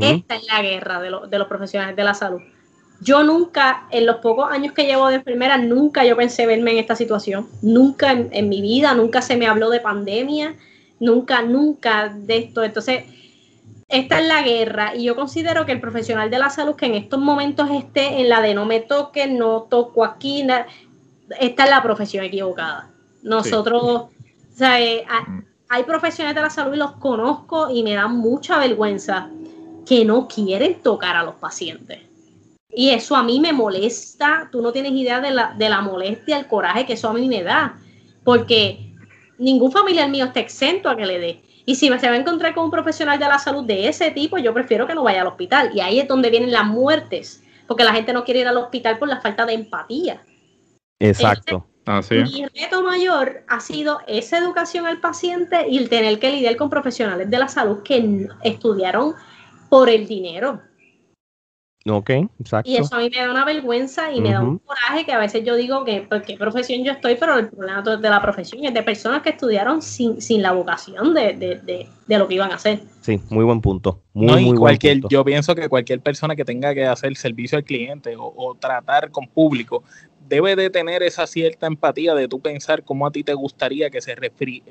Esta 0.00 0.36
es 0.36 0.46
la 0.46 0.62
guerra 0.62 1.00
de, 1.00 1.10
de 1.28 1.38
los 1.38 1.48
profesionales 1.48 1.96
de 1.96 2.04
la 2.04 2.14
salud. 2.14 2.40
Yo 3.02 3.24
nunca, 3.24 3.88
en 3.90 4.06
los 4.06 4.16
pocos 4.16 4.48
años 4.48 4.72
que 4.74 4.86
llevo 4.86 5.08
de 5.08 5.16
enfermera, 5.16 5.58
nunca 5.58 6.04
yo 6.04 6.16
pensé 6.16 6.46
verme 6.46 6.70
en 6.70 6.78
esta 6.78 6.94
situación. 6.94 7.48
Nunca 7.60 8.12
en, 8.12 8.48
mi 8.48 8.62
vida, 8.62 8.94
nunca 8.94 9.20
se 9.22 9.36
me 9.36 9.48
habló 9.48 9.70
de 9.70 9.80
pandemia, 9.80 10.54
nunca, 11.02 11.42
nunca 11.42 12.08
de 12.08 12.38
esto. 12.38 12.62
Entonces, 12.62 13.04
esta 13.88 14.20
es 14.20 14.26
la 14.26 14.42
guerra 14.42 14.94
y 14.96 15.04
yo 15.04 15.16
considero 15.16 15.66
que 15.66 15.72
el 15.72 15.80
profesional 15.80 16.30
de 16.30 16.38
la 16.38 16.48
salud 16.48 16.76
que 16.76 16.86
en 16.86 16.94
estos 16.94 17.20
momentos 17.20 17.68
esté 17.70 18.20
en 18.20 18.28
la 18.28 18.40
de 18.40 18.54
no 18.54 18.64
me 18.64 18.80
toque, 18.80 19.26
no 19.26 19.66
toco 19.68 20.04
aquí, 20.04 20.46
esta 21.40 21.64
es 21.64 21.70
la 21.70 21.82
profesión 21.82 22.24
equivocada. 22.24 22.88
Nosotros, 23.22 23.82
o 23.82 24.10
sea, 24.54 24.80
eh, 24.80 25.04
mm. 25.04 25.38
hay 25.68 25.82
profesionales 25.82 26.36
de 26.36 26.42
la 26.42 26.50
salud 26.50 26.74
y 26.74 26.78
los 26.78 26.92
conozco 26.92 27.68
y 27.70 27.82
me 27.82 27.94
dan 27.94 28.16
mucha 28.16 28.58
vergüenza 28.58 29.28
que 29.84 30.04
no 30.04 30.28
quieren 30.28 30.80
tocar 30.82 31.16
a 31.16 31.24
los 31.24 31.34
pacientes. 31.34 32.00
Y 32.70 32.90
eso 32.90 33.16
a 33.16 33.22
mí 33.22 33.40
me 33.40 33.52
molesta, 33.52 34.48
tú 34.50 34.62
no 34.62 34.72
tienes 34.72 34.92
idea 34.92 35.20
de 35.20 35.32
la, 35.32 35.54
de 35.58 35.68
la 35.68 35.82
molestia, 35.82 36.38
el 36.38 36.46
coraje 36.46 36.86
que 36.86 36.94
eso 36.94 37.10
a 37.10 37.12
mí 37.12 37.28
me 37.28 37.42
da, 37.42 37.76
porque 38.24 38.91
ningún 39.42 39.72
familiar 39.72 40.08
mío 40.08 40.26
está 40.26 40.40
exento 40.40 40.88
a 40.88 40.96
que 40.96 41.06
le 41.06 41.18
dé. 41.18 41.42
Y 41.64 41.76
si 41.76 41.86
se 41.86 42.08
va 42.08 42.14
a 42.14 42.16
encontrar 42.16 42.54
con 42.54 42.64
un 42.64 42.70
profesional 42.70 43.18
de 43.18 43.26
la 43.26 43.38
salud 43.38 43.64
de 43.64 43.88
ese 43.88 44.10
tipo, 44.10 44.38
yo 44.38 44.52
prefiero 44.52 44.86
que 44.86 44.94
no 44.94 45.04
vaya 45.04 45.20
al 45.20 45.28
hospital. 45.28 45.70
Y 45.74 45.80
ahí 45.80 46.00
es 46.00 46.08
donde 46.08 46.30
vienen 46.30 46.52
las 46.52 46.66
muertes, 46.66 47.42
porque 47.66 47.84
la 47.84 47.92
gente 47.92 48.12
no 48.12 48.24
quiere 48.24 48.40
ir 48.40 48.48
al 48.48 48.56
hospital 48.56 48.98
por 48.98 49.08
la 49.08 49.20
falta 49.20 49.46
de 49.46 49.54
empatía. 49.54 50.22
Exacto. 50.98 51.66
Mi 52.10 52.46
reto 52.46 52.82
mayor 52.82 53.44
ha 53.48 53.58
sido 53.58 54.00
esa 54.06 54.38
educación 54.38 54.86
al 54.86 55.00
paciente 55.00 55.66
y 55.68 55.78
el 55.78 55.88
tener 55.88 56.20
que 56.20 56.30
lidiar 56.30 56.56
con 56.56 56.70
profesionales 56.70 57.28
de 57.28 57.38
la 57.38 57.48
salud 57.48 57.82
que 57.82 58.28
estudiaron 58.44 59.14
por 59.68 59.88
el 59.88 60.06
dinero. 60.06 60.62
Ok, 61.86 62.10
exacto. 62.38 62.70
Y 62.70 62.76
eso 62.76 62.94
a 62.94 62.98
mí 62.98 63.10
me 63.10 63.20
da 63.20 63.30
una 63.30 63.44
vergüenza 63.44 64.12
y 64.12 64.20
me 64.20 64.32
da 64.32 64.40
un 64.40 64.58
coraje 64.58 65.04
que 65.04 65.12
a 65.12 65.18
veces 65.18 65.44
yo 65.44 65.56
digo 65.56 65.84
que 65.84 66.02
por 66.02 66.22
qué 66.22 66.36
profesión 66.36 66.84
yo 66.84 66.92
estoy, 66.92 67.16
pero 67.16 67.38
el 67.38 67.48
problema 67.48 67.82
de 67.82 68.10
la 68.10 68.22
profesión 68.22 68.64
es 68.64 68.72
de 68.72 68.82
personas 68.82 69.22
que 69.22 69.30
estudiaron 69.30 69.82
sin, 69.82 70.42
la 70.42 70.52
vocación 70.52 71.12
de, 71.12 71.88
lo 72.06 72.28
que 72.28 72.34
iban 72.34 72.52
a 72.52 72.54
hacer. 72.54 72.82
Sí, 73.00 73.20
muy 73.30 73.44
buen 73.44 73.60
punto. 73.60 74.00
Muy, 74.12 74.44
muy 74.44 74.56
cualquier, 74.56 75.00
Yo 75.08 75.24
pienso 75.24 75.54
que 75.56 75.68
cualquier 75.68 76.00
persona 76.00 76.36
que 76.36 76.44
tenga 76.44 76.72
que 76.72 76.86
hacer 76.86 77.16
servicio 77.16 77.58
al 77.58 77.64
cliente 77.64 78.14
o, 78.16 78.56
tratar 78.60 79.10
con 79.10 79.26
público 79.26 79.82
debe 80.28 80.54
de 80.54 80.70
tener 80.70 81.02
esa 81.02 81.26
cierta 81.26 81.66
empatía 81.66 82.14
de 82.14 82.28
tú 82.28 82.40
pensar 82.40 82.84
cómo 82.84 83.06
a 83.06 83.10
ti 83.10 83.24
te 83.24 83.34
gustaría 83.34 83.90
que 83.90 84.00
se, 84.00 84.14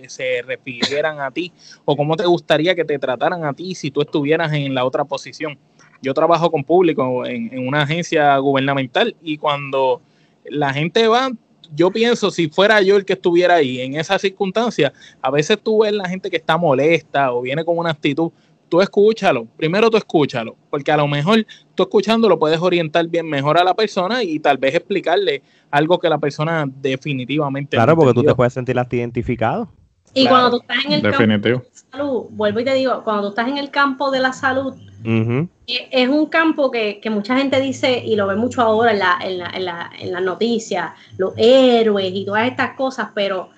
se 0.08 0.42
refirieran 0.44 1.20
a 1.20 1.30
ti 1.30 1.52
o 1.84 1.98
cómo 1.98 2.16
te 2.16 2.26
gustaría 2.26 2.74
que 2.74 2.86
te 2.86 2.98
trataran 2.98 3.44
a 3.44 3.54
ti 3.54 3.76
si 3.76 3.92
tú 3.92 4.02
estuvieras 4.02 4.54
en 4.54 4.74
la 4.74 4.86
otra 4.86 5.04
posición 5.04 5.60
yo 6.02 6.14
trabajo 6.14 6.52
con 6.52 6.64
público 6.64 7.26
en, 7.26 7.68
una 7.68 7.84
agencia 7.84 8.38
gubernamental 8.38 9.16
y 9.22 9.38
cuando 9.38 10.02
la 10.46 10.74
gente 10.74 11.08
va, 11.08 11.32
yo 11.74 11.92
pienso, 11.92 12.32
si 12.32 12.50
fuera 12.50 12.82
yo 12.82 12.98
el 12.98 13.06
que 13.06 13.14
estuviera 13.14 13.56
ahí 13.56 13.82
en 13.82 13.96
esa 13.96 14.20
circunstancia, 14.20 14.92
a 15.22 15.32
veces 15.32 15.60
tú 15.62 15.84
ves 15.84 15.94
la 15.94 16.10
gente 16.10 16.30
que 16.30 16.38
está 16.38 16.58
molesta 16.58 17.32
o 17.32 17.42
viene 17.42 17.64
con 17.64 17.78
una 17.78 17.92
actitud, 17.92 18.32
tú 18.68 18.82
escúchalo, 18.82 19.46
primero 19.58 19.90
tú 19.90 19.98
escúchalo, 19.98 20.56
porque 20.70 20.92
a 20.92 20.98
lo 20.98 21.08
mejor 21.08 21.46
tú 21.76 21.84
escuchándolo 21.84 22.40
puedes 22.40 22.60
orientar 22.60 23.08
bien 23.08 23.28
mejor 23.28 23.58
a 23.58 23.64
la 23.64 23.74
persona 23.74 24.24
y 24.24 24.40
tal 24.40 24.58
vez 24.58 24.76
explicarle 24.76 25.44
algo 25.70 26.00
que 26.00 26.10
la 26.10 26.18
persona 26.18 26.66
definitivamente... 26.68 27.78
Claro, 27.78 27.96
porque 27.96 28.14
tú 28.14 28.24
te 28.24 28.34
puedes 28.34 28.54
sentir 28.54 28.76
identificado. 28.92 29.70
Y 30.14 30.28
cuando 30.28 30.52
tú 30.52 30.58
estás 30.62 30.86
en 30.86 30.92
el 30.94 31.02
campo 31.02 31.22
de 31.22 31.38
la 31.38 31.72
salud, 31.92 32.26
vuelvo 32.32 32.60
y 32.60 32.66
te 32.66 32.74
digo, 32.74 33.04
cuando 33.04 33.24
tú 33.24 33.30
estás 33.30 33.48
en 33.48 33.58
el 33.58 33.72
campo 33.72 34.12
de 34.12 34.20
la 34.20 34.34
salud, 34.34 34.76
e, 35.06 35.50
es 35.68 36.10
un 36.10 36.26
campo 36.26 36.70
que, 36.70 37.02
mucha 37.10 37.38
gente 37.38 37.60
dice, 37.62 38.04
y 38.06 38.16
lo 38.16 38.28
ve 38.28 38.36
mucho 38.36 38.62
ahora 38.62 38.92
en, 38.92 39.00
la, 39.00 39.20
en, 39.22 39.38
la, 39.38 39.50
en, 39.50 39.66
la, 39.66 39.92
en 40.00 40.12
las 40.12 40.22
noticias, 40.22 40.92
los 41.18 41.34
héroes 41.38 42.12
y 42.14 42.26
todas 42.26 42.48
estas 42.48 42.76
cosas, 42.76 43.10
pero 43.16 43.50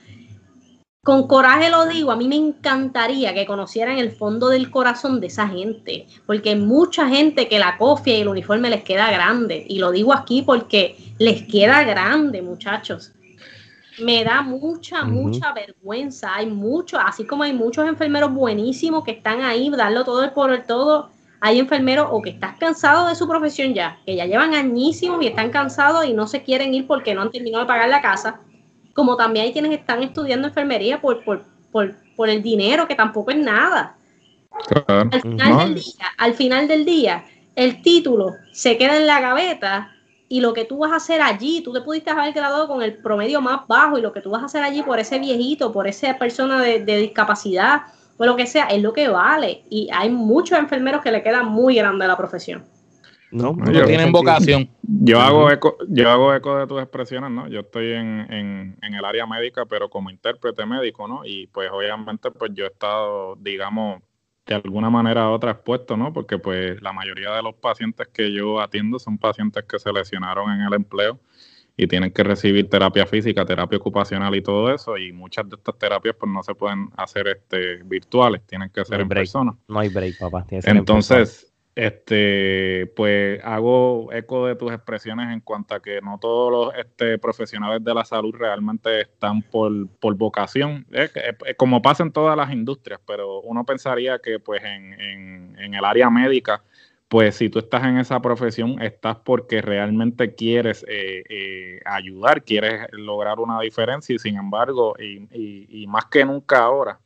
con 1.03 1.27
coraje 1.27 1.69
lo 1.69 1.85
digo, 1.85 2.11
a 2.11 2.15
mí 2.15 2.29
me 2.29 2.37
encantaría 2.37 3.33
que 3.33 3.45
conocieran 3.45 3.97
el 3.97 4.11
fondo 4.11 4.47
del 4.47 4.71
corazón 4.71 5.19
de 5.19 5.27
esa 5.27 5.49
gente, 5.49 6.05
porque 6.25 6.51
hay 6.51 6.55
mucha 6.55 7.09
gente 7.09 7.49
que 7.49 7.59
la 7.59 7.77
cofia 7.77 8.17
y 8.17 8.21
el 8.21 8.29
uniforme 8.29 8.69
les 8.69 8.83
queda 8.83 9.11
grande, 9.11 9.65
y 9.67 9.79
lo 9.79 9.91
digo 9.91 10.13
aquí 10.13 10.43
porque 10.43 10.95
les 11.17 11.43
queda 11.43 11.83
grande, 11.83 12.41
muchachos 12.41 13.11
me 13.99 14.23
da 14.23 14.41
mucha, 14.41 15.03
mucha 15.03 15.53
vergüenza. 15.53 16.35
Hay 16.35 16.47
muchos, 16.47 16.99
así 17.03 17.25
como 17.25 17.43
hay 17.43 17.53
muchos 17.53 17.87
enfermeros 17.87 18.33
buenísimos 18.33 19.03
que 19.03 19.11
están 19.11 19.41
ahí, 19.41 19.69
darlo 19.69 20.03
todo 20.03 20.33
por 20.33 20.51
el 20.51 20.65
todo. 20.65 21.09
Hay 21.41 21.59
enfermeros 21.59 22.07
o 22.09 22.21
que 22.21 22.31
están 22.31 22.55
cansados 22.57 23.09
de 23.09 23.15
su 23.15 23.27
profesión 23.27 23.73
ya, 23.73 23.99
que 24.05 24.15
ya 24.15 24.25
llevan 24.25 24.53
añísimos 24.53 25.21
y 25.21 25.27
están 25.27 25.51
cansados 25.51 26.05
y 26.05 26.13
no 26.13 26.25
se 26.25 26.41
quieren 26.41 26.73
ir 26.73 26.87
porque 26.87 27.13
no 27.13 27.21
han 27.21 27.31
terminado 27.31 27.63
de 27.63 27.67
pagar 27.67 27.89
la 27.89 28.01
casa. 28.01 28.39
Como 28.93 29.17
también 29.17 29.47
hay 29.47 29.53
quienes 29.53 29.71
están 29.71 30.01
estudiando 30.03 30.47
enfermería 30.47 31.01
por, 31.01 31.23
por, 31.23 31.43
por, 31.71 31.95
por 32.15 32.29
el 32.29 32.41
dinero, 32.41 32.87
que 32.87 32.95
tampoco 32.95 33.31
es 33.31 33.37
nada. 33.37 33.97
Al 34.87 35.21
final 35.21 35.57
del 35.57 35.75
día, 35.75 36.05
al 36.17 36.33
final 36.35 36.67
del 36.67 36.85
día, 36.85 37.25
el 37.55 37.81
título 37.81 38.31
se 38.51 38.77
queda 38.77 38.97
en 38.97 39.07
la 39.07 39.19
gaveta 39.19 39.92
y 40.33 40.41
lo 40.41 40.51
que 40.51 40.65
tú 40.65 40.79
vas 40.79 40.91
a 40.91 40.95
hacer 40.95 41.21
allí, 41.21 41.61
tú 41.61 41.71
te 41.71 41.81
pudiste 41.81 42.09
haber 42.09 42.33
graduado 42.33 42.67
con 42.67 42.81
el 42.81 42.95
promedio 42.95 43.39
más 43.39 43.67
bajo 43.67 43.99
y 43.99 44.01
lo 44.01 44.11
que 44.11 44.19
tú 44.19 44.31
vas 44.31 44.41
a 44.41 44.45
hacer 44.45 44.63
allí 44.63 44.81
por 44.81 44.97
ese 44.97 45.19
viejito, 45.19 45.71
por 45.71 45.85
esa 45.85 46.17
persona 46.17 46.59
de, 46.59 46.79
discapacidad 46.79 47.83
o 48.17 48.25
lo 48.25 48.35
que 48.35 48.47
sea, 48.47 48.65
es 48.65 48.81
lo 48.81 48.93
que 48.93 49.09
vale. 49.09 49.61
Y 49.69 49.89
hay 49.93 50.09
muchos 50.09 50.57
enfermeros 50.57 51.03
que 51.03 51.11
le 51.11 51.21
quedan 51.21 51.49
muy 51.49 51.75
grande 51.75 52.07
la 52.07 52.17
profesión. 52.17 52.63
No, 53.29 53.53
no 53.53 53.85
tienen 53.85 54.11
vocación. 54.11 54.67
Yo 54.81 55.21
hago 55.21 55.51
eco, 55.51 55.77
yo 55.87 56.09
hago 56.09 56.33
eco 56.33 56.57
de 56.57 56.65
tus 56.65 56.81
expresiones, 56.81 57.29
¿no? 57.29 57.47
Yo 57.47 57.59
estoy 57.59 57.91
en, 57.91 58.25
en, 58.33 58.77
en, 58.81 58.93
el 58.95 59.05
área 59.05 59.27
médica, 59.27 59.67
pero 59.67 59.87
como 59.87 60.09
intérprete 60.09 60.65
médico, 60.65 61.07
¿no? 61.07 61.21
Y 61.25 61.45
pues 61.45 61.69
obviamente 61.71 62.31
pues 62.31 62.49
yo 62.55 62.65
he 62.65 62.69
estado, 62.69 63.35
digamos, 63.35 64.01
de 64.45 64.55
alguna 64.55 64.89
manera 64.89 65.29
u 65.29 65.31
otra 65.31 65.51
expuesto, 65.51 65.95
¿no? 65.95 66.11
Porque 66.11 66.37
pues 66.37 66.81
la 66.81 66.91
mayoría 66.91 67.31
de 67.31 67.41
los 67.41 67.55
pacientes 67.55 68.07
que 68.09 68.31
yo 68.33 68.59
atiendo 68.59 68.99
son 68.99 69.17
pacientes 69.17 69.63
que 69.65 69.79
se 69.79 69.91
lesionaron 69.93 70.51
en 70.51 70.61
el 70.61 70.73
empleo 70.73 71.19
y 71.75 71.87
tienen 71.87 72.11
que 72.11 72.23
recibir 72.23 72.69
terapia 72.69 73.05
física, 73.05 73.45
terapia 73.45 73.77
ocupacional 73.77 74.35
y 74.35 74.41
todo 74.41 74.73
eso 74.73 74.97
y 74.97 75.11
muchas 75.11 75.49
de 75.49 75.55
estas 75.55 75.77
terapias 75.77 76.15
pues 76.19 76.31
no 76.31 76.43
se 76.43 76.53
pueden 76.55 76.89
hacer 76.97 77.27
este 77.27 77.83
virtuales, 77.83 78.45
tienen 78.45 78.69
que 78.69 78.85
ser 78.85 79.01
en 79.01 79.09
persona. 79.09 79.55
No 79.67 79.79
hay 79.79 79.89
break, 79.89 80.17
papá. 80.19 80.45
Entonces, 80.49 81.52
este, 81.75 82.91
pues 82.95 83.43
hago 83.43 84.11
eco 84.13 84.45
de 84.45 84.55
tus 84.55 84.71
expresiones 84.71 85.31
en 85.31 85.39
cuanto 85.39 85.75
a 85.75 85.81
que 85.81 86.01
no 86.01 86.19
todos 86.19 86.51
los 86.51 86.75
este, 86.77 87.17
profesionales 87.17 87.83
de 87.83 87.93
la 87.93 88.05
salud 88.05 88.35
realmente 88.35 89.01
están 89.01 89.41
por, 89.41 89.87
por 89.99 90.15
vocación, 90.15 90.85
como 91.57 91.81
pasa 91.81 92.03
en 92.03 92.11
todas 92.11 92.37
las 92.37 92.51
industrias, 92.51 92.99
pero 93.05 93.41
uno 93.41 93.65
pensaría 93.65 94.19
que 94.19 94.39
pues 94.39 94.63
en, 94.63 95.73
el 95.73 95.85
área 95.85 96.09
médica, 96.09 96.63
pues 97.07 97.35
si 97.35 97.49
tú 97.49 97.59
estás 97.59 97.83
en 97.83 97.97
esa 97.97 98.21
profesión, 98.21 98.81
estás 98.81 99.17
porque 99.17 99.61
realmente 99.61 100.35
quieres 100.35 100.85
eh, 100.87 101.23
eh, 101.27 101.79
ayudar, 101.85 102.43
quieres 102.43 102.87
lograr 102.91 103.39
una 103.39 103.59
diferencia 103.59 104.15
y 104.15 104.19
sin 104.19 104.37
embargo, 104.37 104.95
y 104.99 105.85
más 105.87 106.05
que 106.05 106.25
nunca 106.25 106.59
ahora, 106.59 106.99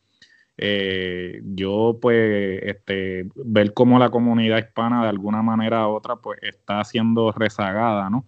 eh, 0.58 1.41
yo 1.43 2.00
pues 2.02 2.62
este, 2.63 3.28
ver 3.36 3.74
cómo 3.74 4.00
la 4.00 4.10
comunidad 4.10 4.58
hispana 4.58 5.04
de 5.04 5.10
alguna 5.10 5.43
manera 5.43 5.88
u 5.88 5.91
otra 5.91 6.15
pues 6.15 6.39
está 6.41 6.84
siendo 6.84 7.32
rezagada, 7.32 8.10
¿no? 8.10 8.26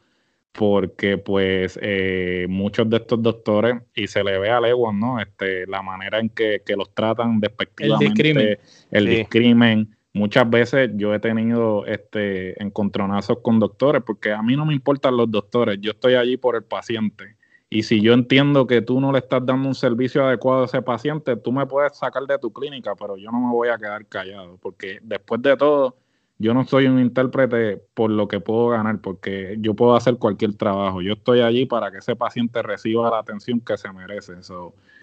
Porque 0.51 1.17
pues 1.17 1.79
eh, 1.81 2.45
muchos 2.49 2.89
de 2.89 2.97
estos 2.97 3.21
doctores, 3.21 3.81
y 3.95 4.07
se 4.07 4.23
le 4.23 4.37
ve 4.37 4.49
a 4.51 4.61
Lewon, 4.61 4.99
¿no? 4.99 5.19
Este, 5.19 5.65
la 5.65 5.81
manera 5.81 6.19
en 6.19 6.29
que, 6.29 6.61
los 6.77 6.93
tratan 6.93 7.39
despectivamente, 7.39 8.59
el 8.91 9.05
discrimen. 9.05 9.95
Muchas 10.13 10.49
veces 10.49 10.91
yo 10.95 11.13
he 11.13 11.19
tenido 11.19 11.85
este 11.85 12.61
encontronazos 12.61 13.39
con 13.41 13.59
doctores, 13.59 14.03
porque 14.05 14.33
a 14.33 14.41
mí 14.41 14.55
no 14.55 14.65
me 14.65 14.73
importan 14.73 15.17
los 15.17 15.31
doctores, 15.31 15.77
yo 15.81 15.91
estoy 15.91 16.15
allí 16.15 16.37
por 16.37 16.55
el 16.55 16.63
paciente 16.63 17.38
y 17.69 17.83
si 17.83 18.01
yo 18.01 18.13
entiendo 18.13 18.65
que 18.65 18.81
tú 18.81 18.99
no 18.99 19.11
le 19.11 19.19
estás 19.19 19.45
dando 19.45 19.67
un 19.67 19.75
servicio 19.75 20.25
adecuado 20.25 20.63
a 20.63 20.65
ese 20.65 20.81
paciente, 20.81 21.35
tú 21.35 21.51
me 21.51 21.67
puedes 21.67 21.95
sacar 21.97 22.23
de 22.23 22.39
tu 22.39 22.51
clínica, 22.51 22.95
pero 22.95 23.15
yo 23.15 23.31
no 23.31 23.39
me 23.39 23.53
voy 23.53 23.69
a 23.69 23.77
quedar 23.77 24.07
callado, 24.07 24.57
porque 24.59 24.99
después 25.03 25.39
de 25.43 25.55
todo, 25.55 25.95
yo 26.39 26.53
no 26.55 26.65
soy 26.65 26.87
un 26.87 26.99
intérprete 26.99 27.77
por 27.93 28.09
lo 28.09 28.27
que 28.27 28.39
puedo 28.39 28.69
ganar, 28.69 28.99
porque 29.01 29.57
yo 29.59 29.75
puedo 29.75 29.93
hacer 29.95 30.17
cualquier 30.17 30.55
trabajo. 30.55 31.01
Yo 31.01 31.13
estoy 31.13 31.41
allí 31.41 31.65
para 31.65 31.91
que 31.91 31.97
ese 31.97 32.15
paciente 32.15 32.63
reciba 32.63 33.11
la 33.11 33.19
atención 33.19 33.59
que 33.59 33.77
se 33.77 33.91
merece. 33.91 34.33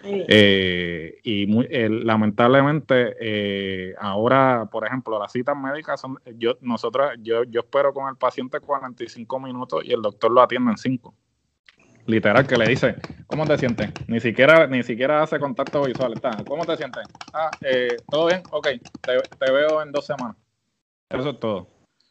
Eh, 0.03 1.21
y 1.23 1.47
lamentablemente, 2.05 3.15
eh, 3.21 3.95
ahora, 4.01 4.69
por 4.73 4.87
ejemplo, 4.87 5.21
las 5.21 5.31
citas 5.31 5.57
médicas 5.57 6.01
son, 6.01 6.19
yo, 6.37 6.57
nosotros, 6.63 7.13
yo, 7.23 7.45
yo 7.45 7.61
espero 7.61 7.93
con 7.93 8.09
el 8.09 8.17
paciente 8.17 8.59
45 8.59 9.39
minutos 9.39 9.85
y 9.85 9.93
el 9.93 10.03
doctor 10.03 10.33
lo 10.33 10.41
atiende 10.41 10.73
en 10.73 10.79
5 10.79 11.15
literal 12.07 12.47
que 12.47 12.57
le 12.57 12.69
dice, 12.69 12.97
¿cómo 13.27 13.47
te 13.47 13.59
sientes? 13.59 13.91
Ni 14.07 14.21
siquiera, 14.21 14.67
ni 14.67 14.83
siquiera 14.83 15.23
hace 15.23 15.39
contacto 15.39 15.83
visual. 15.85 16.13
Está, 16.15 16.31
¿Cómo 16.47 16.65
te 16.65 16.77
sientes? 16.77 17.03
Ah, 17.33 17.51
eh, 17.63 17.97
¿todo 18.11 18.27
bien? 18.27 18.43
Ok, 18.51 18.69
te, 19.03 19.53
veo 19.53 19.83
en 19.83 19.93
dos 19.93 20.07
semanas. 20.07 20.37
Eso 21.11 21.31
es 21.31 21.41
todo. 21.41 21.69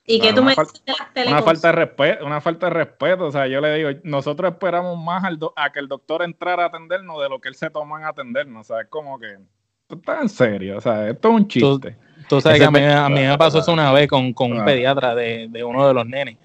¿Y 0.07 0.19
que 0.19 0.33
tú 0.33 0.43
me 0.43 0.51
dices 0.51 0.83
Una 1.27 1.41
falta 1.41 1.69
de 1.69 1.73
respeto, 1.73 2.25
una 2.25 2.41
falta 2.41 2.67
de 2.67 2.73
respeto. 2.73 3.25
O 3.25 3.31
sea, 3.31 3.47
yo 3.47 3.59
le 3.59 3.73
digo, 3.73 3.89
nosotros 4.03 4.51
esperamos 4.51 4.97
más 5.03 5.23
a 5.55 5.71
que 5.71 5.79
el 5.79 5.87
doctor 5.87 6.21
entrara 6.21 6.63
a 6.63 6.67
atendernos 6.67 7.21
de 7.21 7.29
lo 7.29 7.39
que 7.39 7.49
él 7.49 7.55
se 7.55 7.69
toma 7.71 7.99
en 7.99 8.05
atendernos. 8.05 8.69
O 8.69 8.73
sea, 8.73 8.81
es 8.81 8.87
como 8.87 9.17
que 9.19 9.37
esto 9.85 9.95
está 9.95 10.21
en 10.21 10.29
serio. 10.29 10.77
O 10.77 10.81
sea, 10.81 11.09
esto 11.09 11.29
es 11.29 11.35
un 11.35 11.47
chiste. 11.47 11.95
Tú, 12.27 12.41
sabes 12.41 12.59
que 12.59 12.65
a 12.65 12.71
mí, 13.09 13.21
me 13.21 13.37
pasó 13.37 13.59
eso 13.59 13.71
una 13.71 13.91
vez 13.91 14.07
con, 14.07 14.33
con 14.33 14.51
un 14.51 14.65
pediatra 14.65 15.13
de, 15.13 15.47
de, 15.49 15.63
uno 15.63 15.87
de 15.87 15.93
los 15.93 16.05
nenes. 16.07 16.37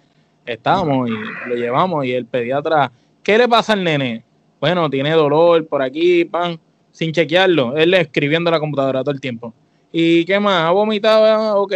Estábamos 0.44 1.08
y 1.08 1.12
lo 1.48 1.54
llevamos 1.54 2.04
y 2.04 2.12
el 2.12 2.26
pediatra, 2.26 2.92
¿qué 3.22 3.38
le 3.38 3.48
pasa 3.48 3.72
al 3.72 3.84
nene? 3.84 4.24
Bueno, 4.60 4.88
tiene 4.90 5.10
dolor 5.12 5.66
por 5.66 5.82
aquí, 5.82 6.24
pan, 6.24 6.58
sin 6.90 7.12
chequearlo. 7.12 7.76
Él 7.76 7.94
escribiendo 7.94 8.50
la 8.50 8.60
computadora 8.60 9.02
todo 9.02 9.14
el 9.14 9.20
tiempo 9.20 9.54
¿Y 9.92 10.24
qué 10.24 10.38
más? 10.38 10.66
¿Ha 10.66 10.70
vomitado? 10.70 11.24
Ah, 11.26 11.56
ok. 11.56 11.72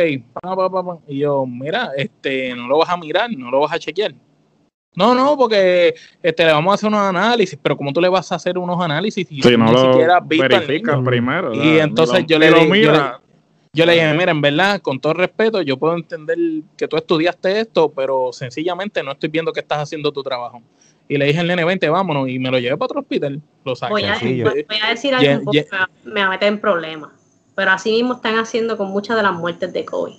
y 1.09 1.19
yo, 1.19 1.47
mira, 1.47 1.91
este, 1.97 2.55
no 2.55 2.69
lo 2.69 2.79
vas 2.79 2.89
a 2.89 2.97
mirar, 2.97 3.31
no 3.37 3.51
lo 3.51 3.61
vas 3.61 3.73
a 3.73 3.79
chequear. 3.79 4.15
No, 4.97 5.13
no, 5.13 5.37
porque 5.37 5.95
este, 6.23 6.45
le 6.45 6.53
vamos 6.53 6.71
a 6.71 6.75
hacer 6.75 6.89
unos 6.89 7.01
análisis, 7.01 7.59
pero 7.61 7.77
¿cómo 7.77 7.93
tú 7.93 8.01
le 8.01 8.09
vas 8.09 8.31
a 8.31 8.37
hacer 8.37 8.57
unos 8.57 8.81
análisis 8.81 9.27
si 9.27 9.57
no 9.57 9.65
ni 9.65 9.77
siquiera 9.77 10.21
verifican 10.21 11.03
primero? 11.03 11.53
Y 11.53 11.81
entonces 11.81 12.25
yo, 12.29 12.39
le 12.39 12.47
dije, 12.53 12.93
yo, 13.73 13.87
le 13.87 13.93
dije, 13.93 14.15
mira, 14.15 14.31
en 14.31 14.41
verdad, 14.41 14.81
con 14.81 15.01
todo 15.01 15.15
respeto, 15.15 15.63
yo 15.63 15.77
puedo 15.77 15.97
entender 15.97 16.39
que 16.77 16.87
tú 16.87 16.97
estudiaste 16.97 17.59
esto, 17.59 17.91
pero 17.91 18.33
sencillamente 18.33 19.03
no 19.03 19.11
estoy 19.11 19.31
viendo 19.31 19.53
que 19.53 19.59
estás 19.59 19.79
haciendo 19.81 20.13
tu 20.13 20.23
trabajo. 20.23 20.63
Y 21.09 21.19
le 21.19 21.27
dije 21.27 21.41
al 21.41 21.47
nene, 21.47 21.65
vente, 21.65 21.89
vámonos, 21.89 22.29
y 22.29 22.39
me 22.39 22.51
lo 22.51 22.59
llevé 22.59 22.77
para 22.77 22.87
otro 22.87 23.01
hospital. 23.01 23.43
Lo 23.65 23.77
saqué. 23.77 23.93
Voy 23.93 24.05
a, 24.05 24.89
decir 24.89 25.15
algo 25.15 25.51
que 25.51 25.67
me 26.05 26.21
va 26.21 26.27
a 26.27 26.31
meter 26.31 26.49
en 26.49 26.61
problemas 26.61 27.11
pero 27.55 27.71
así 27.71 27.93
mismo 27.93 28.15
están 28.15 28.37
haciendo 28.37 28.77
con 28.77 28.91
muchas 28.91 29.17
de 29.17 29.23
las 29.23 29.35
muertes 29.35 29.73
de 29.73 29.85
COVID. 29.85 30.15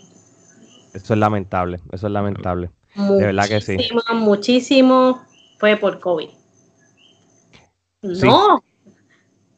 Eso 0.94 1.14
es 1.14 1.20
lamentable, 1.20 1.80
eso 1.92 2.08
es 2.08 2.14
lamentable. 2.14 2.72
de 2.96 3.26
verdad 3.26 3.48
que 3.48 3.62
sí. 3.62 3.78
Muchísimo 4.14 5.22
fue 5.60 5.76
por 5.76 6.00
COVID. 6.00 6.30
No. 8.02 8.64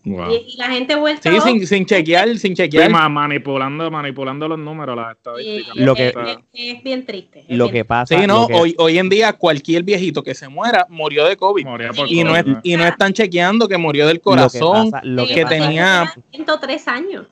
Y, 0.07 0.57
la 0.57 0.69
gente 0.69 0.95
vuelta. 0.95 1.29
Sí, 1.29 1.39
sin, 1.41 1.67
sin, 1.67 1.85
chequear, 1.85 2.37
sin 2.37 2.55
chequear. 2.55 2.89
manipulando, 2.89 3.91
manipulando 3.91 4.47
los 4.47 4.59
números, 4.59 4.95
las 4.95 5.15
estadísticas. 5.17 5.75
lo 5.75 5.95
que, 5.95 6.13
es, 6.53 6.83
bien 6.83 7.05
triste. 7.05 7.45
lo 7.49 7.69
que 7.69 7.83
pasa. 7.83 8.19
Sí, 8.19 8.27
no, 8.27 8.45
hoy, 8.45 8.75
hoy 8.77 8.97
en 8.97 9.09
día 9.09 9.33
cualquier 9.33 9.83
viejito 9.83 10.23
que 10.23 10.33
se 10.33 10.47
muera 10.47 10.85
murió 10.89 11.25
de 11.25 11.35
COVID. 11.35 11.65
y, 12.07 12.23
no 12.23 12.33
y 12.63 12.75
no 12.77 12.85
están 12.85 13.13
chequeando 13.13 13.67
que 13.67 13.77
murió 13.77 14.07
del 14.07 14.21
corazón, 14.21 14.91
lo 15.03 15.27
que, 15.27 15.45
tenía. 15.45 16.13
103 16.31 16.87
años. 16.87 17.27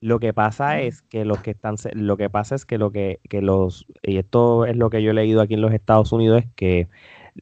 Lo 0.00 0.20
que 0.20 0.32
pasa 0.32 0.80
es 0.80 1.02
que 1.02 1.24
los 1.24 1.40
que 1.40 1.50
están, 1.50 1.76
lo 1.94 2.16
que 2.16 2.30
pasa 2.30 2.54
es 2.54 2.64
que 2.64 2.78
lo 2.78 2.92
que, 2.92 3.18
que 3.28 3.42
los, 3.42 3.84
y 4.02 4.18
esto 4.18 4.64
es 4.64 4.76
lo 4.76 4.90
que 4.90 5.02
yo 5.02 5.10
he 5.10 5.14
leído 5.14 5.40
aquí 5.40 5.54
en 5.54 5.60
los 5.60 5.72
Estados 5.72 6.12
Unidos, 6.12 6.42
es 6.44 6.48
que 6.54 6.88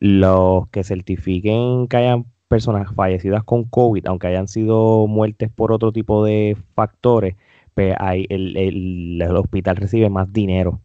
los 0.01 0.69
que 0.69 0.83
certifiquen 0.83 1.87
que 1.89 1.97
hayan 1.99 2.27
personas 2.49 2.93
fallecidas 2.95 3.45
con 3.45 3.65
COVID, 3.65 4.07
aunque 4.07 4.29
hayan 4.29 4.49
sido 4.49 5.07
muertes 5.07 5.51
por 5.51 5.73
otro 5.73 5.93
tipo 5.93 6.25
de 6.25 6.57
factores, 6.75 7.37
pues 7.75 7.95
hay, 7.99 8.27
el, 8.29 8.57
el, 8.57 9.23
el 9.23 9.37
hospital 9.37 9.77
recibe 9.77 10.09
más 10.11 10.33
dinero 10.33 10.81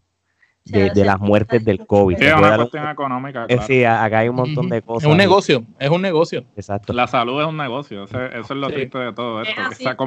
de, 0.66 1.06
las 1.06 1.20
muertes 1.20 1.64
del 1.64 1.86
COVID. 1.86 2.18
Sí, 2.18 2.26
es 2.26 2.34
una 2.34 2.56
cuestión 2.58 2.88
económica. 2.90 3.46
Eh, 3.48 3.60
sí, 3.66 3.84
acá 3.84 4.20
hay 4.20 4.30
un 4.30 4.36
montón 4.36 4.70
de 4.70 4.82
cosas. 4.82 5.04
Es 5.04 5.12
un 5.12 5.18
negocio, 5.18 5.66
es 5.80 5.90
un 5.90 6.02
negocio. 6.02 6.46
Exacto. 6.56 6.94
La 6.94 7.08
salud 7.08 7.42
es 7.42 7.48
un 7.48 7.58
negocio, 7.58 8.04
eso, 8.04 8.20
es 8.26 8.50
lo 8.50 8.68
triste 8.68 8.98
de 8.98 9.14
todo 9.14 9.42
esto, 9.42 9.62
que 9.70 9.76
se 9.76 9.90
ha, 9.90 9.98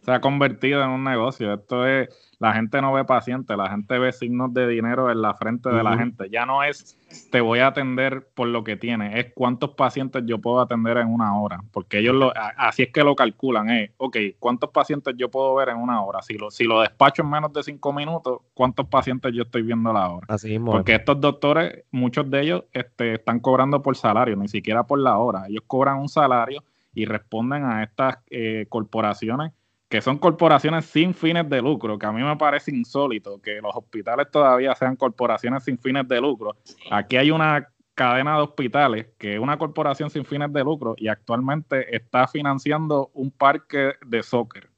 se 0.00 0.12
ha, 0.12 0.20
convertido 0.20 0.82
en 0.82 0.90
un 0.90 1.04
negocio. 1.04 1.54
Esto 1.54 1.86
es 1.86 2.08
la 2.42 2.54
gente 2.54 2.82
no 2.82 2.92
ve 2.92 3.04
paciente, 3.04 3.56
la 3.56 3.70
gente 3.70 4.00
ve 4.00 4.10
signos 4.10 4.52
de 4.52 4.66
dinero 4.66 5.12
en 5.12 5.22
la 5.22 5.32
frente 5.34 5.68
de 5.68 5.80
la 5.80 5.96
gente. 5.96 6.28
Ya 6.28 6.44
no 6.44 6.64
es 6.64 6.98
te 7.30 7.40
voy 7.40 7.60
a 7.60 7.68
atender 7.68 8.26
por 8.34 8.48
lo 8.48 8.64
que 8.64 8.76
tiene, 8.76 9.20
es 9.20 9.26
cuántos 9.32 9.70
pacientes 9.70 10.24
yo 10.26 10.40
puedo 10.40 10.60
atender 10.60 10.96
en 10.96 11.06
una 11.06 11.40
hora, 11.40 11.60
porque 11.70 11.98
ellos 11.98 12.16
lo, 12.16 12.32
así 12.56 12.82
es 12.82 12.92
que 12.92 13.04
lo 13.04 13.14
calculan, 13.14 13.70
eh, 13.70 13.92
ok, 13.96 14.16
cuántos 14.40 14.70
pacientes 14.70 15.14
yo 15.16 15.30
puedo 15.30 15.54
ver 15.54 15.68
en 15.68 15.76
una 15.76 16.02
hora, 16.02 16.20
si 16.20 16.36
lo, 16.36 16.50
si 16.50 16.64
lo 16.64 16.80
despacho 16.80 17.22
en 17.22 17.30
menos 17.30 17.52
de 17.52 17.62
cinco 17.62 17.92
minutos, 17.92 18.40
cuántos 18.54 18.88
pacientes 18.88 19.32
yo 19.32 19.42
estoy 19.42 19.62
viendo 19.62 19.90
a 19.90 19.92
la 19.92 20.08
hora. 20.08 20.26
Así 20.28 20.48
mismo. 20.48 20.72
Porque 20.72 20.96
estos 20.96 21.20
doctores, 21.20 21.84
muchos 21.92 22.28
de 22.28 22.40
ellos 22.40 22.64
este, 22.72 23.14
están 23.14 23.38
cobrando 23.38 23.82
por 23.82 23.96
salario, 23.96 24.34
ni 24.34 24.48
siquiera 24.48 24.82
por 24.82 24.98
la 24.98 25.16
hora, 25.18 25.44
ellos 25.48 25.62
cobran 25.68 25.98
un 25.98 26.08
salario 26.08 26.64
y 26.92 27.04
responden 27.04 27.64
a 27.64 27.84
estas 27.84 28.16
eh, 28.30 28.66
corporaciones 28.68 29.52
que 29.92 30.00
son 30.00 30.16
corporaciones 30.16 30.86
sin 30.86 31.12
fines 31.12 31.46
de 31.50 31.60
lucro, 31.60 31.98
que 31.98 32.06
a 32.06 32.12
mí 32.12 32.22
me 32.22 32.34
parece 32.38 32.74
insólito 32.74 33.42
que 33.42 33.60
los 33.60 33.76
hospitales 33.76 34.26
todavía 34.32 34.74
sean 34.74 34.96
corporaciones 34.96 35.64
sin 35.64 35.76
fines 35.78 36.08
de 36.08 36.18
lucro. 36.18 36.56
Aquí 36.90 37.18
hay 37.18 37.30
una 37.30 37.68
cadena 37.94 38.36
de 38.36 38.42
hospitales 38.42 39.08
que 39.18 39.34
es 39.34 39.38
una 39.38 39.58
corporación 39.58 40.08
sin 40.08 40.24
fines 40.24 40.50
de 40.50 40.64
lucro 40.64 40.94
y 40.96 41.08
actualmente 41.08 41.94
está 41.94 42.26
financiando 42.26 43.10
un 43.12 43.30
parque 43.30 43.92
de 44.06 44.22
soccer. 44.22 44.71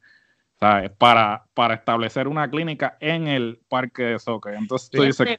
Para, 0.99 1.45
para 1.53 1.75
establecer 1.75 2.27
una 2.27 2.51
clínica 2.51 2.97
en 3.01 3.29
el 3.29 3.61
parque 3.69 4.03
de 4.03 4.19
soccer. 4.19 4.55
Entonces 4.55 4.91
tú 4.91 5.03
dices, 5.03 5.39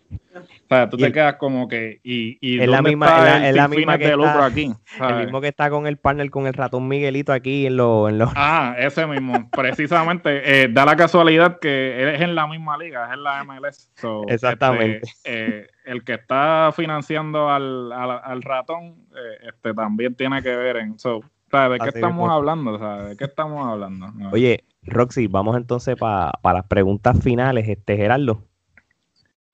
tú 0.89 0.97
te 0.97 1.11
quedas 1.11 1.35
como 1.35 1.67
que, 1.67 1.99
y, 2.03 2.37
y 2.41 2.61
es 2.61 2.67
la 2.67 2.81
misma, 2.81 3.47
es 3.47 3.55
la, 3.55 3.67
misma 3.67 3.97
que 3.97 4.09
está, 4.11 4.45
aquí. 4.45 4.71
El 4.99 5.15
mismo 5.23 5.41
que 5.41 5.47
está 5.47 5.69
con 5.69 5.87
el 5.87 5.97
partner, 5.97 6.29
con 6.29 6.47
el 6.47 6.53
ratón 6.53 6.87
Miguelito 6.87 7.33
aquí 7.33 7.65
en 7.65 7.77
los... 7.77 8.09
En 8.09 8.21
Ah, 8.35 8.75
ese 8.77 9.05
mismo, 9.07 9.49
precisamente. 9.49 10.63
Eh, 10.63 10.67
da 10.69 10.85
la 10.85 10.95
casualidad 10.95 11.59
que 11.59 12.15
es 12.15 12.21
en 12.21 12.35
la 12.35 12.47
misma 12.47 12.77
liga, 12.77 13.07
es 13.07 13.13
en 13.13 13.23
la 13.23 13.43
MLS. 13.43 13.91
Exactamente. 14.27 15.01
Este, 15.03 15.59
eh, 15.59 15.67
el 15.85 16.03
que 16.03 16.13
está 16.13 16.71
financiando 16.75 17.49
al, 17.49 17.91
al, 17.91 18.41
ratón 18.41 19.07
eh, 19.15 19.47
este, 19.49 19.73
también 19.73 20.15
tiene 20.15 20.41
que 20.43 20.55
ver 20.55 20.77
en... 20.77 20.99
So, 20.99 21.21
¿De 21.69 21.79
qué 21.79 21.89
estamos 21.89 22.29
hablando? 22.29 22.77
¿De 22.77 23.17
qué 23.17 23.25
estamos 23.25 23.65
hablando? 23.65 24.07
Oye, 24.31 24.63
Roxy, 24.83 25.27
vamos 25.27 25.57
entonces 25.57 25.95
para 25.95 26.31
las 26.43 26.65
preguntas 26.67 27.17
finales, 27.21 27.67
este 27.67 27.97
Gerardo. 27.97 28.43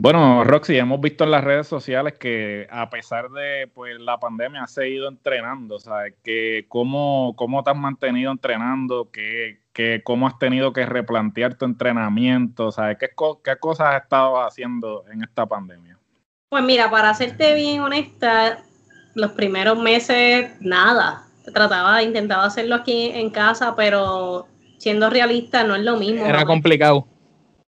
Bueno, 0.02 0.44
Roxy, 0.44 0.80
hemos 0.80 1.00
visto 1.00 1.26
en 1.26 1.30
las 1.30 1.44
redes 1.44 1.68
sociales 1.68 2.14
que 2.18 2.68
a 2.72 2.90
pesar 2.90 3.30
de 3.30 3.70
pues, 3.72 4.00
la 4.00 4.20
pandemia 4.20 4.64
has 4.64 4.74
seguido 4.74 5.08
entrenando, 5.08 5.78
¿sabes? 5.78 6.16
Que 6.24 6.66
cómo, 6.68 7.36
cómo 7.38 7.64
te 7.64 7.70
has 7.70 7.78
mantenido 7.78 8.32
entrenando, 8.32 9.12
que, 9.12 9.60
que 9.74 10.02
cómo 10.04 10.26
has 10.26 10.40
tenido 10.40 10.74
que 10.74 10.88
replantear 10.88 11.54
tu 11.54 11.66
entrenamiento, 11.66 12.72
¿sabes? 12.72 12.98
¿Qué, 12.98 13.10
¿Qué 13.44 13.56
cosas 13.58 13.90
has 13.90 14.02
estado 14.02 14.42
haciendo 14.42 15.06
en 15.12 15.22
esta 15.22 15.46
pandemia? 15.46 16.00
Pues 16.50 16.64
mira, 16.64 16.90
para 16.90 17.14
serte 17.14 17.54
bien 17.54 17.82
honesta, 17.82 18.64
los 19.14 19.34
primeros 19.34 19.78
meses 19.78 20.50
nada. 20.62 21.28
Trataba, 21.54 22.04
intentaba 22.04 22.46
hacerlo 22.46 22.76
aquí 22.76 23.12
en 23.14 23.30
casa, 23.30 23.76
pero 23.76 24.48
siendo 24.78 25.10
realista, 25.10 25.64
no 25.64 25.76
es 25.76 25.84
lo 25.84 25.98
mismo. 25.98 26.26
Era 26.26 26.46
complicado. 26.46 27.08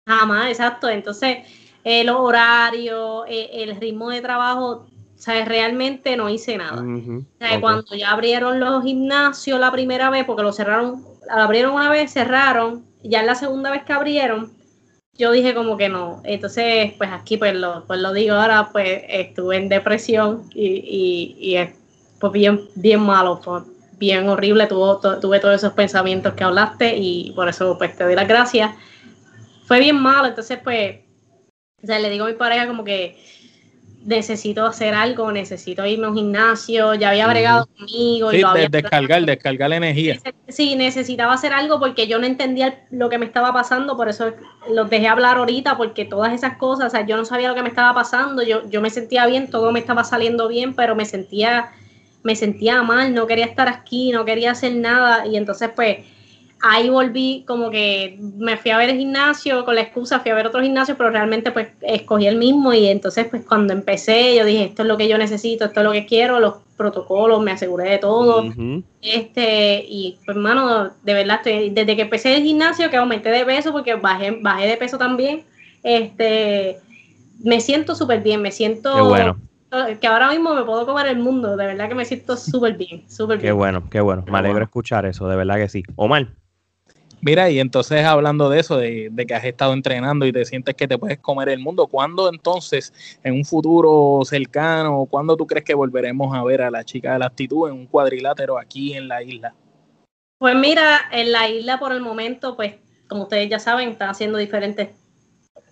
Jamás, 0.06 0.48
exacto. 0.48 0.88
Entonces, 0.88 1.38
el 1.84 2.08
horario, 2.08 3.24
eh, 3.26 3.50
el 3.52 3.76
ritmo 3.80 4.10
de 4.10 4.20
trabajo, 4.20 4.86
¿sabes? 5.16 5.46
Realmente 5.46 6.16
no 6.16 6.28
hice 6.28 6.56
nada. 6.56 6.82
Cuando 7.60 7.94
ya 7.94 8.10
abrieron 8.10 8.60
los 8.60 8.82
gimnasios 8.82 9.60
la 9.60 9.70
primera 9.70 10.10
vez, 10.10 10.24
porque 10.24 10.42
lo 10.42 10.52
cerraron, 10.52 11.04
abrieron 11.30 11.74
una 11.74 11.90
vez, 11.90 12.12
cerraron, 12.12 12.84
ya 13.02 13.20
en 13.20 13.26
la 13.26 13.34
segunda 13.34 13.70
vez 13.70 13.84
que 13.84 13.92
abrieron, 13.92 14.52
yo 15.14 15.30
dije 15.32 15.54
como 15.54 15.76
que 15.76 15.88
no. 15.88 16.22
Entonces, 16.24 16.92
pues 16.96 17.10
aquí 17.12 17.36
pues 17.36 17.54
lo, 17.54 17.84
pues 17.86 18.00
lo 18.00 18.12
digo 18.12 18.34
ahora, 18.34 18.70
pues 18.72 19.02
estuve 19.08 19.56
en 19.56 19.68
depresión 19.68 20.44
y, 20.54 20.66
y, 20.66 21.36
y 21.38 21.56
es 21.56 21.70
pues 22.22 22.32
bien, 22.32 22.68
bien 22.76 23.00
malo 23.00 23.40
bien 23.98 24.28
horrible, 24.28 24.68
tuve 24.68 25.40
todos 25.40 25.54
esos 25.56 25.72
pensamientos 25.72 26.34
que 26.34 26.44
hablaste 26.44 26.96
y 26.96 27.32
por 27.32 27.48
eso 27.48 27.76
pues 27.76 27.96
te 27.96 28.04
doy 28.04 28.14
las 28.14 28.28
gracias. 28.28 28.70
Fue 29.66 29.80
bien 29.80 29.96
malo, 29.96 30.28
entonces 30.28 30.58
pues, 30.62 31.00
o 31.82 31.86
sea, 31.86 31.98
le 31.98 32.10
digo 32.10 32.24
a 32.24 32.28
mi 32.28 32.34
pareja 32.34 32.68
como 32.68 32.84
que 32.84 33.16
necesito 34.04 34.66
hacer 34.66 34.94
algo, 34.94 35.32
necesito 35.32 35.84
irme 35.84 36.06
a 36.06 36.10
un 36.10 36.16
gimnasio, 36.16 36.94
ya 36.94 37.10
había 37.10 37.26
bregado 37.26 37.66
conmigo. 37.76 38.32
y 38.32 38.38
lo 38.38 38.48
había 38.48 38.68
descargar, 38.68 39.24
descargar 39.24 39.70
la 39.70 39.76
energía. 39.76 40.20
Sí, 40.46 40.76
necesitaba 40.76 41.32
hacer 41.32 41.52
algo 41.52 41.80
porque 41.80 42.06
yo 42.06 42.20
no 42.20 42.26
entendía 42.26 42.86
lo 42.92 43.08
que 43.08 43.18
me 43.18 43.26
estaba 43.26 43.52
pasando, 43.52 43.96
por 43.96 44.08
eso 44.08 44.32
los 44.70 44.88
dejé 44.88 45.08
hablar 45.08 45.38
ahorita, 45.38 45.76
porque 45.76 46.04
todas 46.04 46.32
esas 46.32 46.56
cosas, 46.56 46.86
o 46.86 46.90
sea, 46.90 47.04
yo 47.04 47.16
no 47.16 47.24
sabía 47.24 47.48
lo 47.48 47.56
que 47.56 47.62
me 47.62 47.68
estaba 47.68 47.92
pasando, 47.94 48.42
yo, 48.44 48.68
yo 48.68 48.80
me 48.80 48.90
sentía 48.90 49.26
bien, 49.26 49.50
todo 49.50 49.72
me 49.72 49.80
estaba 49.80 50.04
saliendo 50.04 50.46
bien, 50.46 50.74
pero 50.74 50.94
me 50.94 51.04
sentía 51.04 51.72
me 52.22 52.36
sentía 52.36 52.82
mal, 52.82 53.14
no 53.14 53.26
quería 53.26 53.46
estar 53.46 53.68
aquí, 53.68 54.12
no 54.12 54.24
quería 54.24 54.52
hacer 54.52 54.74
nada. 54.74 55.26
Y 55.26 55.36
entonces 55.36 55.70
pues 55.74 55.98
ahí 56.64 56.88
volví 56.88 57.44
como 57.46 57.70
que 57.70 58.18
me 58.36 58.56
fui 58.56 58.70
a 58.70 58.78
ver 58.78 58.90
el 58.90 58.98
gimnasio 58.98 59.64
con 59.64 59.74
la 59.74 59.80
excusa, 59.80 60.20
fui 60.20 60.30
a 60.30 60.34
ver 60.34 60.46
otro 60.46 60.62
gimnasio, 60.62 60.96
pero 60.96 61.10
realmente 61.10 61.50
pues 61.50 61.68
escogí 61.80 62.26
el 62.26 62.36
mismo. 62.36 62.72
Y 62.72 62.86
entonces 62.86 63.26
pues 63.28 63.44
cuando 63.44 63.72
empecé 63.72 64.36
yo 64.36 64.44
dije 64.44 64.64
esto 64.64 64.82
es 64.82 64.88
lo 64.88 64.96
que 64.96 65.08
yo 65.08 65.18
necesito, 65.18 65.64
esto 65.64 65.80
es 65.80 65.84
lo 65.84 65.92
que 65.92 66.06
quiero, 66.06 66.38
los 66.38 66.54
protocolos, 66.76 67.42
me 67.42 67.52
aseguré 67.52 67.90
de 67.90 67.98
todo, 67.98 68.44
este 69.00 69.84
y 69.86 70.18
pues 70.24 70.36
hermano, 70.36 70.90
de 71.02 71.14
verdad 71.14 71.36
estoy, 71.44 71.70
desde 71.70 71.96
que 71.96 72.02
empecé 72.02 72.34
el 72.36 72.42
gimnasio 72.42 72.90
que 72.90 72.96
aumenté 72.96 73.30
de 73.30 73.44
peso 73.44 73.72
porque 73.72 73.94
bajé, 73.94 74.38
bajé 74.40 74.66
de 74.66 74.76
peso 74.76 74.98
también, 74.98 75.44
este 75.82 76.78
me 77.42 77.60
siento 77.60 77.94
súper 77.96 78.22
bien, 78.22 78.40
me 78.40 78.52
siento... 78.52 79.08
bueno. 79.08 79.36
Que 80.00 80.06
ahora 80.06 80.28
mismo 80.28 80.54
me 80.54 80.64
puedo 80.64 80.84
comer 80.84 81.06
el 81.06 81.18
mundo, 81.18 81.56
de 81.56 81.66
verdad 81.66 81.88
que 81.88 81.94
me 81.94 82.04
siento 82.04 82.36
súper 82.36 82.76
bien, 82.76 83.08
súper 83.08 83.38
bien. 83.38 83.48
Qué 83.48 83.52
bueno, 83.52 83.82
qué 83.88 84.02
bueno. 84.02 84.22
Me 84.30 84.36
alegro 84.36 84.62
escuchar 84.62 85.06
eso, 85.06 85.26
de 85.28 85.36
verdad 85.36 85.56
que 85.56 85.70
sí. 85.70 85.82
Omar. 85.96 86.28
Mira, 87.22 87.48
y 87.48 87.58
entonces 87.58 88.04
hablando 88.04 88.50
de 88.50 88.60
eso, 88.60 88.76
de, 88.76 89.10
que 89.26 89.34
has 89.34 89.44
estado 89.44 89.72
entrenando 89.72 90.26
y 90.26 90.32
te 90.32 90.44
sientes 90.44 90.74
que 90.74 90.86
te 90.86 90.98
puedes 90.98 91.20
comer 91.20 91.48
el 91.48 91.60
mundo, 91.60 91.86
¿cuándo 91.86 92.28
entonces, 92.28 92.92
en 93.22 93.32
un 93.32 93.46
futuro 93.46 94.20
cercano, 94.26 95.06
cuándo 95.08 95.36
tú 95.36 95.46
crees 95.46 95.64
que 95.64 95.72
volveremos 95.72 96.36
a 96.36 96.44
ver 96.44 96.60
a 96.60 96.70
la 96.70 96.84
chica 96.84 97.14
de 97.14 97.20
la 97.20 97.26
actitud 97.26 97.68
en 97.68 97.74
un 97.74 97.86
cuadrilátero 97.86 98.58
aquí 98.58 98.92
en 98.92 99.08
la 99.08 99.22
isla? 99.22 99.54
Pues 100.36 100.54
mira, 100.56 101.00
en 101.12 101.32
la 101.32 101.48
isla 101.48 101.78
por 101.78 101.92
el 101.92 102.00
momento, 102.00 102.56
pues 102.56 102.74
como 103.08 103.22
ustedes 103.22 103.48
ya 103.48 103.58
saben, 103.58 103.90
están 103.90 104.10
haciendo 104.10 104.36
diferentes 104.36 104.90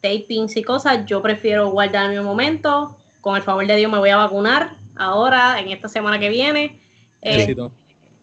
tapings 0.01 0.57
y 0.57 0.63
cosas. 0.63 1.05
Yo 1.05 1.21
prefiero 1.21 1.69
guardar 1.71 2.11
mi 2.11 2.21
momento. 2.21 3.00
Con 3.21 3.37
el 3.37 3.43
favor 3.43 3.67
de 3.67 3.77
Dios 3.77 3.91
me 3.91 3.99
voy 3.99 4.11
a 4.11 4.17
vacunar 4.17 4.77
ahora, 4.97 5.61
en 5.61 5.69
esta 5.69 5.89
semana 5.89 6.19
que 6.19 6.29
viene. 6.29 6.79
Eh, 7.23 7.55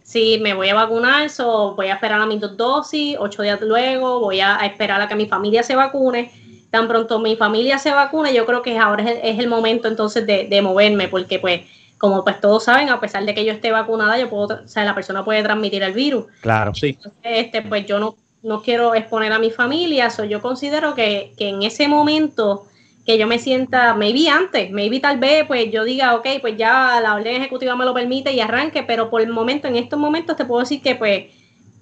Sí, 0.08 0.40
me 0.42 0.54
voy 0.54 0.70
a 0.70 0.74
vacunar, 0.74 1.30
so 1.30 1.76
voy 1.76 1.88
a 1.88 1.96
esperar 1.96 2.22
a 2.22 2.26
mis 2.26 2.40
dos 2.40 2.56
dosis, 2.56 3.18
ocho 3.20 3.42
días 3.42 3.60
luego, 3.60 4.22
voy 4.22 4.40
a, 4.40 4.56
esperar 4.60 5.02
a 5.02 5.10
que 5.10 5.16
mi 5.16 5.26
familia 5.26 5.64
se 5.64 5.76
vacune. 5.76 6.32
Tan 6.72 6.88
pronto 6.88 7.20
mi 7.20 7.36
familia 7.36 7.78
se 7.78 7.92
vacune, 7.92 8.34
yo 8.34 8.46
creo 8.46 8.62
que 8.62 8.78
ahora 8.78 9.04
es 9.04 9.38
el, 9.38 9.50
momento 9.50 9.90
entonces 9.90 10.26
de, 10.26 10.62
moverme, 10.62 11.10
porque 11.10 11.40
pues, 11.40 11.64
como 11.98 12.24
pues 12.24 12.40
todos 12.40 12.64
saben, 12.64 12.88
a 12.88 13.02
pesar 13.02 13.26
de 13.26 13.36
que 13.36 13.44
yo 13.44 13.52
esté 13.52 13.70
vacunada, 13.74 14.18
yo 14.18 14.30
puedo, 14.30 14.62
o 14.64 14.68
sea, 14.70 14.86
la 14.86 14.96
persona 14.96 15.26
puede 15.26 15.44
transmitir 15.44 15.84
el 15.84 15.92
virus. 15.92 16.28
Claro, 16.40 16.74
sí. 16.74 16.98
este, 17.22 17.62
pues 17.64 17.86
yo 17.86 18.00
no, 18.00 18.16
no 18.44 18.62
quiero 18.62 18.96
exponer 18.96 19.34
a 19.34 19.40
mi 19.40 19.52
familia, 19.52 20.10
so 20.10 20.24
yo 20.24 20.42
considero 20.42 20.96
que, 20.96 21.34
que 21.38 21.50
en 21.50 21.64
ese 21.64 21.90
momento 21.90 22.66
que 23.08 23.18
yo 23.18 23.26
me 23.26 23.40
sienta, 23.40 23.94
maybe 23.94 24.28
antes, 24.28 24.70
maybe 24.70 25.00
tal 25.00 25.18
vez, 25.18 25.46
pues 25.48 25.72
yo 25.72 25.86
diga, 25.86 26.14
ok, 26.16 26.28
pues 26.42 26.58
ya 26.58 27.00
la 27.02 27.16
orden 27.16 27.38
ejecutiva 27.38 27.74
me 27.74 27.86
lo 27.86 27.94
permite 27.94 28.34
y 28.34 28.42
arranque, 28.42 28.84
pero 28.84 29.10
por 29.10 29.22
el 29.22 29.30
momento, 29.30 29.70
en 29.70 29.78
estos 29.78 29.98
momentos 29.98 30.36
te 30.36 30.44
puedo 30.44 30.60
decir 30.60 30.82
que 30.82 30.96
pues 30.96 31.28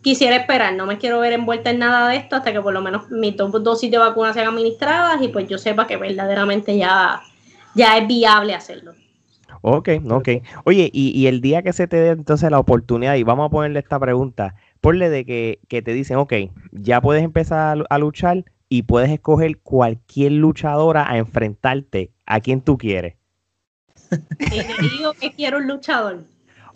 quisiera 0.04 0.36
esperar, 0.36 0.76
no 0.76 0.86
me 0.86 1.00
quiero 1.00 1.20
ver 1.20 1.34
envuelta 1.34 1.72
en 1.72 1.80
nada 1.80 2.10
de 2.10 2.18
esto 2.18 2.36
hasta 2.36 2.54
que 2.54 2.62
por 2.62 2.74
lo 2.74 2.82
menos 2.82 3.10
mis 3.10 3.36
dos 3.36 3.52
dosis 3.64 3.90
de 3.90 3.98
vacunas 3.98 4.36
sean 4.36 4.50
administradas 4.50 5.20
y 5.20 5.30
pues 5.30 5.48
yo 5.50 5.58
sepa 5.58 5.88
que 5.88 5.98
verdaderamente 5.98 6.78
ya, 6.78 7.24
ya 7.74 7.98
es 7.98 8.08
viable 8.08 8.54
hacerlo. 8.54 8.94
Ok, 9.62 9.90
ok. 10.08 10.30
Oye, 10.66 10.92
y, 10.94 11.26
el 11.26 11.42
día 11.42 11.64
que 11.64 11.74
se 11.74 11.88
te 11.88 11.98
dé 11.98 12.10
entonces 12.10 12.52
la 12.52 12.60
oportunidad, 12.60 13.16
y 13.16 13.24
vamos 13.24 13.48
a 13.48 13.50
ponerle 13.50 13.80
esta 13.80 14.00
pregunta, 14.00 14.54
ponle 14.80 15.10
de 15.10 15.26
que, 15.26 15.58
que 15.70 15.82
te 15.82 15.94
dicen, 15.94 16.18
ok, 16.18 16.34
ya 16.72 17.02
puedes 17.02 17.24
empezar 17.24 17.84
a 17.90 17.98
luchar, 17.98 18.44
y 18.70 18.84
puedes 18.84 19.10
escoger 19.10 19.60
cualquier 19.60 20.34
luchadora 20.34 21.10
a 21.10 21.18
enfrentarte 21.18 22.12
a 22.26 22.40
quien 22.40 22.62
tú 22.62 22.78
quieres. 22.78 23.16
Y 24.40 24.62
te 24.62 24.90
digo 24.90 25.14
que 25.14 25.34
quiero 25.34 25.58
un 25.58 25.68
luchador. 25.68 26.24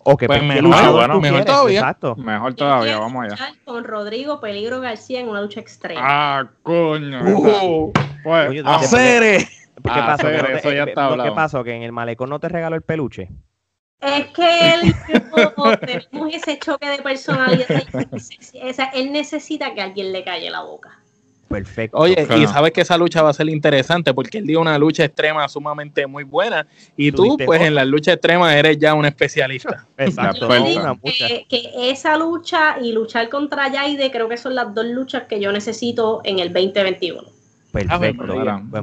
O 0.03 0.15
que 0.15 0.27
pues 0.27 0.41
mejor, 0.41 0.91
bueno, 0.93 1.19
mejor 1.19 1.45
todavía. 1.45 1.79
Exacto. 1.79 2.15
Mejor 2.15 2.53
todavía, 2.53 2.97
vamos 2.99 3.25
allá. 3.25 3.53
Con 3.65 3.83
Rodrigo 3.83 4.39
Peligro 4.39 4.79
García 4.79 5.19
en 5.19 5.27
una 5.27 5.41
lucha 5.41 5.59
extrema. 5.59 6.01
Ah, 6.03 6.49
coño. 6.63 7.21
Uh, 7.21 7.91
pues, 8.23 8.63
hacer 8.65 9.45
¿Qué 9.83 9.89
pasó? 9.89 10.29
eso 10.29 10.71
ya 10.71 10.83
está 10.83 11.15
¿Qué 11.23 11.31
pasó? 11.31 11.63
¿Que 11.63 11.73
en 11.73 11.83
el 11.83 11.91
malecón 11.91 12.29
no 12.29 12.39
te 12.39 12.49
regaló 12.49 12.75
el 12.75 12.81
peluche? 12.81 13.29
Es 14.01 14.27
que 14.27 14.73
él 14.73 14.95
tenemos 16.11 16.33
ese 16.33 16.57
choque 16.59 16.89
de 16.89 16.99
personalidad. 16.99 17.83
él 18.93 19.11
necesita 19.11 19.73
que 19.73 19.81
alguien 19.81 20.13
le 20.13 20.23
calle 20.23 20.49
la 20.49 20.61
boca. 20.61 20.98
Perfecto. 21.49 21.97
Oye, 21.97 22.27
y 22.37 22.45
sabes 22.45 22.71
que 22.71 22.81
esa 22.81 22.95
lucha 22.95 23.23
va 23.23 23.31
a 23.31 23.33
ser 23.33 23.49
interesante 23.49 24.13
porque 24.13 24.37
él 24.37 24.45
dio 24.45 24.61
una 24.61 24.77
lucha 24.77 25.03
extrema 25.03 25.49
sumamente 25.49 26.05
muy 26.05 26.23
buena 26.23 26.67
y 26.95 27.11
tú, 27.11 27.37
pues 27.43 27.61
en 27.61 27.73
la 27.73 27.83
lucha 27.85 28.13
extrema 28.13 28.55
eres 28.55 28.77
ya 28.77 28.93
un 28.93 29.05
especialista. 29.05 29.87
Exacto. 29.97 30.47
que, 30.47 31.45
que, 31.49 31.89
esa 31.89 32.17
lucha 32.17 32.77
y 32.79 32.93
luchar 32.93 33.29
contra 33.29 33.67
Yaide 33.67 34.11
creo 34.11 34.29
que 34.29 34.37
son 34.37 34.53
las 34.53 34.73
dos 34.75 34.85
luchas 34.85 35.23
que 35.23 35.39
yo 35.39 35.51
necesito 35.51 36.21
en 36.23 36.37
el 36.37 36.53
2021. 36.53 37.39
Perfecto. 37.71 38.25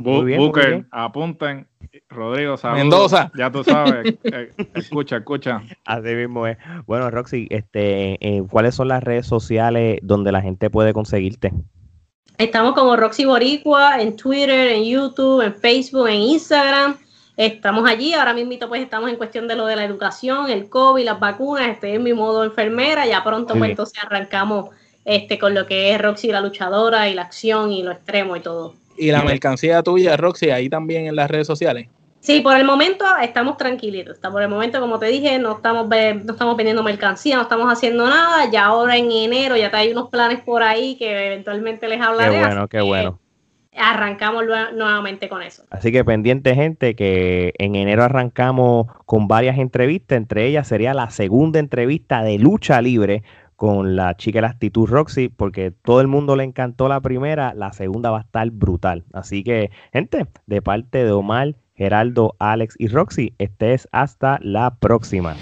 Booker, 0.00 0.86
apunten. 0.90 1.66
Rodrigo, 2.08 2.56
saludos. 2.56 2.82
Mendoza. 2.82 3.32
Ya 3.38 3.50
tú 3.50 3.64
sabes. 3.64 4.14
Eh, 4.24 4.50
escucha, 4.74 5.18
escucha. 5.18 5.62
Así 5.84 6.14
mismo 6.14 6.46
es. 6.46 6.56
Bueno, 6.86 7.10
Roxy, 7.10 7.46
este, 7.50 8.14
eh, 8.20 8.42
¿cuáles 8.50 8.74
son 8.74 8.88
las 8.88 9.02
redes 9.02 9.26
sociales 9.26 9.98
donde 10.02 10.32
la 10.32 10.42
gente 10.42 10.68
puede 10.68 10.92
conseguirte? 10.92 11.52
Estamos 12.38 12.74
como 12.74 12.96
Roxy 12.96 13.24
Boricua 13.24 14.00
en 14.00 14.14
Twitter, 14.14 14.72
en 14.72 14.84
YouTube, 14.84 15.40
en 15.40 15.54
Facebook, 15.54 16.06
en 16.08 16.20
Instagram. 16.20 16.98
Estamos 17.34 17.88
allí, 17.88 18.12
ahora 18.12 18.34
mismo 18.34 18.68
pues 18.68 18.82
estamos 18.82 19.08
en 19.10 19.16
cuestión 19.16 19.48
de 19.48 19.56
lo 19.56 19.66
de 19.66 19.76
la 19.76 19.84
educación, 19.84 20.50
el 20.50 20.68
COVID, 20.68 21.04
las 21.04 21.18
vacunas, 21.18 21.68
estoy 21.68 21.92
en 21.92 22.02
mi 22.02 22.12
modo 22.12 22.44
enfermera, 22.44 23.06
ya 23.06 23.22
pronto 23.22 23.54
pues 23.54 23.70
entonces 23.70 24.02
arrancamos 24.02 24.70
este 25.04 25.38
con 25.38 25.54
lo 25.54 25.66
que 25.66 25.92
es 25.92 26.00
Roxy 26.00 26.28
la 26.28 26.40
luchadora 26.40 27.08
y 27.08 27.14
la 27.14 27.22
acción 27.22 27.72
y 27.72 27.82
lo 27.82 27.92
extremo 27.92 28.36
y 28.36 28.40
todo. 28.40 28.74
¿Y 28.98 29.10
la 29.10 29.22
mercancía 29.22 29.82
tuya, 29.82 30.16
Roxy, 30.16 30.50
ahí 30.50 30.68
también 30.68 31.06
en 31.06 31.16
las 31.16 31.30
redes 31.30 31.46
sociales? 31.46 31.88
Sí, 32.26 32.40
por 32.40 32.56
el 32.56 32.64
momento 32.64 33.04
estamos 33.22 33.56
tranquilitos. 33.56 34.18
Por 34.18 34.42
el 34.42 34.48
momento, 34.48 34.80
como 34.80 34.98
te 34.98 35.06
dije, 35.06 35.38
no 35.38 35.52
estamos, 35.52 35.88
no 35.88 36.32
estamos 36.32 36.56
vendiendo 36.56 36.82
mercancía, 36.82 37.36
no 37.36 37.42
estamos 37.42 37.72
haciendo 37.72 38.04
nada. 38.04 38.50
Ya 38.50 38.64
ahora 38.64 38.96
en 38.96 39.12
enero 39.12 39.56
ya 39.56 39.70
hay 39.72 39.92
unos 39.92 40.08
planes 40.08 40.40
por 40.40 40.64
ahí 40.64 40.96
que 40.96 41.28
eventualmente 41.28 41.86
les 41.86 42.00
hablaré. 42.00 42.32
Qué 42.32 42.44
bueno, 42.44 42.68
qué 42.68 42.80
bueno. 42.80 43.20
Arrancamos 43.76 44.42
nuevamente 44.74 45.28
con 45.28 45.40
eso. 45.40 45.62
Así 45.70 45.92
que 45.92 46.04
pendiente, 46.04 46.56
gente, 46.56 46.96
que 46.96 47.52
en 47.58 47.76
enero 47.76 48.02
arrancamos 48.02 48.88
con 49.04 49.28
varias 49.28 49.56
entrevistas. 49.58 50.16
Entre 50.16 50.48
ellas 50.48 50.66
sería 50.66 50.94
la 50.94 51.10
segunda 51.10 51.60
entrevista 51.60 52.24
de 52.24 52.40
lucha 52.40 52.82
libre 52.82 53.22
con 53.54 53.94
la 53.94 54.16
chica 54.16 54.38
de 54.38 54.42
la 54.42 54.48
actitud 54.48 54.88
Roxy, 54.88 55.28
porque 55.28 55.70
todo 55.70 56.00
el 56.00 56.08
mundo 56.08 56.34
le 56.34 56.42
encantó 56.42 56.88
la 56.88 57.00
primera, 57.00 57.54
la 57.54 57.72
segunda 57.72 58.10
va 58.10 58.18
a 58.18 58.22
estar 58.22 58.50
brutal. 58.50 59.04
Así 59.12 59.44
que, 59.44 59.70
gente, 59.92 60.26
de 60.46 60.60
parte 60.60 61.04
de 61.04 61.12
Omar 61.12 61.54
Geraldo, 61.76 62.34
Alex 62.38 62.74
y 62.78 62.88
Roxy. 62.88 63.34
Este 63.38 63.74
es 63.74 63.88
hasta 63.92 64.38
la 64.42 64.76
próxima. 64.76 65.36